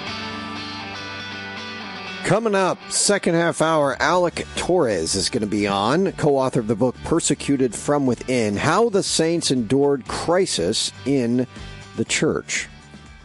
Coming 2.27 2.57
up, 2.57 2.79
second 2.91 3.35
half 3.37 3.63
hour, 3.63 3.97
Alec 4.01 4.49
Torres 4.57 5.15
is 5.15 5.29
going 5.29 5.43
to 5.43 5.47
be 5.47 5.69
on, 5.69 6.11
co 6.11 6.37
author 6.37 6.59
of 6.59 6.67
the 6.67 6.75
book 6.75 6.97
Persecuted 7.05 7.73
from 7.73 8.05
Within 8.05 8.57
How 8.57 8.89
the 8.89 9.05
Saints 9.05 9.53
Endured 9.53 10.09
Crisis 10.09 10.91
in 11.05 11.47
the 11.95 12.05
Church. 12.05 12.69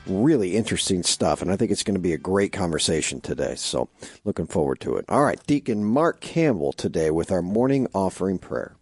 Really 0.06 0.56
interesting 0.56 1.02
stuff, 1.02 1.42
and 1.42 1.52
I 1.52 1.56
think 1.56 1.72
it's 1.72 1.82
going 1.82 1.96
to 1.96 2.00
be 2.00 2.14
a 2.14 2.20
great 2.20 2.52
conversation 2.52 3.22
today. 3.22 3.56
So, 3.56 3.90
looking 4.24 4.46
forward 4.46 4.80
to 4.82 4.98
it. 4.98 5.06
All 5.10 5.24
right, 5.24 5.44
Deacon 5.48 5.84
Mark 5.84 6.22
Campbell 6.22 6.72
today 6.72 7.10
with 7.10 7.32
our 7.32 7.42
morning 7.42 7.88
offering 7.96 8.38
prayer. 8.38 8.76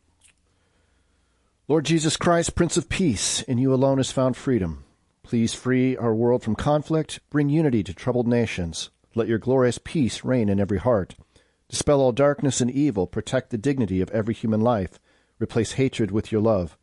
Lord 1.69 1.85
Jesus 1.85 2.17
Christ, 2.17 2.55
Prince 2.55 2.75
of 2.75 2.89
Peace, 2.89 3.41
in 3.43 3.57
you 3.57 3.73
alone 3.73 3.99
is 3.99 4.11
found 4.11 4.35
freedom. 4.35 4.83
Please 5.23 5.53
free 5.53 5.95
our 5.95 6.13
world 6.13 6.43
from 6.43 6.57
conflict, 6.57 7.21
bring 7.29 7.47
unity 7.47 7.83
to 7.85 7.93
troubled 7.93 8.27
nations 8.27 8.89
let 9.19 9.27
your 9.27 9.37
glorious 9.37 9.77
peace 9.77 10.23
reign 10.23 10.49
in 10.49 10.59
every 10.59 10.79
heart. 10.79 11.15
Dispel 11.67 12.01
all 12.01 12.11
darkness 12.11 12.61
and 12.61 12.71
evil, 12.71 13.05
protect 13.05 13.49
the 13.49 13.57
dignity 13.57 14.01
of 14.01 14.09
every 14.09 14.33
human 14.33 14.61
life, 14.61 14.99
replace 15.39 15.73
hatred 15.73 16.09
with 16.09 16.31
your 16.31 16.41
love. 16.41 16.77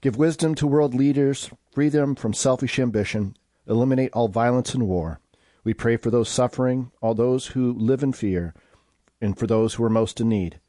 Give 0.00 0.16
wisdom 0.16 0.54
to 0.56 0.66
world 0.66 0.94
leaders, 0.94 1.48
free 1.72 1.88
them 1.88 2.14
from 2.14 2.34
selfish 2.34 2.78
ambition, 2.78 3.36
eliminate 3.66 4.12
all 4.12 4.28
violence 4.28 4.74
and 4.74 4.86
war. 4.86 5.20
We 5.64 5.74
pray 5.74 5.96
for 5.96 6.10
those 6.10 6.28
suffering, 6.28 6.90
all 7.00 7.14
those 7.14 7.48
who 7.48 7.72
live 7.72 8.02
in 8.02 8.12
fear, 8.12 8.52
and 9.20 9.38
for 9.38 9.46
those 9.46 9.74
who 9.74 9.84
are 9.84 9.90
most 9.90 10.20
in 10.20 10.28
need. 10.28 10.60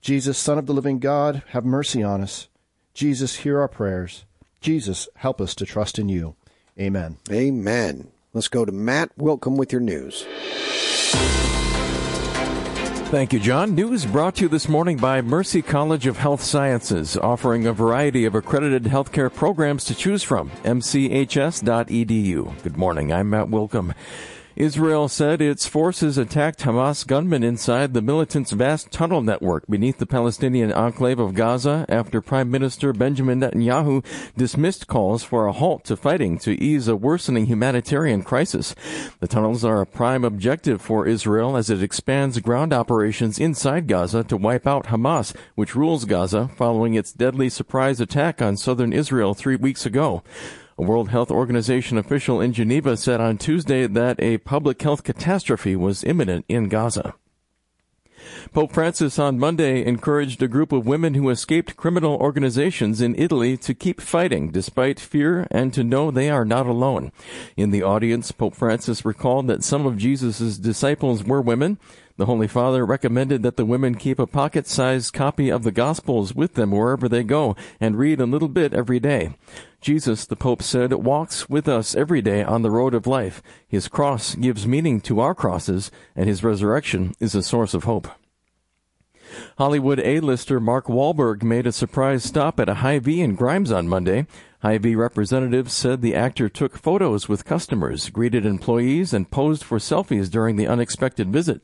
Jesus, 0.00 0.38
Son 0.38 0.58
of 0.58 0.66
the 0.66 0.74
living 0.74 0.98
God, 0.98 1.42
have 1.48 1.64
mercy 1.64 2.02
on 2.02 2.20
us. 2.20 2.48
Jesus, 2.94 3.36
hear 3.36 3.58
our 3.60 3.68
prayers. 3.68 4.24
Jesus, 4.60 5.08
help 5.16 5.40
us 5.40 5.54
to 5.56 5.66
trust 5.66 5.98
in 5.98 6.08
you. 6.08 6.36
Amen. 6.78 7.18
Amen. 7.30 8.08
Let's 8.36 8.48
go 8.48 8.66
to 8.66 8.70
Matt 8.72 9.16
Wilkham 9.16 9.56
with 9.56 9.72
your 9.72 9.80
news. 9.80 10.26
Thank 13.08 13.32
you, 13.32 13.40
John. 13.40 13.74
News 13.74 14.04
brought 14.04 14.34
to 14.36 14.42
you 14.42 14.48
this 14.50 14.68
morning 14.68 14.98
by 14.98 15.22
Mercy 15.22 15.62
College 15.62 16.06
of 16.06 16.18
Health 16.18 16.42
Sciences, 16.42 17.16
offering 17.16 17.66
a 17.66 17.72
variety 17.72 18.26
of 18.26 18.34
accredited 18.34 18.82
healthcare 18.82 19.32
programs 19.32 19.86
to 19.86 19.94
choose 19.94 20.22
from. 20.22 20.50
mchs.edu. 20.64 22.62
Good 22.62 22.76
morning. 22.76 23.10
I'm 23.10 23.30
Matt 23.30 23.46
Wilkham. 23.46 23.94
Israel 24.56 25.06
said 25.06 25.42
its 25.42 25.66
forces 25.66 26.16
attacked 26.16 26.60
Hamas 26.60 27.06
gunmen 27.06 27.42
inside 27.42 27.92
the 27.92 28.00
militants' 28.00 28.52
vast 28.52 28.90
tunnel 28.90 29.20
network 29.20 29.66
beneath 29.68 29.98
the 29.98 30.06
Palestinian 30.06 30.72
enclave 30.72 31.18
of 31.18 31.34
Gaza 31.34 31.84
after 31.90 32.22
Prime 32.22 32.50
Minister 32.50 32.94
Benjamin 32.94 33.40
Netanyahu 33.40 34.02
dismissed 34.34 34.86
calls 34.86 35.22
for 35.22 35.46
a 35.46 35.52
halt 35.52 35.84
to 35.84 35.94
fighting 35.96 36.38
to 36.38 36.58
ease 36.58 36.88
a 36.88 36.96
worsening 36.96 37.44
humanitarian 37.44 38.22
crisis. 38.22 38.74
The 39.20 39.28
tunnels 39.28 39.62
are 39.62 39.82
a 39.82 39.86
prime 39.86 40.24
objective 40.24 40.80
for 40.80 41.06
Israel 41.06 41.54
as 41.54 41.68
it 41.68 41.82
expands 41.82 42.38
ground 42.38 42.72
operations 42.72 43.38
inside 43.38 43.86
Gaza 43.86 44.24
to 44.24 44.38
wipe 44.38 44.66
out 44.66 44.86
Hamas, 44.86 45.36
which 45.54 45.76
rules 45.76 46.06
Gaza 46.06 46.48
following 46.56 46.94
its 46.94 47.12
deadly 47.12 47.50
surprise 47.50 48.00
attack 48.00 48.40
on 48.40 48.56
southern 48.56 48.94
Israel 48.94 49.34
three 49.34 49.56
weeks 49.56 49.84
ago. 49.84 50.22
A 50.78 50.82
World 50.82 51.08
Health 51.08 51.30
Organization 51.30 51.96
official 51.96 52.38
in 52.38 52.52
Geneva 52.52 52.98
said 52.98 53.18
on 53.18 53.38
Tuesday 53.38 53.86
that 53.86 54.20
a 54.20 54.36
public 54.36 54.82
health 54.82 55.04
catastrophe 55.04 55.74
was 55.74 56.04
imminent 56.04 56.44
in 56.50 56.68
Gaza. 56.68 57.14
Pope 58.52 58.72
Francis 58.72 59.18
on 59.18 59.38
Monday 59.38 59.82
encouraged 59.82 60.42
a 60.42 60.48
group 60.48 60.72
of 60.72 60.86
women 60.86 61.14
who 61.14 61.30
escaped 61.30 61.76
criminal 61.76 62.16
organizations 62.16 63.00
in 63.00 63.14
Italy 63.14 63.56
to 63.56 63.72
keep 63.72 64.02
fighting 64.02 64.50
despite 64.50 65.00
fear 65.00 65.46
and 65.50 65.72
to 65.72 65.82
know 65.82 66.10
they 66.10 66.28
are 66.28 66.44
not 66.44 66.66
alone. 66.66 67.10
In 67.56 67.70
the 67.70 67.82
audience, 67.82 68.30
Pope 68.30 68.54
Francis 68.54 69.04
recalled 69.04 69.46
that 69.46 69.64
some 69.64 69.86
of 69.86 69.96
Jesus' 69.96 70.58
disciples 70.58 71.24
were 71.24 71.40
women. 71.40 71.78
The 72.18 72.24
Holy 72.26 72.48
Father 72.48 72.86
recommended 72.86 73.42
that 73.42 73.58
the 73.58 73.66
women 73.66 73.94
keep 73.94 74.18
a 74.18 74.26
pocket-sized 74.26 75.12
copy 75.12 75.50
of 75.50 75.64
the 75.64 75.70
Gospels 75.70 76.34
with 76.34 76.54
them 76.54 76.70
wherever 76.70 77.10
they 77.10 77.22
go 77.22 77.54
and 77.78 77.98
read 77.98 78.22
a 78.22 78.26
little 78.26 78.48
bit 78.48 78.72
every 78.72 78.98
day. 78.98 79.36
Jesus, 79.82 80.24
the 80.24 80.34
Pope 80.34 80.62
said, 80.62 80.94
walks 80.94 81.50
with 81.50 81.68
us 81.68 81.94
every 81.94 82.22
day 82.22 82.42
on 82.42 82.62
the 82.62 82.70
road 82.70 82.94
of 82.94 83.06
life. 83.06 83.42
His 83.68 83.86
cross 83.86 84.34
gives 84.34 84.66
meaning 84.66 85.02
to 85.02 85.20
our 85.20 85.34
crosses, 85.34 85.90
and 86.14 86.26
his 86.26 86.42
resurrection 86.42 87.14
is 87.20 87.34
a 87.34 87.42
source 87.42 87.74
of 87.74 87.84
hope. 87.84 88.08
Hollywood 89.58 90.00
A-lister 90.00 90.60
Mark 90.60 90.86
Wahlberg 90.86 91.42
made 91.42 91.66
a 91.66 91.72
surprise 91.72 92.24
stop 92.24 92.60
at 92.60 92.68
a 92.68 92.74
Hy-Vee 92.74 93.20
in 93.20 93.34
Grimes 93.34 93.72
on 93.72 93.88
Monday. 93.88 94.26
Hy-Vee 94.60 94.96
representatives 94.96 95.72
said 95.72 96.00
the 96.00 96.14
actor 96.14 96.48
took 96.48 96.76
photos 96.76 97.28
with 97.28 97.44
customers, 97.44 98.10
greeted 98.10 98.44
employees, 98.44 99.12
and 99.12 99.30
posed 99.30 99.62
for 99.62 99.78
selfies 99.78 100.30
during 100.30 100.56
the 100.56 100.66
unexpected 100.66 101.30
visit. 101.30 101.60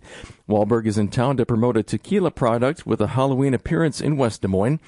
Wahlberg 0.48 0.86
is 0.86 0.98
in 0.98 1.08
town 1.08 1.36
to 1.38 1.46
promote 1.46 1.76
a 1.76 1.82
tequila 1.82 2.30
product 2.30 2.86
with 2.86 3.00
a 3.00 3.08
Halloween 3.08 3.54
appearance 3.54 4.00
in 4.00 4.16
West 4.16 4.42
Des 4.42 4.48
Moines. 4.48 4.78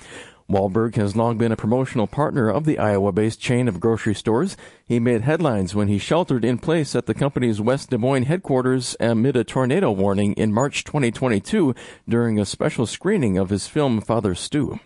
Wahlberg 0.48 0.96
has 0.96 1.16
long 1.16 1.38
been 1.38 1.52
a 1.52 1.56
promotional 1.56 2.06
partner 2.06 2.50
of 2.50 2.64
the 2.64 2.78
Iowa-based 2.78 3.40
chain 3.40 3.66
of 3.66 3.80
grocery 3.80 4.14
stores. 4.14 4.56
He 4.84 5.00
made 5.00 5.22
headlines 5.22 5.74
when 5.74 5.88
he 5.88 5.98
sheltered 5.98 6.44
in 6.44 6.58
place 6.58 6.94
at 6.94 7.06
the 7.06 7.14
company's 7.14 7.62
West 7.62 7.88
Des 7.88 7.96
Moines 7.96 8.24
headquarters 8.26 8.94
amid 9.00 9.36
a 9.36 9.44
tornado 9.44 9.90
warning 9.90 10.34
in 10.34 10.52
March 10.52 10.84
2022 10.84 11.74
during 12.06 12.38
a 12.38 12.44
special 12.44 12.86
screening 12.86 13.38
of 13.38 13.48
his 13.48 13.66
film 13.66 14.02
Father 14.02 14.34
Stu. 14.34 14.78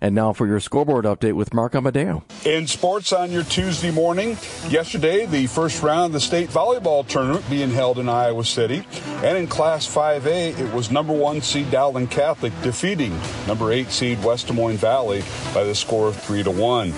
And 0.00 0.14
now 0.14 0.32
for 0.32 0.46
your 0.46 0.60
scoreboard 0.60 1.04
update 1.04 1.34
with 1.34 1.54
Mark 1.54 1.74
Amadeo. 1.74 2.24
In 2.44 2.66
sports 2.66 3.12
on 3.12 3.30
your 3.30 3.44
Tuesday 3.44 3.90
morning, 3.90 4.36
yesterday, 4.68 5.26
the 5.26 5.46
first 5.46 5.82
round 5.82 6.06
of 6.06 6.12
the 6.12 6.20
state 6.20 6.48
volleyball 6.48 7.06
tournament 7.06 7.48
being 7.48 7.70
held 7.70 7.98
in 7.98 8.08
Iowa 8.08 8.44
City. 8.44 8.84
And 9.22 9.38
in 9.38 9.46
Class 9.46 9.86
5A, 9.86 10.58
it 10.58 10.72
was 10.72 10.90
number 10.90 11.12
one 11.12 11.40
seed 11.40 11.70
Dowling 11.70 12.08
Catholic 12.08 12.52
defeating 12.62 13.18
number 13.46 13.72
eight 13.72 13.90
seed 13.90 14.22
West 14.24 14.48
Des 14.48 14.52
Moines 14.52 14.78
Valley 14.78 15.22
by 15.54 15.64
the 15.64 15.74
score 15.74 16.08
of 16.08 16.16
three 16.16 16.42
to 16.42 16.50
one. 16.50 16.92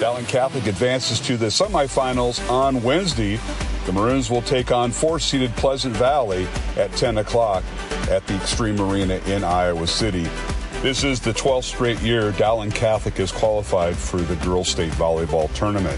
Dowling 0.00 0.26
Catholic 0.26 0.66
advances 0.66 1.20
to 1.20 1.36
the 1.36 1.46
semifinals 1.46 2.48
on 2.50 2.82
Wednesday. 2.82 3.38
The 3.86 3.92
Maroons 3.92 4.30
will 4.30 4.42
take 4.42 4.70
on 4.70 4.90
four-seeded 4.92 5.50
Pleasant 5.56 5.96
Valley 5.96 6.46
at 6.76 6.92
10 6.92 7.18
o'clock 7.18 7.64
at 8.08 8.26
the 8.26 8.34
Xtream 8.34 8.78
Arena 8.78 9.14
in 9.26 9.44
Iowa 9.44 9.86
City. 9.86 10.28
This 10.82 11.04
is 11.04 11.20
the 11.20 11.30
12th 11.30 11.62
straight 11.62 12.00
year 12.00 12.32
Dowling 12.32 12.72
Catholic 12.72 13.14
has 13.18 13.30
qualified 13.30 13.94
for 13.94 14.16
the 14.16 14.34
Girls 14.44 14.68
State 14.68 14.90
Volleyball 14.94 15.48
Tournament. 15.54 15.96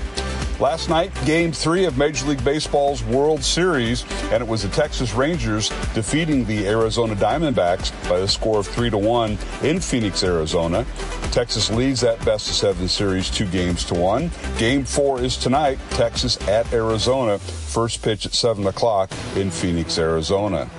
Last 0.60 0.88
night, 0.88 1.12
game 1.26 1.50
three 1.50 1.84
of 1.84 1.98
Major 1.98 2.26
League 2.26 2.44
Baseball's 2.44 3.02
World 3.02 3.42
Series, 3.42 4.04
and 4.30 4.40
it 4.40 4.48
was 4.48 4.62
the 4.62 4.68
Texas 4.68 5.12
Rangers 5.12 5.68
defeating 5.94 6.44
the 6.44 6.68
Arizona 6.68 7.16
Diamondbacks 7.16 7.90
by 8.08 8.20
the 8.20 8.28
score 8.28 8.60
of 8.60 8.66
three 8.68 8.88
to 8.88 8.96
one 8.96 9.36
in 9.64 9.80
Phoenix, 9.80 10.22
Arizona. 10.22 10.86
Texas 11.32 11.70
leads 11.72 12.00
that 12.02 12.24
best 12.24 12.48
of 12.48 12.54
seven 12.54 12.86
series 12.86 13.28
two 13.28 13.46
games 13.46 13.84
to 13.86 13.94
one. 13.94 14.30
Game 14.56 14.84
four 14.84 15.20
is 15.20 15.36
tonight, 15.36 15.76
Texas 15.90 16.40
at 16.46 16.72
Arizona. 16.72 17.40
First 17.40 18.02
pitch 18.02 18.24
at 18.24 18.32
seven 18.32 18.64
o'clock 18.68 19.10
in 19.34 19.50
Phoenix, 19.50 19.98
Arizona. 19.98 20.70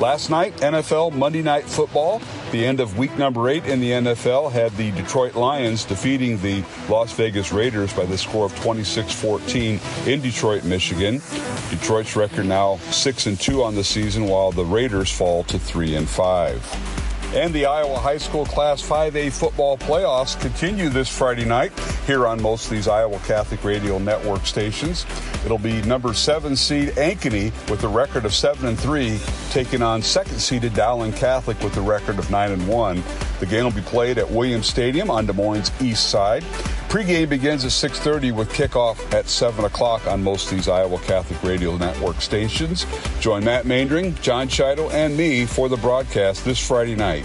Last 0.00 0.30
night, 0.30 0.56
NFL 0.56 1.14
Monday 1.14 1.42
Night 1.42 1.64
Football. 1.64 2.20
The 2.50 2.66
end 2.66 2.80
of 2.80 2.98
week 2.98 3.16
number 3.16 3.48
eight 3.48 3.64
in 3.66 3.80
the 3.80 3.90
NFL 3.92 4.50
had 4.50 4.72
the 4.76 4.90
Detroit 4.90 5.36
Lions 5.36 5.84
defeating 5.84 6.42
the 6.42 6.64
Las 6.88 7.12
Vegas 7.12 7.52
Raiders 7.52 7.92
by 7.92 8.04
the 8.06 8.18
score 8.18 8.46
of 8.46 8.54
26-14 9.12 10.06
in 10.06 10.20
Detroit, 10.20 10.64
Michigan. 10.64 11.20
Detroit's 11.70 12.16
record 12.16 12.46
now 12.46 12.76
6 12.90 13.26
and 13.26 13.38
2 13.38 13.62
on 13.62 13.74
the 13.74 13.84
season 13.84 14.26
while 14.26 14.52
the 14.52 14.64
Raiders 14.64 15.10
fall 15.10 15.44
to 15.44 15.58
3 15.58 15.96
and 15.96 16.08
5. 16.08 17.02
And 17.34 17.54
the 17.54 17.64
Iowa 17.64 17.98
High 17.98 18.18
School 18.18 18.44
Class 18.44 18.82
5A 18.82 19.32
football 19.32 19.78
playoffs 19.78 20.38
continue 20.38 20.90
this 20.90 21.08
Friday 21.08 21.46
night 21.46 21.72
here 22.06 22.26
on 22.26 22.42
most 22.42 22.66
of 22.66 22.72
these 22.72 22.86
Iowa 22.86 23.18
Catholic 23.20 23.64
Radio 23.64 23.98
Network 23.98 24.44
stations. 24.44 25.06
It'll 25.42 25.56
be 25.56 25.80
number 25.82 26.12
seven 26.12 26.54
seed 26.56 26.90
Ankeny 26.90 27.50
with 27.70 27.84
a 27.84 27.88
record 27.88 28.26
of 28.26 28.34
seven 28.34 28.68
and 28.68 28.78
three, 28.78 29.18
taking 29.50 29.80
on 29.80 30.02
second 30.02 30.40
seeded 30.40 30.74
Dowling 30.74 31.14
Catholic 31.14 31.58
with 31.62 31.74
a 31.78 31.80
record 31.80 32.18
of 32.18 32.30
nine 32.30 32.52
and 32.52 32.68
one. 32.68 33.02
The 33.40 33.46
game 33.46 33.64
will 33.64 33.72
be 33.72 33.80
played 33.80 34.18
at 34.18 34.30
Williams 34.30 34.66
Stadium 34.66 35.10
on 35.10 35.24
Des 35.24 35.32
Moines' 35.32 35.72
east 35.80 36.10
side. 36.10 36.44
Pregame 36.92 37.26
begins 37.26 37.64
at 37.64 37.70
6.30 37.70 38.34
with 38.34 38.52
kickoff 38.52 39.14
at 39.14 39.26
7 39.26 39.64
o'clock 39.64 40.06
on 40.06 40.22
most 40.22 40.50
of 40.50 40.58
these 40.58 40.68
Iowa 40.68 40.98
Catholic 40.98 41.42
Radio 41.42 41.78
Network 41.78 42.20
stations. 42.20 42.84
Join 43.18 43.42
Matt 43.42 43.64
Maindring, 43.64 44.20
John 44.20 44.46
Chido, 44.46 44.92
and 44.92 45.16
me 45.16 45.46
for 45.46 45.70
the 45.70 45.78
broadcast 45.78 46.44
this 46.44 46.58
Friday 46.58 46.94
night. 46.94 47.24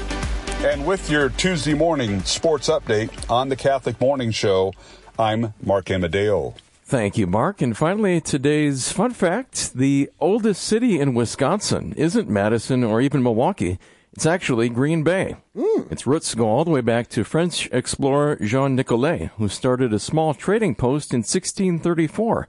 And 0.61 0.85
with 0.85 1.09
your 1.09 1.27
Tuesday 1.27 1.73
morning 1.73 2.23
sports 2.23 2.69
update 2.69 3.29
on 3.29 3.49
the 3.49 3.57
Catholic 3.57 3.99
Morning 3.99 4.31
Show, 4.31 4.71
I'm 5.19 5.53
Mark 5.61 5.91
Amadeo. 5.91 6.55
Thank 6.85 7.17
you, 7.17 7.27
Mark. 7.27 7.61
And 7.61 7.75
finally, 7.75 8.21
today's 8.21 8.93
fun 8.93 9.11
fact 9.11 9.73
the 9.73 10.09
oldest 10.21 10.63
city 10.63 10.97
in 10.97 11.13
Wisconsin 11.13 11.91
isn't 11.97 12.29
Madison 12.29 12.85
or 12.85 13.01
even 13.01 13.21
Milwaukee. 13.21 13.79
It's 14.17 14.25
actually 14.25 14.69
Green 14.69 15.03
Bay. 15.03 15.35
Mm. 15.55 15.91
Its 15.91 16.07
roots 16.07 16.33
go 16.33 16.47
all 16.47 16.65
the 16.65 16.71
way 16.71 16.81
back 16.81 17.07
to 17.09 17.23
French 17.23 17.69
explorer 17.71 18.35
Jean 18.37 18.75
Nicolet, 18.75 19.29
who 19.37 19.47
started 19.47 19.93
a 19.93 19.99
small 19.99 20.33
trading 20.33 20.73
post 20.73 21.13
in 21.13 21.19
1634. 21.19 22.47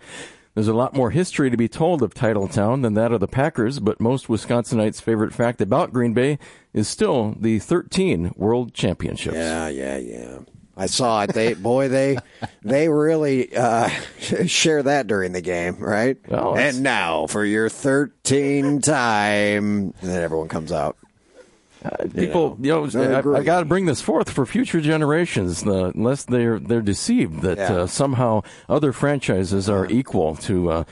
There's 0.54 0.66
a 0.66 0.72
lot 0.72 0.94
more 0.94 1.10
history 1.10 1.50
to 1.50 1.58
be 1.58 1.68
told 1.68 2.02
of 2.02 2.14
Titletown 2.14 2.80
than 2.80 2.94
that 2.94 3.12
of 3.12 3.20
the 3.20 3.28
Packers, 3.28 3.80
but 3.80 4.00
most 4.00 4.28
Wisconsinites' 4.28 5.02
favorite 5.02 5.34
fact 5.34 5.60
about 5.60 5.92
Green 5.92 6.14
Bay 6.14 6.38
is 6.72 6.88
still 6.88 7.36
the 7.38 7.58
13 7.58 8.32
World 8.34 8.72
Championships. 8.72 9.36
Yeah, 9.36 9.68
yeah, 9.68 9.98
yeah. 9.98 10.38
I 10.74 10.86
saw 10.86 11.24
it. 11.24 11.34
They 11.34 11.52
boy, 11.52 11.88
they 11.88 12.16
they 12.62 12.88
really 12.88 13.54
uh, 13.54 13.88
share 14.46 14.84
that 14.84 15.06
during 15.06 15.32
the 15.32 15.42
game, 15.42 15.76
right? 15.80 16.16
And 16.54 16.82
now 16.82 17.26
for 17.26 17.44
your 17.44 17.68
13 17.68 18.80
time, 18.80 19.92
and 20.00 20.10
then 20.10 20.22
everyone 20.22 20.48
comes 20.48 20.72
out. 20.72 20.96
Uh, 21.84 22.06
people, 22.14 22.58
you 22.60 22.72
know, 22.72 22.86
you 22.86 22.98
know 22.98 23.34
I, 23.34 23.38
I 23.38 23.42
got 23.42 23.60
to 23.60 23.66
bring 23.66 23.86
this 23.86 24.00
forth 24.00 24.30
for 24.30 24.44
future 24.46 24.80
generations, 24.80 25.66
uh, 25.66 25.92
unless 25.94 26.24
they're 26.24 26.58
they're 26.58 26.82
deceived 26.82 27.42
that 27.42 27.58
yeah. 27.58 27.72
uh, 27.72 27.86
somehow 27.86 28.42
other 28.68 28.92
franchises 28.92 29.68
are 29.68 29.86
equal 29.86 30.34
to 30.36 30.70
uh, 30.70 30.84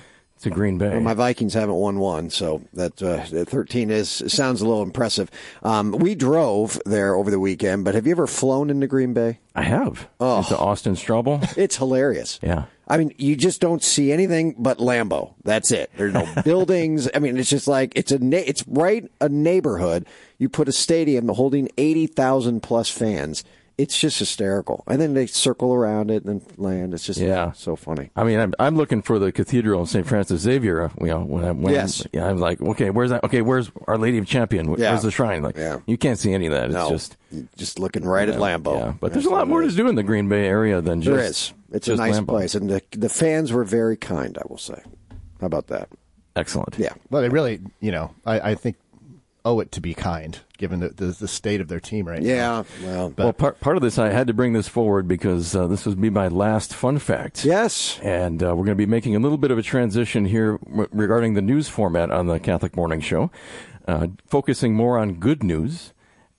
to 0.43 0.51
Green 0.51 0.79
Bay. 0.79 0.91
Well, 0.91 1.01
my 1.01 1.15
Vikings 1.15 1.55
haven't 1.55 1.75
won 1.75 1.99
one, 1.99 2.31
so 2.31 2.63
that 2.75 3.03
uh, 3.03 3.25
13 3.25 3.91
is 3.91 4.23
sounds 4.29 4.61
a 4.61 4.67
little 4.67 4.83
impressive. 4.83 5.31
Um, 5.63 5.93
we 5.93 6.15
drove 6.15 6.81
there 6.85 7.15
over 7.15 7.31
the 7.31 7.41
weekend, 7.41 7.85
but 7.85 7.95
have 7.95 8.07
you 8.07 8.13
ever 8.13 8.27
flown 8.27 8.71
into 8.71 8.87
Green 8.87 9.13
Bay? 9.13 9.41
I 9.55 9.63
have. 9.63 10.09
Oh, 10.21 10.39
into 10.39 10.57
Austin 10.57 10.95
Straubel. 10.95 11.37
It's 11.57 11.77
hilarious. 11.77 12.39
Yeah. 12.43 12.65
I 12.89 12.99
mean, 12.99 13.13
you 13.19 13.37
just 13.37 13.61
don't 13.61 13.83
see 13.83 14.13
anything 14.13 14.55
but 14.59 14.79
Lambeau. 14.79 15.35
That's 15.45 15.71
it. 15.73 15.91
There's 15.97 16.15
no 16.15 16.27
buildings. 16.45 17.09
I 17.15 17.19
mean, 17.19 17.37
it's 17.37 17.51
just 17.51 17.67
like 17.67 17.93
it's 17.97 18.13
a 18.13 18.19
na- 18.19 18.37
it's 18.39 18.65
right 18.69 19.11
a 19.21 19.29
neighborhood. 19.29 20.07
You 20.39 20.49
put 20.49 20.69
a 20.69 20.73
stadium 20.73 21.29
holding 21.29 21.69
eighty 21.79 22.07
thousand 22.07 22.63
plus 22.63 22.89
fans. 22.89 23.43
It's 23.79 23.99
just 23.99 24.19
hysterical. 24.19 24.85
And 24.87 25.03
then 25.03 25.13
they 25.13 25.27
circle 25.27 25.75
around 25.75 26.11
it 26.11 26.25
and 26.25 26.41
land. 26.57 26.95
It's 26.95 27.05
just 27.05 27.21
yeah. 27.21 27.53
so 27.53 27.77
funny. 27.77 28.09
I 28.17 28.25
mean, 28.25 28.41
I'm, 28.41 28.55
I'm 28.59 28.75
looking 28.75 29.03
for 29.03 29.19
the 29.19 29.31
Cathedral 29.33 29.83
of 29.83 29.91
St. 29.91 30.07
Francis 30.07 30.41
Xavier. 30.41 30.85
Uh, 30.85 30.89
you 30.99 31.07
know, 31.09 31.21
when, 31.21 31.45
I, 31.45 31.51
when 31.53 31.75
yes. 31.75 32.01
I'm, 32.01 32.07
yeah, 32.15 32.27
I'm 32.27 32.39
like, 32.39 32.59
okay, 32.63 32.89
where's 32.89 33.11
that? 33.11 33.23
Okay, 33.25 33.43
where's 33.43 33.71
Our 33.87 33.99
Lady 33.99 34.17
of 34.17 34.27
Champion? 34.27 34.69
Where's 34.69 34.81
Yeah. 34.81 34.97
the 34.99 35.11
shrine? 35.11 35.43
Like, 35.43 35.59
Yeah. 35.59 35.81
you 35.87 35.99
can't 35.99 36.19
see 36.19 36.33
any 36.33 36.47
of 36.47 36.55
that. 36.55 36.67
It's 36.67 36.75
No, 36.75 36.89
just 36.89 37.19
just 37.59 37.79
looking 37.79 38.03
right 38.07 38.27
at 38.31 38.37
Lambeau. 38.37 38.79
Yeah, 38.79 38.95
but 38.99 39.13
there's 39.13 39.27
a 39.27 39.31
lot 39.31 39.47
more 39.47 39.61
to 39.61 39.71
do 39.71 39.89
in 39.89 39.95
the 39.95 40.03
Green 40.03 40.27
Bay 40.31 40.47
area 40.47 40.81
than 40.81 41.03
just 41.03 41.53
There 41.69 41.77
is. 41.77 41.77
It's 41.77 41.89
a 41.89 41.97
nice 41.97 42.19
Lambeau. 42.21 42.27
place, 42.29 42.55
and 42.55 42.71
the 42.71 42.83
the 42.93 43.09
fans 43.09 43.53
were 43.53 43.65
very 43.65 43.97
kind. 43.97 44.37
I 44.39 44.43
will 44.49 44.59
say. 44.59 44.81
How 45.41 45.47
about 45.47 45.67
that? 45.69 45.89
Excellent. 46.35 46.77
Yeah. 46.79 46.93
Well, 47.11 47.23
they 47.23 47.29
really, 47.29 47.61
you 47.81 47.91
know, 47.91 48.15
I, 48.25 48.51
I 48.51 48.55
think 48.55 48.77
owe 49.45 49.61
it 49.61 49.71
to 49.73 49.81
be 49.81 49.95
kind, 49.95 50.39
given 50.59 50.81
the, 50.81 50.89
the, 50.89 51.07
the 51.07 51.29
state 51.29 51.61
of 51.61 51.69
their 51.69 51.79
team 51.81 52.07
right 52.09 52.21
now. 52.21 52.27
Yeah. 52.29 52.65
Well, 52.83 53.15
well, 53.17 53.33
part 53.33 53.61
part 53.61 53.77
of 53.77 53.83
this, 53.83 53.99
I 53.99 54.11
had 54.11 54.27
to 54.27 54.35
bring 54.35 54.53
this 54.53 54.69
forward 54.69 55.07
because 55.07 55.55
uh, 55.55 55.67
this 55.67 55.87
would 55.87 56.01
be 56.01 56.11
my 56.11 56.29
last 56.29 56.75
fun 56.75 56.99
fact. 56.99 57.45
Yes. 57.45 57.99
And 58.03 58.43
uh, 58.43 58.49
we're 58.57 58.65
going 58.65 58.69
to 58.69 58.75
be 58.75 58.87
making 58.87 59.15
a 59.15 59.19
little 59.19 59.39
bit 59.39 59.51
of 59.51 59.59
a 59.59 59.63
transition 59.63 60.25
here 60.27 60.59
r- 60.75 60.89
regarding 60.93 61.35
the 61.35 61.43
news 61.43 61.69
format 61.69 62.11
on 62.11 62.27
the 62.27 62.39
Catholic 62.41 62.77
Morning 62.77 63.01
Show, 63.01 63.31
uh, 63.87 64.09
focusing 64.27 64.75
more 64.75 64.99
on 64.99 65.15
good 65.15 65.43
news. 65.43 65.93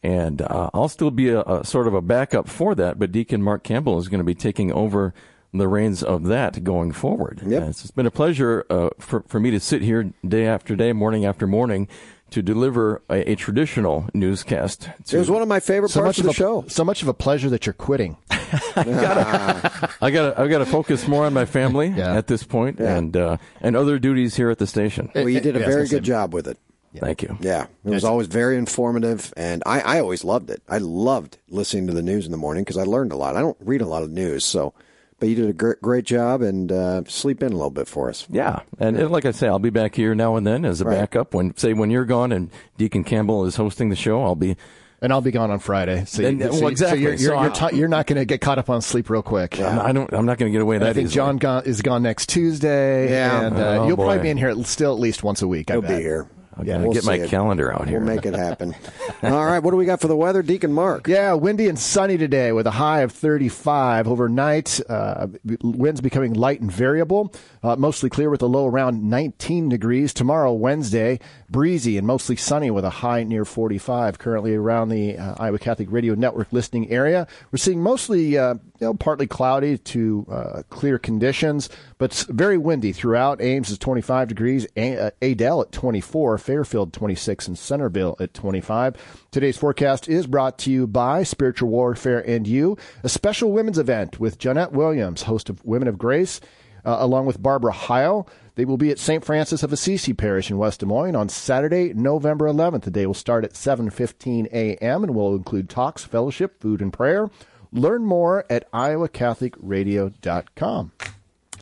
And 0.08 0.42
uh, 0.42 0.70
I'll 0.74 0.88
still 0.88 1.12
be 1.12 1.28
a, 1.30 1.42
a 1.42 1.66
sort 1.66 1.86
of 1.86 1.94
a 1.94 2.02
backup 2.02 2.48
for 2.48 2.74
that, 2.76 2.98
but 2.98 3.12
Deacon 3.12 3.44
Mark 3.44 3.64
Campbell 3.64 4.00
is 4.00 4.08
going 4.08 4.20
to 4.20 4.24
be 4.24 4.34
taking 4.34 4.72
over 4.72 5.14
the 5.54 5.68
reins 5.68 6.02
of 6.02 6.24
that 6.26 6.64
going 6.64 6.94
forward. 6.94 7.42
Yep. 7.46 7.62
Uh, 7.62 7.66
it's 7.66 7.92
been 7.92 8.06
a 8.06 8.12
pleasure 8.12 8.66
uh, 8.70 8.90
for, 9.00 9.26
for 9.28 9.42
me 9.42 9.52
to 9.52 9.60
sit 9.60 9.82
here 9.82 10.14
day 10.26 10.46
after 10.46 10.78
day, 10.78 10.94
morning 10.94 11.26
after 11.26 11.46
morning, 11.46 11.90
to 12.30 12.42
deliver 12.42 13.02
a, 13.10 13.32
a 13.32 13.36
traditional 13.36 14.10
newscast. 14.14 14.90
To, 15.08 15.18
it 15.18 15.20
was 15.20 15.30
one 15.30 15.42
of 15.42 15.50
my 15.50 15.60
favorite 15.60 15.90
so 15.90 16.02
parts 16.02 16.20
of 16.20 16.24
the 16.24 16.32
a, 16.32 16.34
show. 16.34 16.64
So 16.70 16.86
much 16.86 17.02
of 17.02 17.10
a 17.10 17.14
pleasure 17.14 17.50
that 17.50 17.66
you're 17.66 17.74
quitting. 17.74 18.16
I 18.30 18.84
gotta, 18.86 19.92
I 20.02 20.12
gotta, 20.12 20.42
I 20.42 20.48
gotta 20.48 20.66
focus 20.66 21.06
more 21.06 21.26
on 21.26 21.34
my 21.34 21.44
family 21.44 21.90
yeah. 21.90 22.16
at 22.16 22.28
this 22.28 22.44
point 22.44 22.80
yeah. 22.80 22.96
and 22.96 23.18
uh, 23.18 23.38
and 23.60 23.76
other 23.76 24.00
duties 24.00 24.36
here 24.38 24.50
at 24.50 24.58
the 24.58 24.68
station. 24.68 25.12
Well, 25.14 25.28
you 25.28 25.42
did 25.42 25.58
a 25.58 25.60
very 25.60 25.88
good 25.88 26.04
job 26.04 26.34
with 26.34 26.48
it. 26.48 26.58
Yeah. 26.98 27.06
Thank 27.06 27.22
you. 27.24 27.38
Yeah, 27.40 27.68
it 27.86 27.90
was 27.90 28.04
always 28.04 28.28
very 28.28 28.58
informative, 28.58 29.34
and 29.38 29.64
I, 29.66 29.80
I 29.80 30.00
always 30.00 30.24
loved 30.24 30.50
it. 30.50 30.62
I 30.68 30.80
loved 30.80 31.38
listening 31.50 31.88
to 31.88 31.94
the 31.94 32.02
news 32.02 32.26
in 32.26 32.32
the 32.32 32.38
morning 32.38 32.64
because 32.64 32.78
I 32.78 32.84
learned 32.84 33.12
a 33.12 33.16
lot. 33.16 33.36
I 33.36 33.40
don't 33.40 33.58
read 33.60 33.82
a 33.82 33.88
lot 33.88 34.04
of 34.04 34.12
news, 34.12 34.46
so 34.46 34.74
but 35.20 35.30
you 35.30 35.36
did 35.36 35.50
a 35.50 35.54
great, 35.54 35.82
great 35.82 36.06
job 36.06 36.42
and 36.42 36.72
uh, 36.72 37.04
sleep 37.06 37.42
in 37.42 37.52
a 37.52 37.56
little 37.56 37.72
bit 37.72 37.88
for 37.88 38.10
us. 38.10 38.28
Yeah, 38.30 38.62
and, 38.80 38.98
and, 38.98 39.12
like 39.12 39.26
I 39.26 39.32
say, 39.32 39.48
I'll 39.48 39.60
be 39.60 39.70
back 39.70 39.96
here 39.96 40.14
now 40.14 40.36
and 40.36 40.46
then 40.46 40.66
as 40.66 40.82
a 40.82 40.86
right. 40.86 41.00
backup. 41.00 41.34
When 41.34 41.56
say 41.58 41.74
when 41.74 41.90
you're 41.90 42.06
gone 42.06 42.32
and 42.32 42.52
Deacon 42.78 43.04
Campbell 43.04 43.46
is 43.46 43.56
hosting 43.56 43.90
the 43.90 43.96
show, 43.96 44.24
I'll 44.24 44.36
be. 44.36 44.58
And 45.00 45.14
I'll 45.14 45.22
be 45.22 45.30
gone 45.30 45.52
on 45.52 45.60
Friday. 45.60 46.06
So, 46.06 46.24
and, 46.24 46.40
you, 46.40 46.50
well, 46.50 46.70
exactly. 46.70 46.98
So 46.98 47.02
you're, 47.04 47.14
you're, 47.14 47.44
you're, 47.44 47.54
ta- 47.54 47.70
you're 47.72 47.88
not 47.88 48.08
going 48.08 48.18
to 48.18 48.26
get 48.26 48.42
caught 48.42 48.58
up 48.58 48.68
on 48.68 48.82
sleep 48.82 49.12
real 49.12 49.22
quick. 49.22 49.60
Yeah. 49.60 49.80
I 49.80 49.92
don't. 49.92 50.12
I'm 50.12 50.26
not 50.26 50.40
going 50.40 50.52
to 50.52 50.56
get 50.56 50.64
away 50.64 50.80
that. 50.80 50.90
I 50.90 50.94
think 50.94 51.10
easily. 51.10 51.16
John 51.16 51.38
gone, 51.38 51.66
is 51.66 51.84
gone 51.84 52.02
next 52.02 52.30
Tuesday. 52.30 53.12
Yeah, 53.12 53.46
and 53.46 53.58
uh, 53.58 53.60
oh, 53.60 53.88
you'll 53.88 53.96
boy. 53.96 54.06
probably 54.06 54.24
be 54.24 54.30
in 54.32 54.38
here 54.38 54.64
still 54.64 54.94
at 54.94 55.00
least 55.00 55.24
once 55.24 55.44
a 55.44 55.48
week. 55.48 55.70
He'll 55.70 55.86
I 55.86 55.88
be 55.88 56.02
here. 56.02 56.28
Yeah, 56.64 56.78
we'll 56.78 56.94
get 56.94 57.06
my 57.06 57.16
it. 57.16 57.30
calendar 57.30 57.74
out 57.74 57.88
here. 57.88 58.00
We'll 58.00 58.16
make 58.16 58.26
it 58.26 58.34
happen. 58.34 58.76
All 59.24 59.46
right, 59.46 59.60
what 59.60 59.72
do 59.72 59.78
we 59.78 59.86
got 59.86 60.02
for 60.02 60.08
the 60.08 60.16
weather, 60.16 60.42
Deacon 60.42 60.74
Mark? 60.74 61.08
Yeah, 61.08 61.34
windy 61.34 61.68
and 61.68 61.78
sunny 61.78 62.18
today 62.18 62.52
with 62.52 62.68
a 62.68 62.72
high 62.72 63.02
of 63.02 63.12
35. 63.12 64.08
Overnight, 64.08 64.80
uh, 64.90 65.28
winds 65.62 66.02
becoming 66.02 66.34
light 66.34 66.62
and 66.62 66.72
variable. 66.72 67.34
Uh, 67.64 67.76
mostly 67.76 68.10
clear 68.10 68.30
with 68.30 68.42
a 68.42 68.46
low 68.46 68.68
around 68.68 69.04
19 69.04 69.70
degrees. 69.70 70.14
Tomorrow, 70.14 70.54
Wednesday, 70.54 71.20
breezy 71.50 71.98
and 71.98 72.06
mostly 72.06 72.36
sunny 72.36 72.72
with 72.72 72.86
a 72.86 72.90
high 72.90 73.24
near 73.24 73.46
45. 73.46 74.20
Currently 74.20 74.56
around 74.56 74.90
the 74.90 75.18
uh, 75.18 75.36
Iowa 75.38 75.60
Catholic 75.60 75.92
Radio 75.92 76.16
Network 76.16 76.52
listening 76.54 76.90
area, 76.90 77.28
we're 77.52 77.58
seeing 77.58 77.82
mostly 77.82 78.38
uh, 78.38 78.56
you 78.80 78.88
know, 78.88 78.94
partly 78.94 79.28
cloudy 79.28 79.78
to 79.78 80.26
uh, 80.30 80.62
clear 80.70 80.98
conditions, 80.98 81.70
but 81.98 82.14
very 82.30 82.58
windy 82.58 82.92
throughout. 82.92 83.42
Ames 83.42 83.70
is 83.70 83.78
25 83.78 84.28
degrees. 84.28 84.68
A- 84.78 85.12
Adel 85.22 85.62
at 85.62 85.72
24. 85.72 86.38
Fairfield 86.48 86.92
26 86.94 87.50
and 87.50 87.58
Centerville 87.58 88.16
at 88.22 88.34
25. 88.34 89.28
Today's 89.32 89.58
forecast 89.58 90.08
is 90.08 90.28
brought 90.28 90.58
to 90.60 90.72
you 90.72 90.88
by 90.88 91.24
Spiritual 91.24 91.68
Warfare 91.68 92.26
and 92.26 92.48
You, 92.48 92.78
a 93.04 93.10
special 93.10 93.52
women's 93.52 93.78
event 93.78 94.18
with 94.18 94.40
Johnnette 94.40 94.72
Williams, 94.72 95.24
host 95.24 95.50
of 95.50 95.62
Women 95.66 95.90
of 95.90 95.98
Grace, 95.98 96.40
uh, 96.86 96.96
along 97.00 97.26
with 97.26 97.44
Barbara 97.44 97.74
Heil. 97.74 98.30
They 98.56 98.64
will 98.64 98.78
be 98.78 98.92
at 98.92 98.98
St. 98.98 99.26
Francis 99.26 99.62
of 99.62 99.74
Assisi 99.74 100.14
Parish 100.14 100.50
in 100.50 100.58
West 100.58 100.80
Des 100.80 100.86
Moines 100.86 101.18
on 101.18 101.28
Saturday, 101.28 101.94
November 101.94 102.48
11th. 102.48 102.84
The 102.84 102.92
day 102.92 103.06
will 103.06 103.14
start 103.14 103.44
at 103.44 103.52
7:15 103.52 104.48
a.m. 104.54 105.04
and 105.04 105.14
will 105.14 105.36
include 105.36 105.70
talks, 105.70 106.06
fellowship, 106.06 106.62
food, 106.62 106.82
and 106.82 106.94
prayer. 106.94 107.30
Learn 107.74 108.06
more 108.06 108.46
at 108.50 108.72
iowacatholicradio.com. 108.72 110.92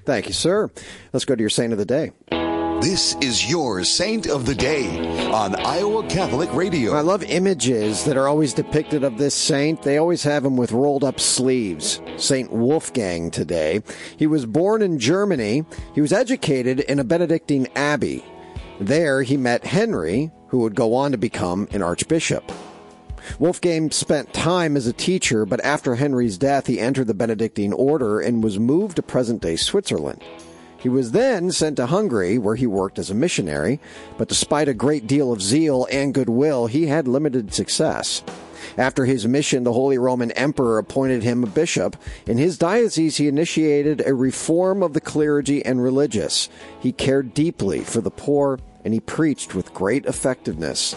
Thank 0.06 0.28
you, 0.28 0.34
sir. 0.34 0.70
Let's 1.12 1.26
go 1.26 1.34
to 1.34 1.42
your 1.42 1.50
saint 1.50 1.74
of 1.74 1.80
the 1.80 1.86
day. 1.86 2.12
This 2.86 3.16
is 3.16 3.50
your 3.50 3.84
Saint 3.84 4.28
of 4.28 4.46
the 4.46 4.54
Day 4.54 5.00
on 5.32 5.56
Iowa 5.56 6.08
Catholic 6.08 6.54
Radio. 6.54 6.94
I 6.94 7.02
love 7.02 7.24
images 7.24 8.06
that 8.06 8.16
are 8.16 8.28
always 8.28 8.54
depicted 8.54 9.04
of 9.04 9.18
this 9.18 9.34
saint. 9.34 9.82
They 9.82 9.98
always 9.98 10.22
have 10.22 10.46
him 10.46 10.56
with 10.56 10.72
rolled 10.72 11.04
up 11.04 11.20
sleeves. 11.20 12.00
Saint 12.18 12.52
Wolfgang 12.52 13.32
today. 13.32 13.82
He 14.18 14.28
was 14.28 14.46
born 14.46 14.84
in 14.84 15.00
Germany. 15.00 15.66
He 15.96 16.02
was 16.02 16.14
educated 16.14 16.80
in 16.82 17.00
a 17.00 17.04
Benedictine 17.04 17.68
abbey. 17.76 18.24
There 18.80 19.24
he 19.24 19.36
met 19.36 19.66
Henry, 19.66 20.30
who 20.50 20.60
would 20.60 20.76
go 20.76 20.94
on 20.94 21.12
to 21.12 21.18
become 21.18 21.68
an 21.72 21.82
archbishop. 21.82 22.52
Wolfgang 23.40 23.90
spent 23.90 24.32
time 24.32 24.78
as 24.78 24.86
a 24.86 24.94
teacher, 24.94 25.48
but 25.48 25.60
after 25.66 25.96
Henry's 25.96 26.38
death, 26.38 26.68
he 26.68 26.80
entered 26.80 27.08
the 27.08 27.16
Benedictine 27.16 27.74
order 27.74 28.20
and 28.20 28.44
was 28.44 28.60
moved 28.60 28.98
to 28.98 29.02
present 29.02 29.42
day 29.42 29.56
Switzerland. 29.56 30.24
He 30.86 30.90
was 30.90 31.14
then 31.14 31.52
sent 31.52 31.78
to 31.78 31.88
Hungary, 31.88 32.38
where 32.38 32.54
he 32.54 32.68
worked 32.68 33.00
as 33.00 33.10
a 33.10 33.16
missionary, 33.16 33.80
but 34.20 34.28
despite 34.28 34.68
a 34.68 34.74
great 34.76 35.08
deal 35.08 35.32
of 35.32 35.42
zeal 35.42 35.88
and 35.92 36.14
goodwill, 36.14 36.68
he 36.68 36.86
had 36.86 37.08
limited 37.08 37.56
success. 37.56 38.22
After 38.78 39.06
his 39.06 39.28
mission, 39.28 39.64
the 39.64 39.74
Holy 39.74 39.98
Roman 39.98 40.32
Emperor 40.32 40.78
appointed 40.78 41.24
him 41.24 41.44
a 41.44 41.48
bishop. 41.48 41.96
In 42.26 42.38
his 42.38 42.58
diocese, 42.58 43.18
he 43.18 43.28
initiated 43.28 44.02
a 44.06 44.14
reform 44.14 44.84
of 44.84 44.94
the 44.94 45.02
clergy 45.02 45.64
and 45.64 45.82
religious. 45.82 46.50
He 46.80 46.92
cared 46.92 47.34
deeply 47.34 47.82
for 47.82 48.02
the 48.02 48.12
poor, 48.12 48.60
and 48.84 48.94
he 48.94 49.00
preached 49.00 49.56
with 49.56 49.74
great 49.74 50.06
effectiveness. 50.06 50.96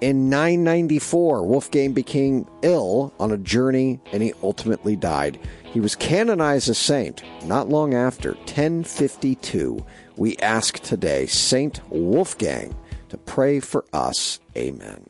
In 0.00 0.28
994, 0.28 1.46
Wolfgang 1.46 1.92
became 1.92 2.46
ill 2.62 3.12
on 3.18 3.32
a 3.32 3.38
journey 3.38 4.00
and 4.12 4.22
he 4.22 4.32
ultimately 4.42 4.96
died. 4.96 5.38
He 5.62 5.80
was 5.80 5.94
canonized 5.94 6.68
a 6.68 6.74
saint 6.74 7.22
not 7.44 7.68
long 7.68 7.94
after, 7.94 8.32
1052. 8.32 9.84
We 10.16 10.36
ask 10.38 10.80
today, 10.80 11.26
Saint 11.26 11.80
Wolfgang, 11.90 12.74
to 13.08 13.16
pray 13.16 13.60
for 13.60 13.84
us. 13.92 14.40
Amen. 14.56 15.06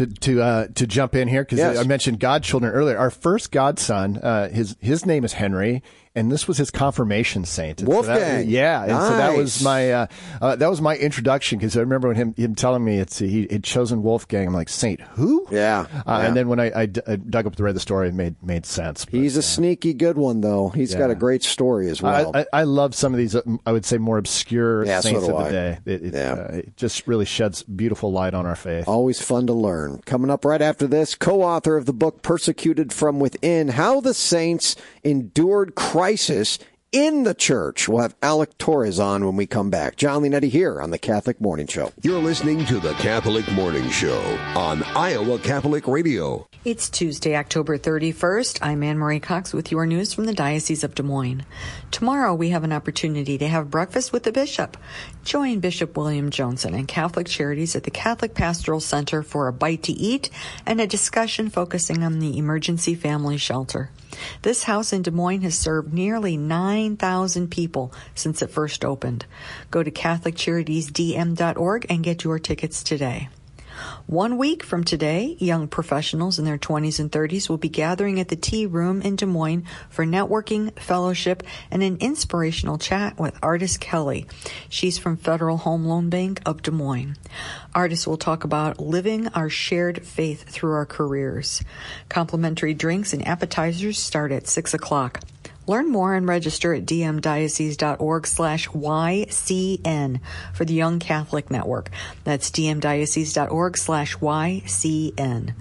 To 0.00 0.06
to, 0.06 0.42
uh, 0.42 0.66
to 0.76 0.86
jump 0.86 1.14
in 1.14 1.28
here 1.28 1.42
because 1.42 1.58
Yes. 1.58 1.76
I 1.76 1.82
mentioned 1.82 2.20
godchildren 2.20 2.72
earlier. 2.72 2.96
Our 2.96 3.10
first 3.10 3.52
godson, 3.52 4.16
uh, 4.16 4.48
his 4.48 4.74
his 4.80 5.04
name 5.04 5.24
is 5.24 5.34
Henry, 5.34 5.82
and 6.14 6.30
this 6.30 6.48
was 6.48 6.58
his 6.58 6.70
confirmation 6.70 7.44
saint. 7.44 7.80
And 7.80 7.88
so 7.88 8.02
that- 8.02 8.08
Wolfgang. 8.18 8.48
yeah, 8.48 8.82
and 8.82 8.90
so 8.90 9.10
that 9.16 9.36
was 9.36 9.62
my 9.62 9.92
uh, 9.92 10.06
uh, 10.42 10.56
that 10.56 10.68
was 10.68 10.80
my 10.80 10.96
introduction 10.96 11.58
because 11.58 11.76
I 11.76 11.80
remember 11.80 12.08
when 12.08 12.16
him 12.16 12.34
him 12.36 12.54
telling 12.54 12.84
me 12.84 12.98
it's 12.98 13.18
he 13.18 13.46
had 13.50 13.62
chosen 13.64 14.02
Wolfgang. 14.02 14.48
I'm 14.48 14.54
like 14.54 14.68
Saint 14.68 15.00
who? 15.00 15.46
Yeah. 15.50 15.86
Uh, 15.92 16.02
yeah. 16.06 16.26
And 16.26 16.36
then 16.36 16.48
when 16.48 16.58
I, 16.60 16.72
I 16.82 16.86
d- 16.86 17.00
I 17.06 17.16
dug 17.16 17.46
up 17.46 17.56
the 17.56 17.62
read 17.62 17.76
the 17.76 17.80
story, 17.80 18.08
it 18.08 18.14
made 18.14 18.34
made 18.42 18.66
sense. 18.66 19.04
But, 19.04 19.14
He's 19.14 19.36
a 19.36 19.42
sneaky 19.42 19.94
good 19.94 20.16
one, 20.18 20.40
though. 20.40 20.68
He's 20.70 20.94
got 20.94 21.10
a 21.10 21.14
great 21.14 21.42
story 21.42 21.88
as 21.90 22.02
well. 22.02 22.32
I, 22.34 22.40
I, 22.40 22.46
I 22.52 22.62
love 22.64 22.94
some 22.94 23.12
of 23.14 23.18
these. 23.18 23.34
uh, 23.36 23.42
I 23.66 23.72
would 23.72 23.84
say 23.84 23.98
more 23.98 24.18
obscure 24.18 24.84
Yeah, 24.84 25.00
saints 25.00 25.26
do 25.26 25.34
of 25.36 25.44
the 25.44 25.50
day. 25.50 25.78
It, 25.86 26.02
it, 26.06 26.14
Yeah. 26.14 26.32
uh, 26.32 26.54
it 26.56 26.76
just 26.76 27.06
really 27.06 27.24
sheds 27.24 27.62
beautiful 27.62 28.10
light 28.12 28.34
on 28.34 28.46
our 28.46 28.56
faith. 28.56 28.88
Always 28.88 29.20
fun 29.22 29.46
to 29.46 29.52
learn. 29.52 30.00
Coming 30.06 30.30
up 30.30 30.44
right 30.44 30.60
after 30.62 30.86
this, 30.86 31.14
co 31.14 31.42
author 31.42 31.76
of 31.76 31.86
the 31.86 31.92
book 31.92 32.22
Persecuted 32.22 32.92
from 32.92 33.20
Within 33.20 33.68
How 33.68 34.00
the 34.00 34.14
Saints 34.14 34.76
Endured 35.02 35.74
Crisis 35.74 36.58
in 36.92 37.22
the 37.22 37.34
Church. 37.34 37.88
We'll 37.88 38.02
have 38.02 38.16
Alec 38.22 38.58
Torres 38.58 38.98
on 38.98 39.24
when 39.24 39.36
we 39.36 39.46
come 39.46 39.70
back. 39.70 39.96
John 39.96 40.22
Leonetti 40.22 40.48
here 40.50 40.80
on 40.80 40.90
the 40.90 40.98
Catholic 40.98 41.40
Morning 41.40 41.66
Show. 41.66 41.92
You're 42.02 42.20
listening 42.20 42.64
to 42.66 42.80
the 42.80 42.92
Catholic 42.94 43.50
Morning 43.52 43.88
Show 43.90 44.20
on 44.56 44.82
Iowa 44.82 45.38
Catholic 45.38 45.86
Radio. 45.86 46.48
It's 46.64 46.90
Tuesday, 46.90 47.36
October 47.36 47.78
31st. 47.78 48.58
I'm 48.60 48.82
Anne 48.82 48.98
Marie 48.98 49.20
Cox 49.20 49.54
with 49.54 49.70
your 49.70 49.86
news 49.86 50.12
from 50.12 50.26
the 50.26 50.34
Diocese 50.34 50.84
of 50.84 50.94
Des 50.94 51.02
Moines. 51.02 51.44
Tomorrow 51.90 52.34
we 52.34 52.50
have 52.50 52.64
an 52.64 52.72
opportunity 52.72 53.38
to 53.38 53.48
have 53.48 53.70
breakfast 53.70 54.12
with 54.12 54.24
the 54.24 54.32
bishop. 54.32 54.76
Join 55.24 55.60
Bishop 55.60 55.96
William 55.96 56.30
Johnson 56.30 56.74
and 56.74 56.88
Catholic 56.88 57.26
Charities 57.26 57.76
at 57.76 57.84
the 57.84 57.90
Catholic 57.90 58.34
Pastoral 58.34 58.80
Center 58.80 59.22
for 59.22 59.48
a 59.48 59.52
bite 59.52 59.82
to 59.84 59.92
eat 59.92 60.30
and 60.64 60.80
a 60.80 60.86
discussion 60.86 61.50
focusing 61.50 62.02
on 62.02 62.18
the 62.18 62.38
emergency 62.38 62.94
family 62.94 63.36
shelter. 63.36 63.90
This 64.42 64.64
house 64.64 64.92
in 64.92 65.02
Des 65.02 65.10
Moines 65.10 65.42
has 65.42 65.56
served 65.58 65.92
nearly 65.92 66.36
9,000 66.36 67.50
people 67.50 67.92
since 68.14 68.42
it 68.42 68.50
first 68.50 68.84
opened. 68.84 69.26
Go 69.70 69.82
to 69.82 69.90
CatholicCharitiesDM.org 69.90 71.86
and 71.88 72.02
get 72.02 72.24
your 72.24 72.38
tickets 72.38 72.82
today. 72.82 73.28
One 74.06 74.38
week 74.38 74.62
from 74.62 74.84
today, 74.84 75.36
young 75.38 75.68
professionals 75.68 76.38
in 76.38 76.44
their 76.44 76.58
20s 76.58 76.98
and 76.98 77.12
30s 77.12 77.48
will 77.48 77.58
be 77.58 77.68
gathering 77.68 78.18
at 78.18 78.28
the 78.28 78.36
Tea 78.36 78.66
Room 78.66 79.02
in 79.02 79.16
Des 79.16 79.26
Moines 79.26 79.64
for 79.88 80.04
networking, 80.04 80.76
fellowship, 80.78 81.42
and 81.70 81.82
an 81.82 81.96
inspirational 82.00 82.78
chat 82.78 83.18
with 83.18 83.38
Artist 83.42 83.80
Kelly. 83.80 84.26
She's 84.68 84.98
from 84.98 85.16
Federal 85.16 85.58
Home 85.58 85.84
Loan 85.84 86.10
Bank 86.10 86.40
of 86.44 86.62
Des 86.62 86.70
Moines. 86.70 87.16
Artists 87.74 88.06
will 88.06 88.16
talk 88.16 88.44
about 88.44 88.80
living 88.80 89.28
our 89.28 89.48
shared 89.48 90.04
faith 90.04 90.48
through 90.48 90.72
our 90.72 90.86
careers. 90.86 91.62
Complimentary 92.08 92.74
drinks 92.74 93.12
and 93.12 93.26
appetizers 93.26 93.98
start 93.98 94.32
at 94.32 94.48
6 94.48 94.74
o'clock. 94.74 95.20
Learn 95.66 95.90
more 95.90 96.14
and 96.14 96.26
register 96.26 96.74
at 96.74 96.84
dmdiocese.org 96.84 98.26
slash 98.26 98.68
YCN 98.68 100.20
for 100.52 100.64
the 100.64 100.74
Young 100.74 100.98
Catholic 100.98 101.50
Network. 101.50 101.90
That's 102.24 102.50
dmdiocese.org 102.50 103.78
slash 103.78 104.16
YCN. 104.16 105.54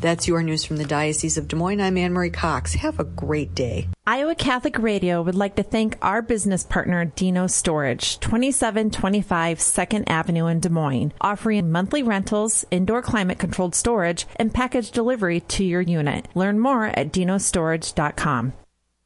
That's 0.00 0.26
your 0.26 0.42
news 0.42 0.64
from 0.64 0.78
the 0.78 0.84
Diocese 0.84 1.38
of 1.38 1.46
Des 1.46 1.54
Moines. 1.54 1.80
I'm 1.80 1.96
Anne 1.96 2.12
Marie 2.12 2.30
Cox. 2.30 2.74
Have 2.74 2.98
a 2.98 3.04
great 3.04 3.54
day. 3.54 3.88
Iowa 4.04 4.34
Catholic 4.34 4.78
Radio 4.80 5.22
would 5.22 5.36
like 5.36 5.54
to 5.56 5.62
thank 5.62 5.96
our 6.02 6.22
business 6.22 6.64
partner, 6.64 7.04
Dino 7.04 7.46
Storage, 7.46 8.18
2725 8.18 9.58
2nd 9.58 10.04
Avenue 10.08 10.46
in 10.46 10.58
Des 10.58 10.70
Moines, 10.70 11.12
offering 11.20 11.70
monthly 11.70 12.02
rentals, 12.02 12.64
indoor 12.72 13.00
climate 13.00 13.38
controlled 13.38 13.76
storage, 13.76 14.26
and 14.36 14.52
package 14.52 14.90
delivery 14.90 15.38
to 15.40 15.62
your 15.62 15.82
unit. 15.82 16.26
Learn 16.34 16.58
more 16.58 16.86
at 16.86 17.12
dinostorage.com. 17.12 18.54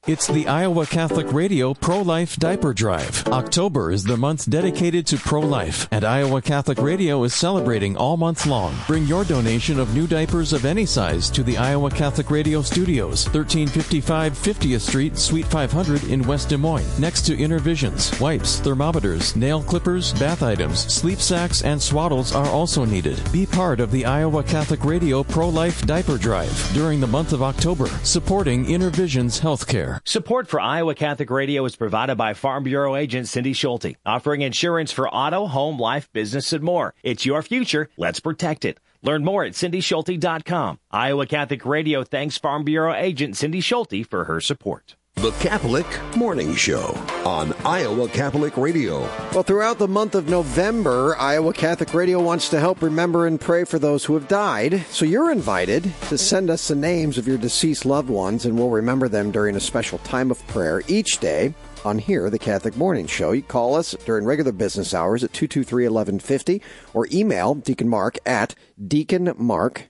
It's 0.07 0.28
the 0.28 0.46
Iowa 0.46 0.86
Catholic 0.86 1.32
Radio 1.32 1.74
Pro 1.74 2.00
Life 2.00 2.36
Diaper 2.36 2.72
Drive. 2.72 3.26
October 3.26 3.90
is 3.90 4.04
the 4.04 4.16
month 4.16 4.48
dedicated 4.48 5.04
to 5.09 5.16
pro 5.16 5.40
life, 5.40 5.88
and 5.90 6.04
Iowa 6.04 6.40
Catholic 6.40 6.78
Radio 6.78 7.24
is 7.24 7.34
celebrating 7.34 7.96
all 7.96 8.16
month 8.16 8.46
long. 8.46 8.72
Bring 8.86 9.02
your 9.07 9.24
donation 9.24 9.80
of 9.80 9.96
new 9.96 10.07
diapers 10.07 10.52
of 10.52 10.64
any 10.64 10.86
size 10.86 11.28
to 11.30 11.42
the 11.42 11.59
Iowa 11.59 11.90
Catholic 11.90 12.30
Radio 12.30 12.62
Studios, 12.62 13.24
1355 13.34 14.34
50th 14.34 14.80
Street, 14.80 15.18
Suite 15.18 15.46
500 15.46 16.04
in 16.04 16.22
West 16.22 16.50
Des 16.50 16.57
Moines, 16.57 17.00
next 17.00 17.22
to 17.22 17.36
Innervisions. 17.36 18.20
Wipes, 18.20 18.61
thermometers, 18.61 19.34
nail 19.34 19.61
clippers, 19.61 20.12
bath 20.20 20.44
items, 20.44 20.78
sleep 20.78 21.18
sacks, 21.18 21.62
and 21.64 21.80
swaddles 21.80 22.32
are 22.32 22.48
also 22.50 22.84
needed. 22.84 23.20
Be 23.32 23.44
part 23.44 23.80
of 23.80 23.90
the 23.90 24.04
Iowa 24.04 24.44
Catholic 24.44 24.84
Radio 24.84 25.24
Pro 25.24 25.48
Life 25.48 25.84
Diaper 25.84 26.16
Drive 26.16 26.70
during 26.74 27.00
the 27.00 27.09
month 27.09 27.32
of 27.32 27.42
October, 27.42 27.88
supporting 28.04 28.66
Innervisions 28.66 29.40
Healthcare. 29.40 29.95
Support 30.05 30.49
for 30.49 30.61
Iowa 30.61 30.94
Catholic 30.94 31.30
Radio 31.30 31.64
is 31.64 31.76
provided 31.76 32.16
by 32.16 32.34
Farm 32.34 32.64
Bureau 32.64 32.97
agent 32.97 33.28
Cindy 33.28 33.53
Schulte, 33.53 33.97
offering 34.05 34.42
insurance 34.42 34.92
for 34.92 35.09
auto, 35.09 35.47
home, 35.47 35.78
life, 35.78 36.11
business, 36.12 36.53
and 36.53 36.62
more. 36.62 36.94
It's 37.03 37.26
your 37.26 37.42
future. 37.42 37.88
Let's 37.97 38.20
protect 38.20 38.64
it. 38.64 38.78
Learn 39.03 39.24
more 39.24 39.44
at 39.44 39.53
cindyschulte.com. 39.53 40.78
Iowa 40.90 41.26
Catholic 41.26 41.64
Radio 41.64 42.05
thanks 42.05 42.38
Farm 42.38 42.64
Bureau 42.64 42.94
agent 42.94 43.36
Cindy 43.36 43.61
Schulte 43.61 44.07
for 44.09 44.24
her 44.24 44.40
support. 44.40 44.97
The 45.17 45.33
Catholic 45.41 45.87
Morning 46.14 46.55
Show 46.55 46.89
on 47.25 47.55
Iowa 47.64 48.07
Catholic 48.07 48.59
Radio. 48.59 49.01
Well, 49.33 49.43
throughout 49.43 49.79
the 49.79 49.89
month 49.89 50.14
of 50.14 50.29
November, 50.29 51.17
Iowa 51.17 51.55
Catholic 51.55 51.95
Radio 51.95 52.23
wants 52.23 52.51
to 52.51 52.61
help 52.61 52.83
remember 52.83 53.27
and 53.27 53.41
pray 53.41 53.64
for 53.64 53.79
those 53.79 54.05
who 54.05 54.12
have 54.12 54.29
died. 54.29 54.85
So 54.91 55.07
you're 55.07 55.33
invited 55.33 55.91
to 56.11 56.19
send 56.19 56.51
us 56.51 56.69
the 56.69 56.75
names 56.75 57.17
of 57.17 57.27
your 57.27 57.39
deceased 57.39 57.87
loved 57.87 58.11
ones, 58.11 58.45
and 58.45 58.59
we'll 58.59 58.69
remember 58.69 59.09
them 59.09 59.31
during 59.31 59.57
a 59.57 59.61
special 59.61 59.97
time 60.01 60.31
of 60.31 60.47
prayer 60.49 60.83
each 60.87 61.19
day 61.19 61.55
on 61.83 61.99
here, 61.99 62.29
the 62.29 62.39
Catholic 62.39 62.77
Morning 62.77 63.07
Show. 63.07 63.33
You 63.33 63.43
call 63.43 63.75
us 63.75 63.93
during 64.05 64.27
regular 64.27 64.53
business 64.53 64.93
hours 64.93 65.25
at 65.25 65.33
223 65.33 65.85
1150 65.85 66.62
or 66.93 67.09
email 67.11 67.55
Deacon 67.55 67.89
Mark 67.89 68.19
at 68.27 68.55
deaconmark 68.79 69.85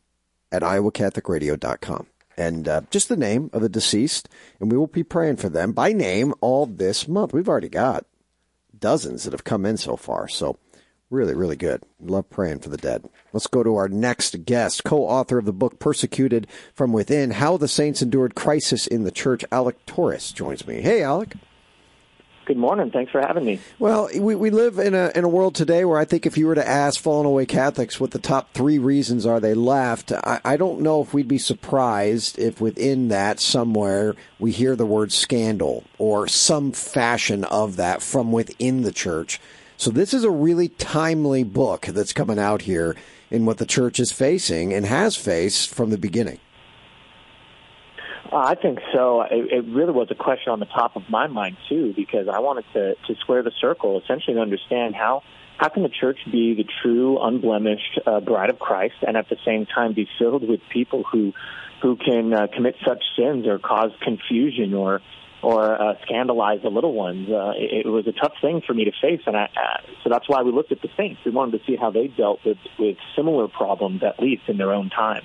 at 0.53 0.63
iowacatholicradio.com 0.63 2.07
and 2.37 2.69
uh, 2.69 2.83
just 2.91 3.09
the 3.09 3.17
name 3.17 3.51
of 3.53 3.63
the 3.63 3.69
deceased, 3.69 4.29
and 4.61 4.71
we 4.71 4.79
will 4.79 4.87
be 4.87 5.03
praying 5.03 5.37
for 5.37 5.49
them 5.49 5.73
by 5.73 5.93
name 5.93 6.35
all 6.41 6.67
this 6.67 7.09
month. 7.09 7.33
We've 7.33 7.49
already 7.49 7.69
got 7.69 8.07
dozens 8.79 9.25
that 9.25 9.33
have 9.33 9.45
come 9.45 9.65
in 9.65 9.77
so 9.77 9.97
far, 9.97 10.29
so 10.29 10.59
really, 11.09 11.35
really 11.35 11.57
good. 11.57 11.83
Love 12.01 12.29
praying 12.29 12.61
for 12.61 12.69
the 12.69 12.77
dead. 12.77 13.09
Let's 13.33 13.47
go 13.47 13.63
to 13.63 13.77
our 13.77 13.89
next 13.89 14.45
guest, 14.45 14.85
co-author 14.85 15.39
of 15.39 15.45
the 15.45 15.53
book 15.53 15.79
"Persecuted 15.79 16.47
from 16.75 16.93
Within: 16.93 17.33
How 17.33 17.57
the 17.57 17.69
Saints 17.69 18.03
Endured 18.03 18.35
Crisis 18.35 18.87
in 18.87 19.05
the 19.05 19.11
Church." 19.11 19.45
Alec 19.51 19.85
Torres 19.87 20.33
joins 20.33 20.67
me. 20.67 20.81
Hey, 20.81 21.03
Alec. 21.03 21.35
Good 22.47 22.57
morning. 22.57 22.93
Thanks 22.93 23.11
for 23.11 23.21
having 23.21 23.45
me. 23.45 23.59
Well, 23.81 24.09
we, 24.17 24.37
we 24.37 24.51
live 24.51 24.79
in 24.79 24.95
a 24.95 25.11
in 25.17 25.25
a 25.25 25.29
world 25.29 25.57
today 25.57 25.85
where 25.85 25.99
I 25.99 26.05
think 26.05 26.27
if 26.27 26.39
you 26.39 26.47
were 26.47 26.55
to 26.55 26.67
ask 26.67 27.01
fallen 27.01 27.27
away 27.27 27.45
Catholics 27.45 27.99
what 27.99 28.13
the 28.13 28.21
top 28.21 28.53
three 28.53 28.79
reasons 28.79 29.27
are 29.27 29.41
they 29.41 29.53
left, 29.53 30.13
I, 30.13 30.41
I 30.45 30.57
don't 30.57 30.81
know 30.81 31.03
if 31.03 31.13
we'd 31.13 31.27
be 31.27 31.39
surprised 31.39 32.39
if 32.39 32.61
within 32.61 33.09
that 33.09 33.41
somewhere 33.41 34.15
we 34.39 34.53
hear 34.53 34.77
the 34.77 34.87
word 34.87 35.11
scandal 35.11 35.83
or 35.99 36.29
some 36.29 36.71
fashion 36.71 37.43
of 37.43 37.75
that 37.77 38.01
from 38.01 38.31
within 38.31 38.83
the 38.83 38.93
church. 38.93 39.41
So 39.77 39.91
this 39.91 40.15
is 40.15 40.23
a 40.23 40.31
really 40.31 40.69
timely 40.69 41.43
book 41.43 41.87
that's 41.87 42.13
coming 42.13 42.39
out 42.39 42.63
here 42.63 42.95
in 43.29 43.45
what 43.45 43.59
the 43.59 43.67
church 43.67 43.99
is 43.99 44.13
facing 44.13 44.73
and 44.73 44.87
has 44.87 45.17
faced 45.17 45.75
from 45.75 45.91
the 45.91 45.99
beginning. 45.99 46.39
I 48.39 48.55
think 48.55 48.79
so. 48.93 49.23
It, 49.23 49.53
it 49.53 49.65
really 49.67 49.93
was 49.93 50.09
a 50.11 50.15
question 50.15 50.53
on 50.53 50.61
the 50.61 50.67
top 50.67 50.97
of 50.97 51.03
my 51.09 51.27
mind 51.27 51.57
too, 51.69 51.93
because 51.95 52.29
I 52.29 52.41
wanted 52.41 52.65
to 52.73 52.95
to 52.95 53.15
square 53.21 53.43
the 53.43 53.53
circle, 53.61 54.01
essentially 54.01 54.35
to 54.35 54.41
understand 54.41 54.95
how 54.95 55.23
how 55.59 55.69
can 55.69 55.83
the 55.83 55.89
church 55.89 56.19
be 56.31 56.55
the 56.55 56.67
true, 56.83 57.19
unblemished 57.21 58.01
uh, 58.07 58.21
bride 58.21 58.51
of 58.51 58.59
Christ, 58.59 58.97
and 59.07 59.17
at 59.17 59.29
the 59.29 59.37
same 59.45 59.67
time 59.67 59.95
be 59.95 60.09
filled 60.19 60.47
with 60.47 60.61
people 60.71 61.05
who 61.11 61.33
who 61.83 61.97
can 61.97 62.33
uh, 62.33 62.47
commit 62.53 62.77
such 62.87 63.03
sins 63.17 63.47
or 63.47 63.59
cause 63.59 63.91
confusion 64.03 64.75
or 64.75 65.01
or 65.43 65.81
uh, 65.81 65.95
scandalize 66.03 66.61
the 66.63 66.71
little 66.71 66.93
ones. 66.93 67.29
Uh, 67.31 67.53
it, 67.57 67.87
it 67.87 67.89
was 67.89 68.07
a 68.07 68.13
tough 68.13 68.33
thing 68.41 68.63
for 68.67 68.75
me 68.75 68.85
to 68.85 68.93
face, 69.01 69.21
and 69.27 69.37
I, 69.37 69.45
uh, 69.45 69.81
so 70.03 70.11
that's 70.11 70.29
why 70.29 70.43
we 70.43 70.51
looked 70.53 70.73
at 70.73 70.83
the 70.83 70.89
saints. 70.97 71.21
We 71.25 71.31
wanted 71.31 71.59
to 71.59 71.67
see 71.67 71.77
how 71.77 71.91
they 71.91 72.09
dealt 72.09 72.41
with 72.45 72.59
with 72.79 72.97
similar 73.15 73.49
problems, 73.49 74.03
at 74.03 74.21
least 74.21 74.43
in 74.49 74.59
their 74.59 74.73
own 74.73 74.91
time. 74.91 75.23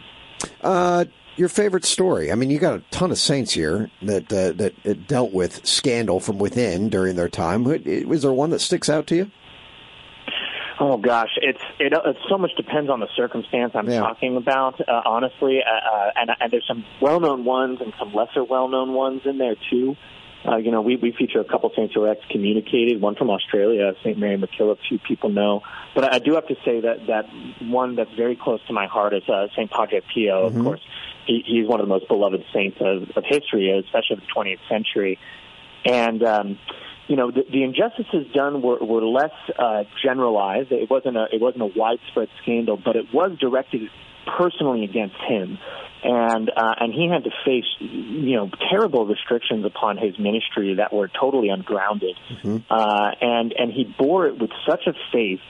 Uh, 0.61 1.05
your 1.35 1.49
favorite 1.49 1.85
story? 1.85 2.31
I 2.31 2.35
mean, 2.35 2.49
you 2.49 2.59
got 2.59 2.75
a 2.75 2.83
ton 2.91 3.11
of 3.11 3.17
saints 3.17 3.53
here 3.53 3.89
that 4.01 4.31
uh, 4.31 4.51
that 4.53 5.07
dealt 5.07 5.33
with 5.33 5.65
scandal 5.65 6.19
from 6.19 6.37
within 6.37 6.89
during 6.89 7.15
their 7.15 7.29
time. 7.29 7.63
Was 7.63 8.21
there 8.21 8.33
one 8.33 8.49
that 8.51 8.59
sticks 8.59 8.89
out 8.89 9.07
to 9.07 9.15
you? 9.15 9.31
Oh 10.79 10.97
gosh, 10.97 11.29
it's 11.39 11.61
it, 11.79 11.93
it 11.93 12.17
so 12.27 12.39
much 12.39 12.51
depends 12.57 12.89
on 12.89 12.99
the 12.99 13.07
circumstance 13.15 13.73
I'm 13.75 13.87
yeah. 13.87 13.99
talking 13.99 14.35
about. 14.35 14.81
Uh, 14.81 15.01
honestly, 15.05 15.59
uh, 15.63 15.95
uh, 15.95 16.11
and, 16.15 16.31
and 16.39 16.51
there's 16.51 16.65
some 16.67 16.83
well-known 16.99 17.45
ones 17.45 17.79
and 17.81 17.93
some 17.99 18.13
lesser 18.15 18.43
well-known 18.43 18.93
ones 18.93 19.21
in 19.25 19.37
there 19.37 19.55
too. 19.69 19.95
Uh, 20.43 20.57
you 20.57 20.71
know, 20.71 20.81
we, 20.81 20.95
we 20.95 21.11
feature 21.11 21.39
a 21.39 21.43
couple 21.43 21.71
saints 21.75 21.93
who 21.93 22.03
are 22.03 22.11
excommunicated, 22.11 22.99
one 22.99 23.15
from 23.15 23.29
Australia, 23.29 23.93
St. 24.03 24.17
Mary 24.17 24.37
MacKillop, 24.37 24.77
few 24.89 24.97
people 24.97 25.29
know. 25.29 25.61
But 25.93 26.11
I 26.13 26.19
do 26.19 26.33
have 26.33 26.47
to 26.47 26.55
say 26.65 26.81
that, 26.81 27.07
that 27.07 27.25
one 27.61 27.95
that's 27.95 28.13
very 28.13 28.35
close 28.35 28.59
to 28.65 28.73
my 28.73 28.87
heart 28.87 29.13
is 29.13 29.23
uh, 29.29 29.47
St. 29.55 29.69
Padre 29.69 30.01
Pio, 30.13 30.49
mm-hmm. 30.49 30.57
of 30.57 30.63
course 30.63 30.81
he, 31.25 31.43
he's 31.45 31.67
one 31.67 31.79
of 31.79 31.87
the 31.87 31.89
most 31.89 32.07
beloved 32.07 32.43
saints 32.53 32.77
of, 32.81 33.03
of 33.15 33.23
history, 33.25 33.71
especially 33.71 34.17
of 34.17 34.21
the 34.21 34.27
20th 34.35 34.59
century. 34.69 35.19
And 35.85 36.23
um, 36.23 36.59
you 37.07 37.15
know, 37.15 37.31
the, 37.31 37.43
the 37.51 37.63
injustices 37.63 38.31
done 38.33 38.61
were, 38.61 38.77
were 38.77 39.03
less 39.05 39.33
uh, 39.57 39.83
generalized. 40.03 40.71
It 40.71 40.89
wasn't 40.89 41.17
a 41.17 41.27
it 41.31 41.41
wasn't 41.41 41.63
a 41.63 41.71
widespread 41.77 42.29
scandal, 42.41 42.77
but 42.77 42.95
it 42.95 43.13
was 43.13 43.37
directed 43.39 43.89
personally 44.25 44.83
against 44.83 45.15
him, 45.27 45.57
and 46.03 46.49
uh, 46.49 46.75
and 46.79 46.93
he 46.93 47.09
had 47.09 47.23
to 47.23 47.31
face 47.45 47.65
you 47.79 48.35
know 48.35 48.49
terrible 48.69 49.05
restrictions 49.05 49.65
upon 49.65 49.97
his 49.97 50.17
ministry 50.17 50.75
that 50.75 50.93
were 50.93 51.07
totally 51.07 51.49
ungrounded, 51.49 52.17
mm-hmm. 52.29 52.57
uh, 52.69 53.11
and 53.21 53.53
and 53.53 53.71
he 53.71 53.83
bore 53.97 54.27
it 54.27 54.39
with 54.39 54.51
such 54.67 54.87
a 54.87 54.93
faith 55.11 55.41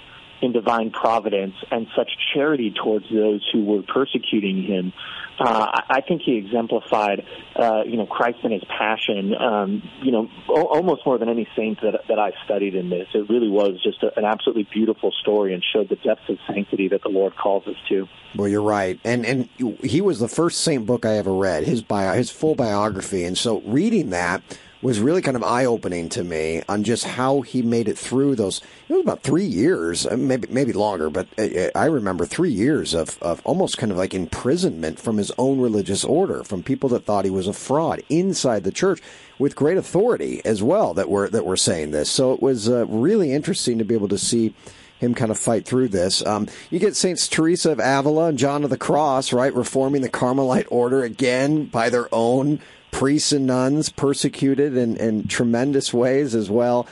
in 0.41 0.51
divine 0.51 0.91
providence 0.91 1.55
and 1.69 1.87
such 1.95 2.11
charity 2.33 2.71
towards 2.71 3.05
those 3.09 3.47
who 3.51 3.63
were 3.65 3.81
persecuting 3.83 4.63
him 4.63 4.93
uh, 5.41 5.81
I 5.89 6.01
think 6.01 6.21
he 6.21 6.35
exemplified, 6.37 7.25
uh, 7.55 7.83
you 7.85 7.97
know, 7.97 8.05
Christ 8.05 8.39
and 8.43 8.53
his 8.53 8.63
passion, 8.65 9.33
um, 9.33 9.81
you 10.03 10.11
know, 10.11 10.29
o- 10.47 10.67
almost 10.67 11.05
more 11.05 11.17
than 11.17 11.29
any 11.29 11.47
saint 11.55 11.81
that, 11.81 12.01
that 12.07 12.19
I've 12.19 12.35
studied 12.45 12.75
in 12.75 12.89
this. 12.89 13.07
It 13.13 13.27
really 13.29 13.49
was 13.49 13.81
just 13.81 14.03
a, 14.03 14.17
an 14.19 14.25
absolutely 14.25 14.67
beautiful 14.71 15.11
story 15.11 15.53
and 15.53 15.63
showed 15.73 15.89
the 15.89 15.95
depths 15.95 16.29
of 16.29 16.37
sanctity 16.47 16.89
that 16.89 17.01
the 17.01 17.09
Lord 17.09 17.35
calls 17.35 17.65
us 17.67 17.75
to. 17.89 18.07
Well, 18.35 18.47
you're 18.47 18.61
right, 18.61 18.99
and 19.03 19.25
and 19.25 19.49
he 19.83 19.99
was 19.99 20.19
the 20.19 20.27
first 20.27 20.61
saint 20.61 20.85
book 20.85 21.05
I 21.05 21.17
ever 21.17 21.33
read, 21.33 21.63
his 21.63 21.81
bio, 21.81 22.13
his 22.13 22.29
full 22.29 22.55
biography, 22.55 23.23
and 23.23 23.37
so 23.37 23.61
reading 23.61 24.11
that 24.11 24.41
was 24.81 24.99
really 24.99 25.21
kind 25.21 25.37
of 25.37 25.43
eye 25.43 25.65
opening 25.65 26.09
to 26.09 26.23
me 26.23 26.63
on 26.67 26.83
just 26.83 27.05
how 27.05 27.41
he 27.41 27.61
made 27.61 27.87
it 27.87 27.97
through 27.97 28.35
those. 28.35 28.61
It 28.89 28.93
was 28.93 29.03
about 29.03 29.21
three 29.21 29.45
years, 29.45 30.05
uh, 30.05 30.17
maybe 30.17 30.47
maybe 30.49 30.73
longer, 30.73 31.09
but 31.09 31.27
uh, 31.37 31.43
uh, 31.43 31.69
I 31.75 31.85
remember 31.85 32.25
three 32.25 32.51
years 32.51 32.93
of, 32.93 33.21
of 33.21 33.41
almost 33.45 33.77
kind 33.77 33.91
of 33.91 33.97
like 33.97 34.13
imprisonment 34.13 34.99
from 34.99 35.17
his 35.17 35.31
own 35.37 35.59
religious 35.59 36.03
order, 36.03 36.43
from 36.43 36.63
people 36.63 36.89
that 36.89 37.05
thought 37.05 37.25
he 37.25 37.31
was 37.31 37.47
a 37.47 37.53
fraud 37.53 38.01
inside 38.09 38.63
the 38.63 38.71
church, 38.71 39.01
with 39.37 39.55
great 39.55 39.77
authority 39.77 40.41
as 40.45 40.63
well 40.63 40.93
that 40.93 41.09
were 41.09 41.29
that 41.29 41.45
were 41.45 41.57
saying 41.57 41.91
this. 41.91 42.09
So 42.09 42.33
it 42.33 42.41
was 42.41 42.67
uh, 42.67 42.85
really 42.87 43.31
interesting 43.31 43.77
to 43.77 43.85
be 43.85 43.95
able 43.95 44.09
to 44.09 44.17
see 44.17 44.53
him 44.99 45.15
kind 45.15 45.31
of 45.31 45.39
fight 45.39 45.65
through 45.65 45.87
this. 45.87 46.23
Um, 46.25 46.47
you 46.69 46.77
get 46.77 46.95
Saints 46.95 47.27
Teresa 47.27 47.71
of 47.71 47.79
Avila 47.79 48.27
and 48.27 48.37
John 48.37 48.63
of 48.63 48.69
the 48.69 48.77
Cross, 48.77 49.33
right, 49.33 49.53
reforming 49.53 50.03
the 50.03 50.09
Carmelite 50.09 50.67
order 50.69 51.03
again 51.03 51.65
by 51.65 51.89
their 51.89 52.07
own 52.11 52.59
priests 52.91 53.31
and 53.31 53.47
nuns 53.47 53.89
persecuted 53.89 54.77
in, 54.77 54.97
in 54.97 55.27
tremendous 55.27 55.93
ways 55.93 56.35
as 56.35 56.49
well. 56.49 56.87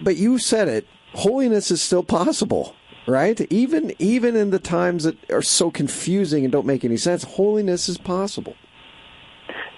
But 0.00 0.16
you 0.16 0.38
said 0.38 0.68
it, 0.68 0.86
holiness 1.12 1.70
is 1.70 1.82
still 1.82 2.02
possible, 2.02 2.74
right? 3.06 3.40
Even 3.52 3.94
even 3.98 4.36
in 4.36 4.50
the 4.50 4.58
times 4.58 5.04
that 5.04 5.30
are 5.30 5.42
so 5.42 5.70
confusing 5.70 6.44
and 6.44 6.52
don't 6.52 6.66
make 6.66 6.84
any 6.84 6.96
sense, 6.96 7.24
holiness 7.24 7.88
is 7.88 7.98
possible. 7.98 8.56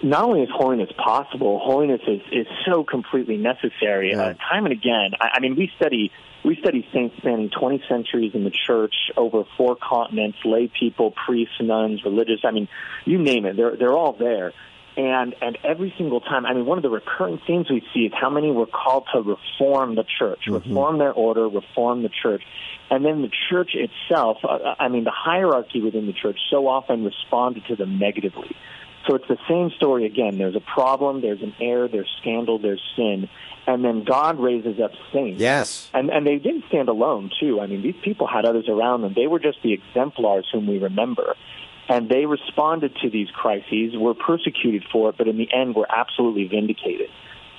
Not 0.02 0.24
only 0.24 0.42
is 0.42 0.50
holiness 0.52 0.90
possible, 1.02 1.59
holiness 1.59 2.02
is, 2.07 2.20
is 2.30 2.46
so 2.66 2.84
completely 2.84 3.38
necessary. 3.38 4.11
Yeah. 4.11 4.20
Uh, 4.20 4.34
time 4.34 4.66
and 4.66 4.72
again, 4.72 5.12
I, 5.20 5.36
I 5.36 5.40
mean, 5.40 5.57
we 5.57 5.70
study 5.76 6.12
we 6.44 6.57
study 6.61 6.86
saints 6.92 7.16
spanning 7.16 7.50
20 7.50 7.82
centuries 7.88 8.32
in 8.34 8.44
the 8.44 8.52
church 8.66 8.94
over 9.16 9.44
four 9.57 9.76
continents, 9.76 10.38
lay 10.44 10.70
people, 10.78 11.12
priests, 11.26 11.54
nuns, 11.61 12.04
religious. 12.04 12.40
I 12.44 12.52
mean, 12.52 12.68
you 13.04 13.18
name 13.18 13.46
it, 13.46 13.57
they're 13.57 13.76
they're 13.76 13.96
all 13.96 14.12
there. 14.12 14.52
And 14.97 15.34
and 15.42 15.59
every 15.62 15.92
single 15.99 16.20
time, 16.20 16.47
I 16.47 16.55
mean, 16.55 16.64
one 16.64 16.78
of 16.78 16.82
the 16.82 16.88
recurring 16.88 17.38
themes 17.47 17.68
we 17.68 17.82
see 17.92 18.07
is 18.07 18.12
how 18.18 18.30
many 18.30 18.51
were 18.51 18.66
called 18.66 19.05
to 19.12 19.20
reform 19.20 19.94
the 19.94 20.05
church, 20.18 20.40
mm-hmm. 20.47 20.55
reform 20.55 20.99
their 20.99 21.12
order, 21.12 21.49
reform 21.49 22.03
the 22.03 22.09
church, 22.09 22.42
and 22.90 23.05
then 23.05 23.20
the 23.20 23.30
church 23.51 23.74
itself. 23.74 24.38
Uh, 24.42 24.74
I 24.78 24.88
mean, 24.88 25.05
the 25.05 25.12
hierarchy 25.14 25.82
within 25.82 26.07
the 26.07 26.14
church 26.14 26.38
so 26.51 26.66
often 26.66 27.05
responded 27.05 27.64
to 27.66 27.76
them 27.76 27.99
negatively. 27.99 28.57
So 29.07 29.14
it's 29.14 29.28
the 29.28 29.38
same 29.49 29.70
story 29.76 30.07
again. 30.07 30.38
There's 30.38 30.57
a 30.57 30.61
problem, 30.61 31.20
there's 31.20 31.42
an 31.42 31.55
error, 31.61 31.88
there's 31.88 32.11
scandal, 32.20 32.59
there's 32.59 32.82
sin, 32.97 33.28
and 33.66 33.84
then 33.84 34.05
God 34.05 34.40
raises 34.40 34.80
up 34.80 34.92
saints. 35.12 35.40
Yes. 35.40 35.90
And 35.92 36.11
and 36.11 36.26
they 36.26 36.36
didn't 36.36 36.64
stand 36.68 36.88
alone 36.88 37.30
too. 37.38 37.61
I 37.61 37.66
mean, 37.66 37.82
these 37.82 37.97
people 38.03 38.26
had 38.26 38.44
others 38.44 38.68
around 38.68 39.03
them. 39.03 39.12
They 39.14 39.26
were 39.26 39.40
just 39.40 39.59
the 39.62 39.72
exemplars 39.72 40.49
whom 40.53 40.66
we 40.66 40.78
remember. 40.78 41.34
And 41.89 42.09
they 42.09 42.26
responded 42.26 42.97
to 43.03 43.11
these 43.11 43.28
crises, 43.30 43.95
were 43.97 44.14
persecuted 44.14 44.84
for 44.91 45.11
it, 45.11 45.16
but 45.18 45.28
in 45.28 45.37
the 45.37 45.49
end 45.53 45.74
were 45.74 45.87
absolutely 45.89 46.49
vindicated. 46.49 47.11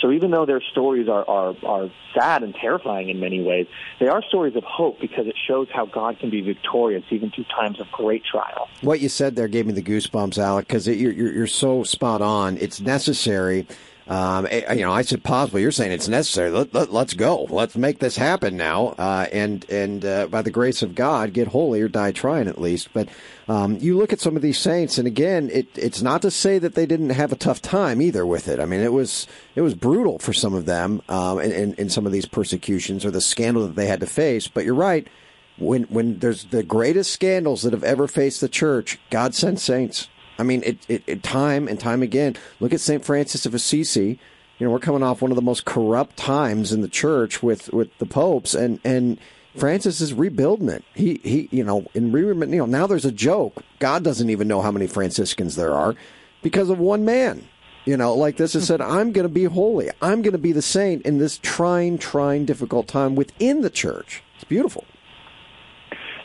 So 0.01 0.11
even 0.11 0.31
though 0.31 0.45
their 0.45 0.61
stories 0.61 1.07
are, 1.09 1.27
are, 1.27 1.55
are 1.65 1.89
sad 2.13 2.43
and 2.43 2.53
terrifying 2.53 3.09
in 3.09 3.19
many 3.19 3.41
ways, 3.41 3.67
they 3.99 4.07
are 4.07 4.21
stories 4.21 4.55
of 4.55 4.63
hope 4.63 4.99
because 4.99 5.27
it 5.27 5.35
shows 5.47 5.67
how 5.73 5.85
God 5.85 6.19
can 6.19 6.29
be 6.29 6.41
victorious 6.41 7.03
even 7.09 7.31
through 7.31 7.45
times 7.45 7.79
of 7.79 7.87
great 7.91 8.23
trial. 8.23 8.69
What 8.81 8.99
you 8.99 9.09
said 9.09 9.35
there 9.35 9.47
gave 9.47 9.65
me 9.65 9.73
the 9.73 9.81
goosebumps, 9.81 10.37
Alec, 10.37 10.67
because 10.67 10.87
you're, 10.87 11.11
you're, 11.11 11.33
you're 11.33 11.47
so 11.47 11.83
spot 11.83 12.21
on. 12.21 12.57
It's 12.57 12.79
necessary 12.79 13.65
um, 14.07 14.47
eh, 14.49 14.73
you 14.73 14.81
know, 14.81 14.91
I 14.91 15.01
said 15.01 15.23
possible. 15.23 15.59
You're 15.59 15.71
saying 15.71 15.91
it's 15.91 16.07
necessary. 16.07 16.49
Let, 16.49 16.73
us 16.73 16.89
let, 16.89 17.17
go. 17.17 17.43
Let's 17.49 17.75
make 17.75 17.99
this 17.99 18.15
happen 18.15 18.55
now. 18.55 18.95
Uh, 18.97 19.27
and 19.33 19.69
and 19.69 20.05
uh, 20.05 20.27
by 20.27 20.41
the 20.41 20.51
grace 20.51 20.81
of 20.81 20.95
God, 20.95 21.33
get 21.33 21.49
holy 21.49 21.81
or 21.81 21.89
die 21.89 22.13
trying 22.13 22.47
at 22.47 22.61
least. 22.61 22.89
But 22.93 23.09
um, 23.49 23.77
you 23.77 23.97
look 23.97 24.13
at 24.13 24.21
some 24.21 24.37
of 24.37 24.41
these 24.41 24.57
saints, 24.57 24.97
and 24.97 25.07
again, 25.07 25.49
it, 25.51 25.67
it's 25.75 26.01
not 26.01 26.21
to 26.21 26.31
say 26.31 26.57
that 26.57 26.75
they 26.75 26.85
didn't 26.85 27.09
have 27.09 27.33
a 27.33 27.37
tough 27.37 27.61
time 27.61 28.01
either 28.01 28.25
with 28.25 28.47
it. 28.47 28.59
I 28.61 28.65
mean, 28.65 28.79
it 28.79 28.93
was 28.93 29.27
it 29.55 29.61
was 29.61 29.73
brutal 29.73 30.19
for 30.19 30.31
some 30.31 30.53
of 30.53 30.65
them 30.65 31.01
um, 31.09 31.39
in, 31.39 31.51
in, 31.51 31.73
in 31.73 31.89
some 31.89 32.05
of 32.05 32.13
these 32.13 32.25
persecutions 32.25 33.03
or 33.03 33.11
the 33.11 33.21
scandal 33.21 33.67
that 33.67 33.75
they 33.75 33.87
had 33.87 33.99
to 33.99 34.07
face. 34.07 34.47
But 34.47 34.63
you're 34.63 34.73
right. 34.73 35.07
When 35.57 35.83
when 35.83 36.19
there's 36.19 36.45
the 36.45 36.63
greatest 36.63 37.11
scandals 37.11 37.63
that 37.63 37.73
have 37.73 37.83
ever 37.83 38.07
faced 38.07 38.39
the 38.39 38.49
church, 38.49 38.99
God 39.09 39.35
sent 39.35 39.59
saints. 39.59 40.07
I 40.37 40.43
mean, 40.43 40.63
it, 40.63 40.77
it, 40.87 41.03
it, 41.07 41.23
time 41.23 41.67
and 41.67 41.79
time 41.79 42.03
again. 42.03 42.35
Look 42.59 42.73
at 42.73 42.79
St. 42.79 43.03
Francis 43.03 43.45
of 43.45 43.53
Assisi. 43.53 44.19
You 44.59 44.67
know, 44.67 44.71
we're 44.71 44.79
coming 44.79 45.03
off 45.03 45.21
one 45.21 45.31
of 45.31 45.35
the 45.35 45.41
most 45.41 45.65
corrupt 45.65 46.17
times 46.17 46.71
in 46.71 46.81
the 46.81 46.87
church 46.87 47.43
with, 47.43 47.71
with 47.71 47.95
the 47.99 48.05
popes, 48.05 48.55
and, 48.55 48.79
and 48.83 49.19
Francis 49.55 50.01
is 50.01 50.13
rebuilding 50.13 50.69
it. 50.69 50.83
He, 50.95 51.19
he, 51.23 51.49
you 51.51 51.63
know, 51.63 51.85
in 51.93 52.11
you 52.11 52.45
know, 52.45 52.65
now 52.65 52.87
there's 52.87 53.05
a 53.05 53.11
joke. 53.11 53.63
God 53.79 54.03
doesn't 54.03 54.29
even 54.29 54.47
know 54.47 54.61
how 54.61 54.71
many 54.71 54.87
Franciscans 54.87 55.55
there 55.55 55.73
are 55.73 55.95
because 56.41 56.69
of 56.69 56.79
one 56.79 57.05
man. 57.05 57.47
You 57.85 57.95
know, 57.95 58.13
like 58.13 58.35
this 58.35 58.53
has 58.53 58.67
said, 58.67 58.81
I'm 58.81 59.13
going 59.13 59.27
to 59.27 59.33
be 59.33 59.45
holy. 59.45 59.89
I'm 60.01 60.21
going 60.21 60.33
to 60.33 60.37
be 60.37 60.51
the 60.51 60.61
saint 60.61 61.05
in 61.05 61.19
this 61.19 61.37
trying, 61.37 61.97
trying, 61.97 62.43
difficult 62.43 62.87
time 62.87 63.15
within 63.15 63.61
the 63.61 63.69
church. 63.69 64.21
It's 64.35 64.43
beautiful. 64.43 64.83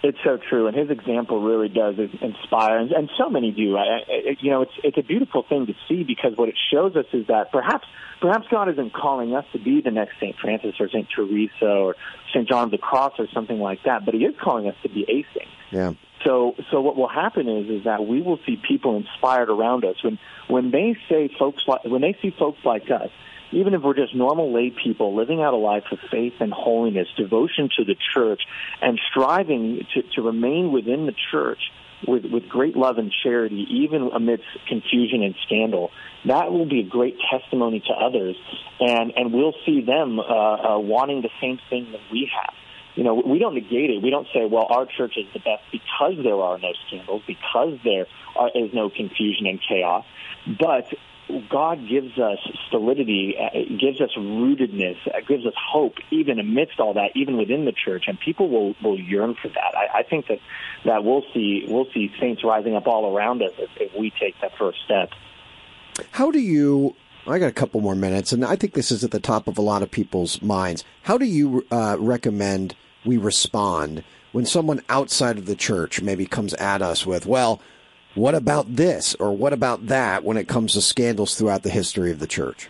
It's 0.05 0.19
so 0.25 0.37
true, 0.37 0.67
and 0.67 0.77
his 0.77 0.91
example 0.91 1.41
really 1.41 1.69
does 1.69 1.95
inspire, 1.99 2.79
and, 2.79 2.91
and 2.91 3.09
so 3.17 3.31
many 3.31 3.53
do. 3.53 3.77
I, 3.77 3.83
I, 3.83 4.37
you 4.41 4.51
know, 4.51 4.63
it's 4.63 4.73
it's 4.83 4.99
a 4.99 5.03
beautiful 5.03 5.45
thing 5.49 5.67
to 5.67 5.75
see 5.89 6.03
because 6.03 6.33
what 6.37 6.49
it 6.49 6.57
shows 6.73 6.97
us 6.97 7.07
is 7.13 7.29
that 7.29 7.53
perhaps 7.53 7.87
perhaps 8.21 8.47
God 8.51 8.69
isn't 8.69 8.93
calling 8.93 9.37
us 9.37 9.45
to 9.53 9.61
be 9.61 9.81
the 9.81 9.93
next 9.93 10.15
Saint 10.19 10.35
Francis 10.41 10.75
or 10.81 10.89
Saint 10.89 11.09
Teresa 11.15 11.67
or 11.67 11.95
Saint 12.35 12.49
John 12.49 12.65
of 12.65 12.71
the 12.73 12.79
Cross 12.79 13.13
or 13.19 13.29
something 13.33 13.61
like 13.61 13.85
that, 13.85 14.05
but 14.05 14.15
He 14.15 14.25
is 14.25 14.35
calling 14.43 14.67
us 14.67 14.75
to 14.83 14.89
be 14.89 15.03
a 15.03 15.39
saint. 15.39 15.51
Yeah. 15.71 15.93
So, 16.25 16.55
so 16.71 16.81
what 16.81 16.97
will 16.97 17.09
happen 17.09 17.49
is, 17.49 17.69
is 17.69 17.85
that 17.85 18.07
we 18.07 18.23
will 18.23 18.39
see 18.47 18.57
people 18.57 18.97
inspired 18.97 19.51
around 19.51 19.85
us 19.85 19.97
when, 20.05 20.19
when 20.49 20.71
they 20.71 20.97
say 21.09 21.31
folks 21.39 21.63
like, 21.67 21.85
when 21.85 22.01
they 22.01 22.17
see 22.23 22.35
folks 22.37 22.59
like 22.65 22.91
us 22.91 23.11
even 23.53 23.75
if 23.75 23.83
we're 23.83 23.95
just 23.95 24.15
normal 24.15 24.53
lay 24.53 24.71
people 24.71 25.15
living 25.15 25.43
out 25.43 25.55
a 25.55 25.57
life 25.57 25.85
of 25.93 25.99
faith 26.11 26.35
and 26.41 26.53
holiness, 26.53 27.09
devotion 27.17 27.69
to 27.79 27.85
the 27.85 27.97
church, 28.15 28.43
and 28.81 29.01
striving 29.11 29.87
to, 29.95 30.03
to 30.15 30.23
remain 30.23 30.73
within 30.73 31.07
the 31.07 31.15
church 31.31 31.61
with, 32.07 32.25
with 32.25 32.49
great 32.49 32.77
love 32.77 32.99
and 32.99 33.13
charity, 33.23 33.67
even 33.71 34.11
amidst 34.13 34.45
confusion 34.69 35.23
and 35.23 35.35
scandal, 35.47 35.91
that 36.27 36.51
will 36.51 36.67
be 36.69 36.81
a 36.81 36.89
great 36.89 37.17
testimony 37.31 37.81
to 37.81 37.93
others, 37.93 38.37
and, 38.81 39.13
and 39.17 39.33
we'll 39.33 39.55
see 39.65 39.83
them 39.83 40.19
uh, 40.19 40.23
uh, 40.23 40.79
wanting 40.79 41.23
the 41.23 41.31
same 41.41 41.59
thing 41.71 41.93
that 41.93 42.01
we 42.11 42.31
have 42.35 42.55
you 42.95 43.05
know, 43.05 43.15
we 43.15 43.39
don't 43.39 43.55
negate 43.55 43.91
it. 43.91 44.03
We 44.03 44.11
don't 44.11 44.27
say, 44.35 44.45
well, 44.45 44.67
our 44.69 44.87
church 44.87 45.15
is 45.17 45.27
the 45.33 45.39
best 45.39 45.63
because 45.71 46.15
there 46.23 46.37
are 46.37 46.59
no 46.59 46.73
scandals, 46.87 47.23
because 47.27 47.79
there 47.85 48.07
are, 48.37 48.51
is 48.55 48.73
no 48.75 48.91
confusion 48.91 49.47
and 49.47 49.59
chaos. 49.67 50.05
But 50.47 50.87
God 51.49 51.89
gives 51.89 52.19
us 52.19 52.39
solidity, 52.71 53.37
uh, 53.39 53.51
gives 53.79 54.01
us 54.01 54.11
rootedness, 54.17 54.97
uh, 55.07 55.21
gives 55.27 55.47
us 55.47 55.55
hope, 55.57 55.95
even 56.11 56.39
amidst 56.39 56.81
all 56.81 56.95
that, 56.95 57.13
even 57.15 57.37
within 57.37 57.65
the 57.65 57.73
church, 57.73 58.05
and 58.07 58.19
people 58.19 58.49
will, 58.49 58.75
will 58.83 58.99
yearn 58.99 59.35
for 59.41 59.49
that. 59.49 59.75
I, 59.77 60.01
I 60.01 60.03
think 60.03 60.27
that 60.29 60.39
that 60.85 61.05
we'll 61.05 61.25
see 61.33 61.65
we'll 61.69 61.87
see 61.95 62.13
saints 62.21 62.43
rising 62.45 62.75
up 62.75 62.87
all 62.87 63.17
around 63.17 63.43
us 63.43 63.53
if, 63.59 63.71
if 63.77 63.95
we 63.95 64.11
take 64.11 64.41
that 64.41 64.57
first 64.59 64.79
step. 64.85 65.11
How 66.11 66.31
do 66.31 66.39
you? 66.39 66.97
I 67.27 67.39
got 67.39 67.47
a 67.47 67.53
couple 67.53 67.81
more 67.81 67.95
minutes, 67.95 68.33
and 68.33 68.45
I 68.45 68.57
think 68.57 68.75
this 68.75 68.91
is 68.91 69.05
at 69.05 69.13
the 69.13 69.21
top 69.21 69.47
of 69.47 69.57
a 69.57 69.63
lot 69.63 69.83
of 69.83 69.91
people's 69.91 70.43
minds. 70.43 70.85
How 71.03 71.19
do 71.19 71.25
you 71.25 71.65
uh, 71.71 71.97
recommend 71.99 72.75
we 73.05 73.17
respond 73.17 74.03
when 74.33 74.45
someone 74.45 74.83
outside 74.89 75.39
of 75.39 75.47
the 75.47 75.55
church 75.55 76.03
maybe 76.03 76.27
comes 76.27 76.53
at 76.55 76.83
us 76.83 77.07
with, 77.07 77.27
well? 77.27 77.61
What 78.15 78.35
about 78.35 78.77
this 78.77 79.15
or 79.15 79.35
what 79.35 79.53
about 79.53 79.87
that 79.87 80.25
when 80.25 80.37
it 80.37 80.49
comes 80.49 80.75
to 80.75 80.83
scandals 80.83 81.35
throughout 81.35 81.63
the 81.63 81.71
history 81.71 82.11
of 82.11 82.19
the 82.19 82.27
church? 82.27 82.69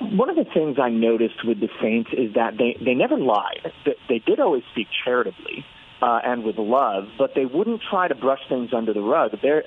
One 0.00 0.28
of 0.28 0.36
the 0.36 0.46
things 0.52 0.78
I 0.80 0.88
noticed 0.88 1.44
with 1.44 1.60
the 1.60 1.68
saints 1.80 2.10
is 2.12 2.34
that 2.34 2.56
they, 2.58 2.76
they 2.84 2.94
never 2.94 3.16
lied. 3.16 3.72
They 4.08 4.18
did 4.18 4.40
always 4.40 4.62
speak 4.72 4.88
charitably 5.04 5.64
uh, 6.02 6.20
and 6.24 6.42
with 6.44 6.58
love, 6.58 7.08
but 7.18 7.34
they 7.34 7.44
wouldn't 7.44 7.82
try 7.88 8.08
to 8.08 8.14
brush 8.14 8.40
things 8.48 8.70
under 8.72 8.92
the 8.92 9.00
rug. 9.00 9.32
They're, 9.42 9.64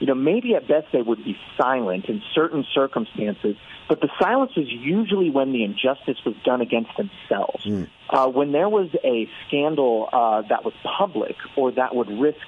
you 0.00 0.06
know, 0.06 0.14
maybe 0.14 0.54
at 0.54 0.66
best 0.66 0.86
they 0.92 1.02
would 1.02 1.24
be 1.24 1.36
silent 1.58 2.06
in 2.06 2.22
certain 2.34 2.64
circumstances, 2.74 3.56
but 3.88 4.00
the 4.00 4.08
silence 4.20 4.52
was 4.56 4.66
usually 4.68 5.30
when 5.30 5.52
the 5.52 5.64
injustice 5.64 6.18
was 6.24 6.34
done 6.44 6.60
against 6.60 6.90
themselves. 6.96 7.64
Mm. 7.64 7.88
Uh, 8.08 8.28
when 8.28 8.52
there 8.52 8.68
was 8.68 8.88
a 9.02 9.28
scandal 9.46 10.08
uh, 10.12 10.42
that 10.48 10.64
was 10.64 10.74
public 10.98 11.36
or 11.56 11.72
that 11.72 11.94
would 11.94 12.08
risk 12.08 12.40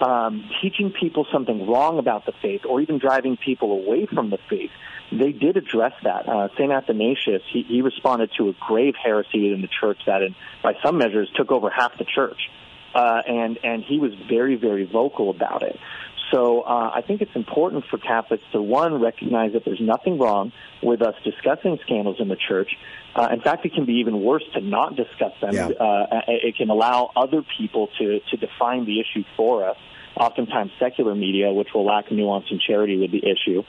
um, 0.00 0.48
teaching 0.60 0.92
people 0.92 1.26
something 1.32 1.66
wrong 1.68 1.98
about 1.98 2.26
the 2.26 2.32
faith 2.42 2.62
or 2.68 2.80
even 2.80 2.98
driving 2.98 3.36
people 3.36 3.72
away 3.72 4.06
from 4.06 4.30
the 4.30 4.38
faith, 4.48 4.70
they 5.10 5.32
did 5.32 5.56
address 5.56 5.92
that. 6.04 6.28
Uh, 6.28 6.48
St. 6.56 6.72
Athanasius, 6.72 7.42
he, 7.52 7.62
he 7.62 7.82
responded 7.82 8.30
to 8.38 8.48
a 8.48 8.52
grave 8.66 8.94
heresy 9.02 9.42
within 9.42 9.60
the 9.60 9.68
church 9.68 9.98
that, 10.06 10.22
in, 10.22 10.34
by 10.62 10.74
some 10.82 10.98
measures, 10.98 11.30
took 11.36 11.52
over 11.52 11.70
half 11.70 11.96
the 11.98 12.04
church. 12.04 12.50
Uh, 12.94 13.22
and, 13.26 13.58
and 13.64 13.84
he 13.84 13.98
was 13.98 14.12
very, 14.28 14.56
very 14.56 14.84
vocal 14.84 15.30
about 15.30 15.62
it. 15.62 15.78
So 16.32 16.62
uh, 16.62 16.90
I 16.94 17.02
think 17.02 17.20
it's 17.20 17.36
important 17.36 17.84
for 17.90 17.98
Catholics 17.98 18.42
to 18.52 18.62
one 18.62 19.00
recognize 19.00 19.52
that 19.52 19.64
there's 19.64 19.80
nothing 19.80 20.18
wrong 20.18 20.52
with 20.82 21.02
us 21.02 21.14
discussing 21.24 21.78
scandals 21.82 22.16
in 22.20 22.28
the 22.28 22.36
church. 22.36 22.70
Uh, 23.14 23.28
in 23.32 23.40
fact, 23.40 23.64
it 23.66 23.74
can 23.74 23.84
be 23.84 23.94
even 23.94 24.22
worse 24.22 24.44
to 24.54 24.60
not 24.60 24.96
discuss 24.96 25.32
them. 25.40 25.54
Yeah. 25.54 25.68
Uh, 25.68 26.22
it 26.28 26.56
can 26.56 26.70
allow 26.70 27.10
other 27.14 27.42
people 27.58 27.88
to 27.98 28.20
to 28.30 28.36
define 28.36 28.86
the 28.86 29.00
issue 29.00 29.24
for 29.36 29.68
us 29.68 29.76
oftentimes 30.16 30.70
secular 30.78 31.14
media, 31.14 31.52
which 31.52 31.68
will 31.74 31.84
lack 31.86 32.10
nuance 32.10 32.46
and 32.50 32.60
charity 32.60 32.98
with 32.98 33.10
the 33.10 33.22
issue. 33.26 33.62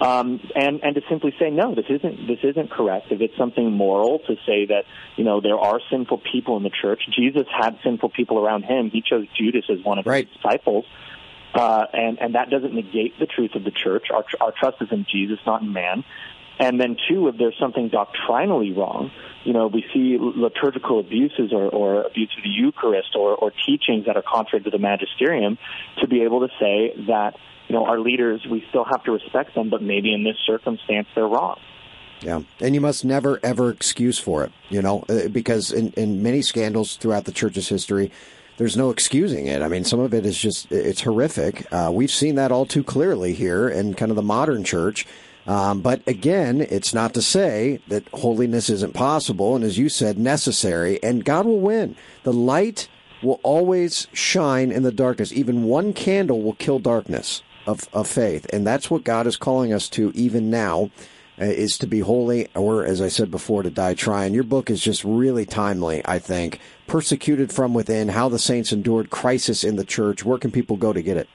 Um, 0.00 0.40
and 0.56 0.82
and 0.82 0.96
to 0.96 1.02
simply 1.08 1.32
say 1.38 1.50
no, 1.50 1.74
this 1.74 1.84
isn't 1.88 2.26
this 2.26 2.40
isn't 2.42 2.70
correct. 2.70 3.12
If 3.12 3.20
it's 3.20 3.36
something 3.36 3.70
moral 3.70 4.18
to 4.20 4.34
say 4.46 4.66
that 4.66 4.84
you 5.16 5.24
know 5.24 5.40
there 5.40 5.58
are 5.58 5.80
sinful 5.90 6.22
people 6.32 6.56
in 6.56 6.64
the 6.64 6.70
church, 6.70 7.02
Jesus 7.14 7.46
had 7.48 7.78
sinful 7.84 8.08
people 8.08 8.44
around 8.44 8.64
him. 8.64 8.90
He 8.90 9.00
chose 9.00 9.26
Judas 9.38 9.64
as 9.70 9.84
one 9.84 9.98
of 9.98 10.06
right. 10.06 10.26
his 10.26 10.36
disciples, 10.36 10.86
uh, 11.54 11.86
and 11.92 12.18
and 12.18 12.34
that 12.34 12.50
doesn't 12.50 12.74
negate 12.74 13.18
the 13.20 13.26
truth 13.26 13.54
of 13.54 13.62
the 13.62 13.70
church. 13.70 14.06
Our 14.10 14.24
our 14.40 14.52
trust 14.58 14.78
is 14.80 14.88
in 14.90 15.06
Jesus, 15.08 15.38
not 15.46 15.62
in 15.62 15.72
man. 15.72 16.04
And 16.62 16.78
then 16.78 16.96
two, 17.08 17.26
if 17.26 17.36
there's 17.38 17.56
something 17.58 17.88
doctrinally 17.88 18.72
wrong, 18.72 19.10
you 19.42 19.52
know, 19.52 19.66
we 19.66 19.84
see 19.92 20.16
liturgical 20.20 21.00
abuses 21.00 21.52
or, 21.52 21.68
or 21.68 22.02
abuse 22.02 22.30
of 22.38 22.44
the 22.44 22.50
Eucharist 22.50 23.16
or, 23.16 23.34
or 23.34 23.50
teachings 23.66 24.06
that 24.06 24.16
are 24.16 24.22
contrary 24.22 24.62
to 24.62 24.70
the 24.70 24.78
magisterium, 24.78 25.58
to 26.00 26.06
be 26.06 26.22
able 26.22 26.46
to 26.46 26.54
say 26.60 26.94
that, 27.08 27.34
you 27.66 27.74
know, 27.74 27.84
our 27.84 27.98
leaders, 27.98 28.46
we 28.48 28.64
still 28.68 28.84
have 28.84 29.02
to 29.02 29.10
respect 29.10 29.56
them, 29.56 29.70
but 29.70 29.82
maybe 29.82 30.14
in 30.14 30.22
this 30.22 30.36
circumstance 30.46 31.08
they're 31.16 31.26
wrong. 31.26 31.58
Yeah, 32.20 32.42
and 32.60 32.76
you 32.76 32.80
must 32.80 33.04
never 33.04 33.40
ever 33.42 33.70
excuse 33.70 34.20
for 34.20 34.44
it, 34.44 34.52
you 34.68 34.80
know, 34.80 35.04
uh, 35.08 35.26
because 35.26 35.72
in, 35.72 35.90
in 35.94 36.22
many 36.22 36.42
scandals 36.42 36.94
throughout 36.94 37.24
the 37.24 37.32
church's 37.32 37.68
history, 37.68 38.12
there's 38.58 38.76
no 38.76 38.90
excusing 38.90 39.48
it. 39.48 39.62
I 39.62 39.66
mean, 39.66 39.82
some 39.82 39.98
of 39.98 40.14
it 40.14 40.24
is 40.24 40.38
just 40.38 40.70
it's 40.70 41.00
horrific. 41.00 41.66
Uh, 41.72 41.90
we've 41.92 42.12
seen 42.12 42.36
that 42.36 42.52
all 42.52 42.66
too 42.66 42.84
clearly 42.84 43.32
here 43.34 43.68
in 43.68 43.94
kind 43.94 44.12
of 44.12 44.16
the 44.16 44.22
modern 44.22 44.62
church. 44.62 45.04
Um, 45.46 45.80
but 45.80 46.06
again, 46.06 46.60
it's 46.60 46.94
not 46.94 47.14
to 47.14 47.22
say 47.22 47.80
that 47.88 48.08
holiness 48.08 48.70
isn't 48.70 48.94
possible, 48.94 49.56
and 49.56 49.64
as 49.64 49.78
you 49.78 49.88
said, 49.88 50.18
necessary, 50.18 51.02
and 51.02 51.24
God 51.24 51.46
will 51.46 51.60
win. 51.60 51.96
The 52.22 52.32
light 52.32 52.88
will 53.22 53.40
always 53.42 54.06
shine 54.12 54.70
in 54.70 54.82
the 54.82 54.92
darkness. 54.92 55.32
Even 55.32 55.64
one 55.64 55.92
candle 55.92 56.42
will 56.42 56.54
kill 56.54 56.78
darkness 56.78 57.42
of, 57.66 57.88
of 57.92 58.08
faith, 58.08 58.46
and 58.52 58.66
that's 58.66 58.90
what 58.90 59.04
God 59.04 59.26
is 59.26 59.36
calling 59.36 59.72
us 59.72 59.88
to 59.90 60.12
even 60.14 60.50
now. 60.50 60.90
Uh, 61.40 61.46
is 61.46 61.78
to 61.78 61.86
be 61.86 62.00
holy, 62.00 62.46
or 62.54 62.84
as 62.84 63.00
I 63.00 63.08
said 63.08 63.30
before, 63.30 63.62
to 63.62 63.70
die 63.70 63.94
trying. 63.94 64.34
Your 64.34 64.44
book 64.44 64.68
is 64.68 64.82
just 64.82 65.02
really 65.02 65.46
timely, 65.46 66.02
I 66.04 66.18
think. 66.18 66.60
Persecuted 66.86 67.50
from 67.50 67.72
within, 67.72 68.08
how 68.08 68.28
the 68.28 68.38
saints 68.38 68.70
endured 68.70 69.08
crisis 69.08 69.64
in 69.64 69.76
the 69.76 69.84
church. 69.84 70.26
Where 70.26 70.36
can 70.36 70.50
people 70.50 70.76
go 70.76 70.92
to 70.92 71.02
get 71.02 71.16
it? 71.16 71.30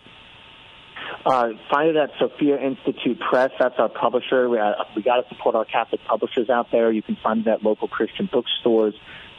Uh, 1.27 1.49
find 1.69 1.89
it 1.89 1.95
at 1.97 2.11
Sophia 2.19 2.57
Institute 2.57 3.19
Press. 3.19 3.51
That's 3.59 3.75
our 3.77 3.89
publisher. 3.89 4.47
We, 4.49 4.59
uh, 4.59 4.73
we 4.95 5.01
got 5.01 5.17
to 5.17 5.35
support 5.35 5.55
our 5.55 5.65
Catholic 5.65 6.01
publishers 6.05 6.49
out 6.49 6.71
there. 6.71 6.91
You 6.91 7.01
can 7.01 7.17
find 7.21 7.45
it 7.45 7.47
at 7.49 7.63
local 7.63 7.87
Christian 7.87 8.29
bookstores. 8.31 8.93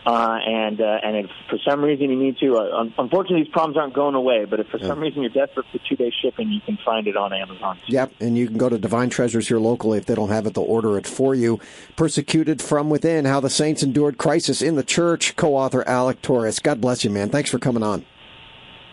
Uh, 0.06 0.38
and 0.46 0.80
uh, 0.80 0.98
and 1.02 1.16
if 1.16 1.30
for 1.50 1.58
some 1.68 1.84
reason 1.84 2.08
you 2.08 2.16
need 2.16 2.38
to, 2.38 2.56
uh, 2.56 2.84
unfortunately 2.98 3.42
these 3.42 3.52
problems 3.52 3.76
aren't 3.76 3.92
going 3.92 4.14
away. 4.14 4.44
But 4.46 4.60
if 4.60 4.68
for 4.68 4.78
some 4.78 5.00
reason 5.00 5.22
you're 5.22 5.30
desperate 5.30 5.66
for 5.70 5.78
two 5.86 5.96
day 5.96 6.10
shipping, 6.22 6.50
you 6.50 6.60
can 6.60 6.78
find 6.82 7.06
it 7.06 7.16
on 7.16 7.32
Amazon. 7.32 7.78
Yep, 7.88 8.12
and 8.20 8.38
you 8.38 8.46
can 8.46 8.56
go 8.56 8.68
to 8.68 8.78
Divine 8.78 9.10
Treasures 9.10 9.48
here 9.48 9.58
locally. 9.58 9.98
If 9.98 10.06
they 10.06 10.14
don't 10.14 10.30
have 10.30 10.46
it, 10.46 10.54
they'll 10.54 10.64
order 10.64 10.96
it 10.96 11.06
for 11.06 11.34
you. 11.34 11.60
Persecuted 11.96 12.62
from 12.62 12.88
Within: 12.88 13.26
How 13.26 13.40
the 13.40 13.50
Saints 13.50 13.82
Endured 13.82 14.16
Crisis 14.18 14.62
in 14.62 14.76
the 14.76 14.84
Church. 14.84 15.36
Co-author 15.36 15.86
Alec 15.86 16.22
Torres. 16.22 16.58
God 16.58 16.80
bless 16.80 17.04
you, 17.04 17.10
man. 17.10 17.28
Thanks 17.28 17.50
for 17.50 17.58
coming 17.58 17.82
on. 17.82 18.06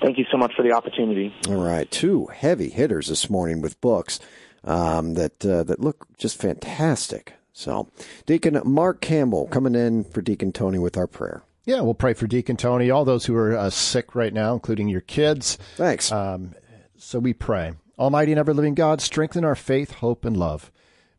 Thank 0.05 0.19
you 0.19 0.25
so 0.29 0.37
much 0.37 0.53
for 0.55 0.61
the 0.61 0.71
opportunity. 0.71 1.33
All 1.47 1.55
right, 1.55 1.89
two 1.89 2.27
heavy 2.27 2.69
hitters 2.69 3.07
this 3.07 3.27
morning 3.27 3.59
with 3.59 3.81
books 3.81 4.19
um, 4.63 5.15
that 5.15 5.43
uh, 5.43 5.63
that 5.63 5.79
look 5.79 6.05
just 6.19 6.39
fantastic. 6.39 7.33
So, 7.53 7.89
Deacon 8.27 8.61
Mark 8.65 9.01
Campbell 9.01 9.47
coming 9.47 9.73
in 9.73 10.03
for 10.03 10.21
Deacon 10.21 10.51
Tony 10.51 10.77
with 10.77 10.95
our 10.95 11.07
prayer. 11.07 11.41
Yeah, 11.63 11.81
we'll 11.81 11.95
pray 11.95 12.13
for 12.13 12.27
Deacon 12.27 12.55
Tony, 12.55 12.91
all 12.91 13.03
those 13.03 13.25
who 13.25 13.35
are 13.35 13.57
uh, 13.57 13.71
sick 13.71 14.13
right 14.13 14.31
now, 14.31 14.53
including 14.53 14.89
your 14.89 15.01
kids. 15.01 15.57
Thanks. 15.75 16.11
Um, 16.11 16.53
so 16.97 17.17
we 17.17 17.33
pray. 17.33 17.73
Almighty 17.97 18.31
and 18.31 18.37
ever 18.37 18.53
living 18.53 18.75
God, 18.75 19.01
strengthen 19.01 19.43
our 19.43 19.55
faith, 19.55 19.89
hope, 19.93 20.23
and 20.23 20.37
love. 20.37 20.71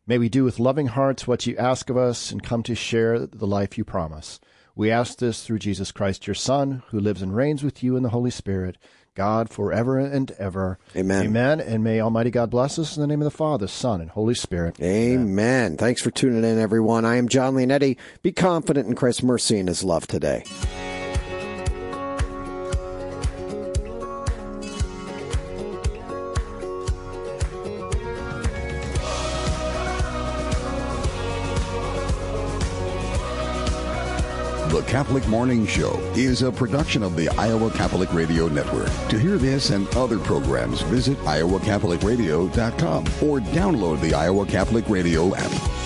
May 0.05 0.17
we 0.17 0.29
do 0.29 0.45
with 0.45 0.59
loving 0.59 0.87
hearts 0.87 1.27
what 1.27 1.45
you 1.45 1.57
ask 1.57 1.89
of 1.89 1.97
us 1.97 2.31
and 2.31 2.41
come 2.41 2.63
to 2.63 2.73
share 2.73 3.19
the 3.19 3.47
life 3.47 3.77
you 3.77 3.83
promise. 3.83 4.39
We 4.77 4.91
ask 4.91 5.17
this 5.17 5.43
through 5.43 5.57
Jesus 5.57 5.91
Christ, 5.91 6.27
your 6.27 6.35
Son, 6.35 6.83
who 6.89 6.99
lives 6.99 7.23
and 7.23 7.35
reigns 7.35 7.63
with 7.63 7.81
you 7.81 7.97
in 7.97 8.03
the 8.03 8.09
Holy 8.09 8.29
Spirit, 8.29 8.77
God 9.15 9.49
forever 9.49 9.97
and 9.97 10.29
ever. 10.37 10.77
Amen. 10.95 11.25
Amen. 11.25 11.59
And 11.59 11.83
may 11.83 11.99
Almighty 11.99 12.29
God 12.29 12.51
bless 12.51 12.77
us 12.77 12.95
in 12.95 13.01
the 13.01 13.07
name 13.07 13.21
of 13.21 13.25
the 13.25 13.31
Father, 13.31 13.65
Son, 13.65 14.01
and 14.01 14.11
Holy 14.11 14.35
Spirit. 14.35 14.79
Amen. 14.79 15.29
Amen. 15.29 15.77
Thanks 15.77 16.03
for 16.03 16.11
tuning 16.11 16.43
in, 16.43 16.59
everyone. 16.59 17.05
I 17.05 17.15
am 17.15 17.27
John 17.27 17.55
Leonetti. 17.55 17.97
Be 18.21 18.31
confident 18.31 18.87
in 18.87 18.93
Christ's 18.93 19.23
mercy 19.23 19.57
and 19.57 19.67
his 19.67 19.83
love 19.83 20.05
today. 20.05 20.43
Catholic 34.87 35.27
Morning 35.27 35.67
Show 35.67 35.99
is 36.15 36.41
a 36.41 36.51
production 36.51 37.03
of 37.03 37.17
the 37.17 37.27
Iowa 37.37 37.69
Catholic 37.71 38.11
Radio 38.13 38.47
Network. 38.47 38.89
To 39.09 39.19
hear 39.19 39.37
this 39.37 39.69
and 39.69 39.85
other 39.97 40.17
programs, 40.17 40.81
visit 40.83 41.17
iowacatholicradio.com 41.19 43.05
or 43.21 43.39
download 43.39 43.99
the 43.99 44.13
Iowa 44.13 44.45
Catholic 44.45 44.87
Radio 44.87 45.35
app. 45.35 45.71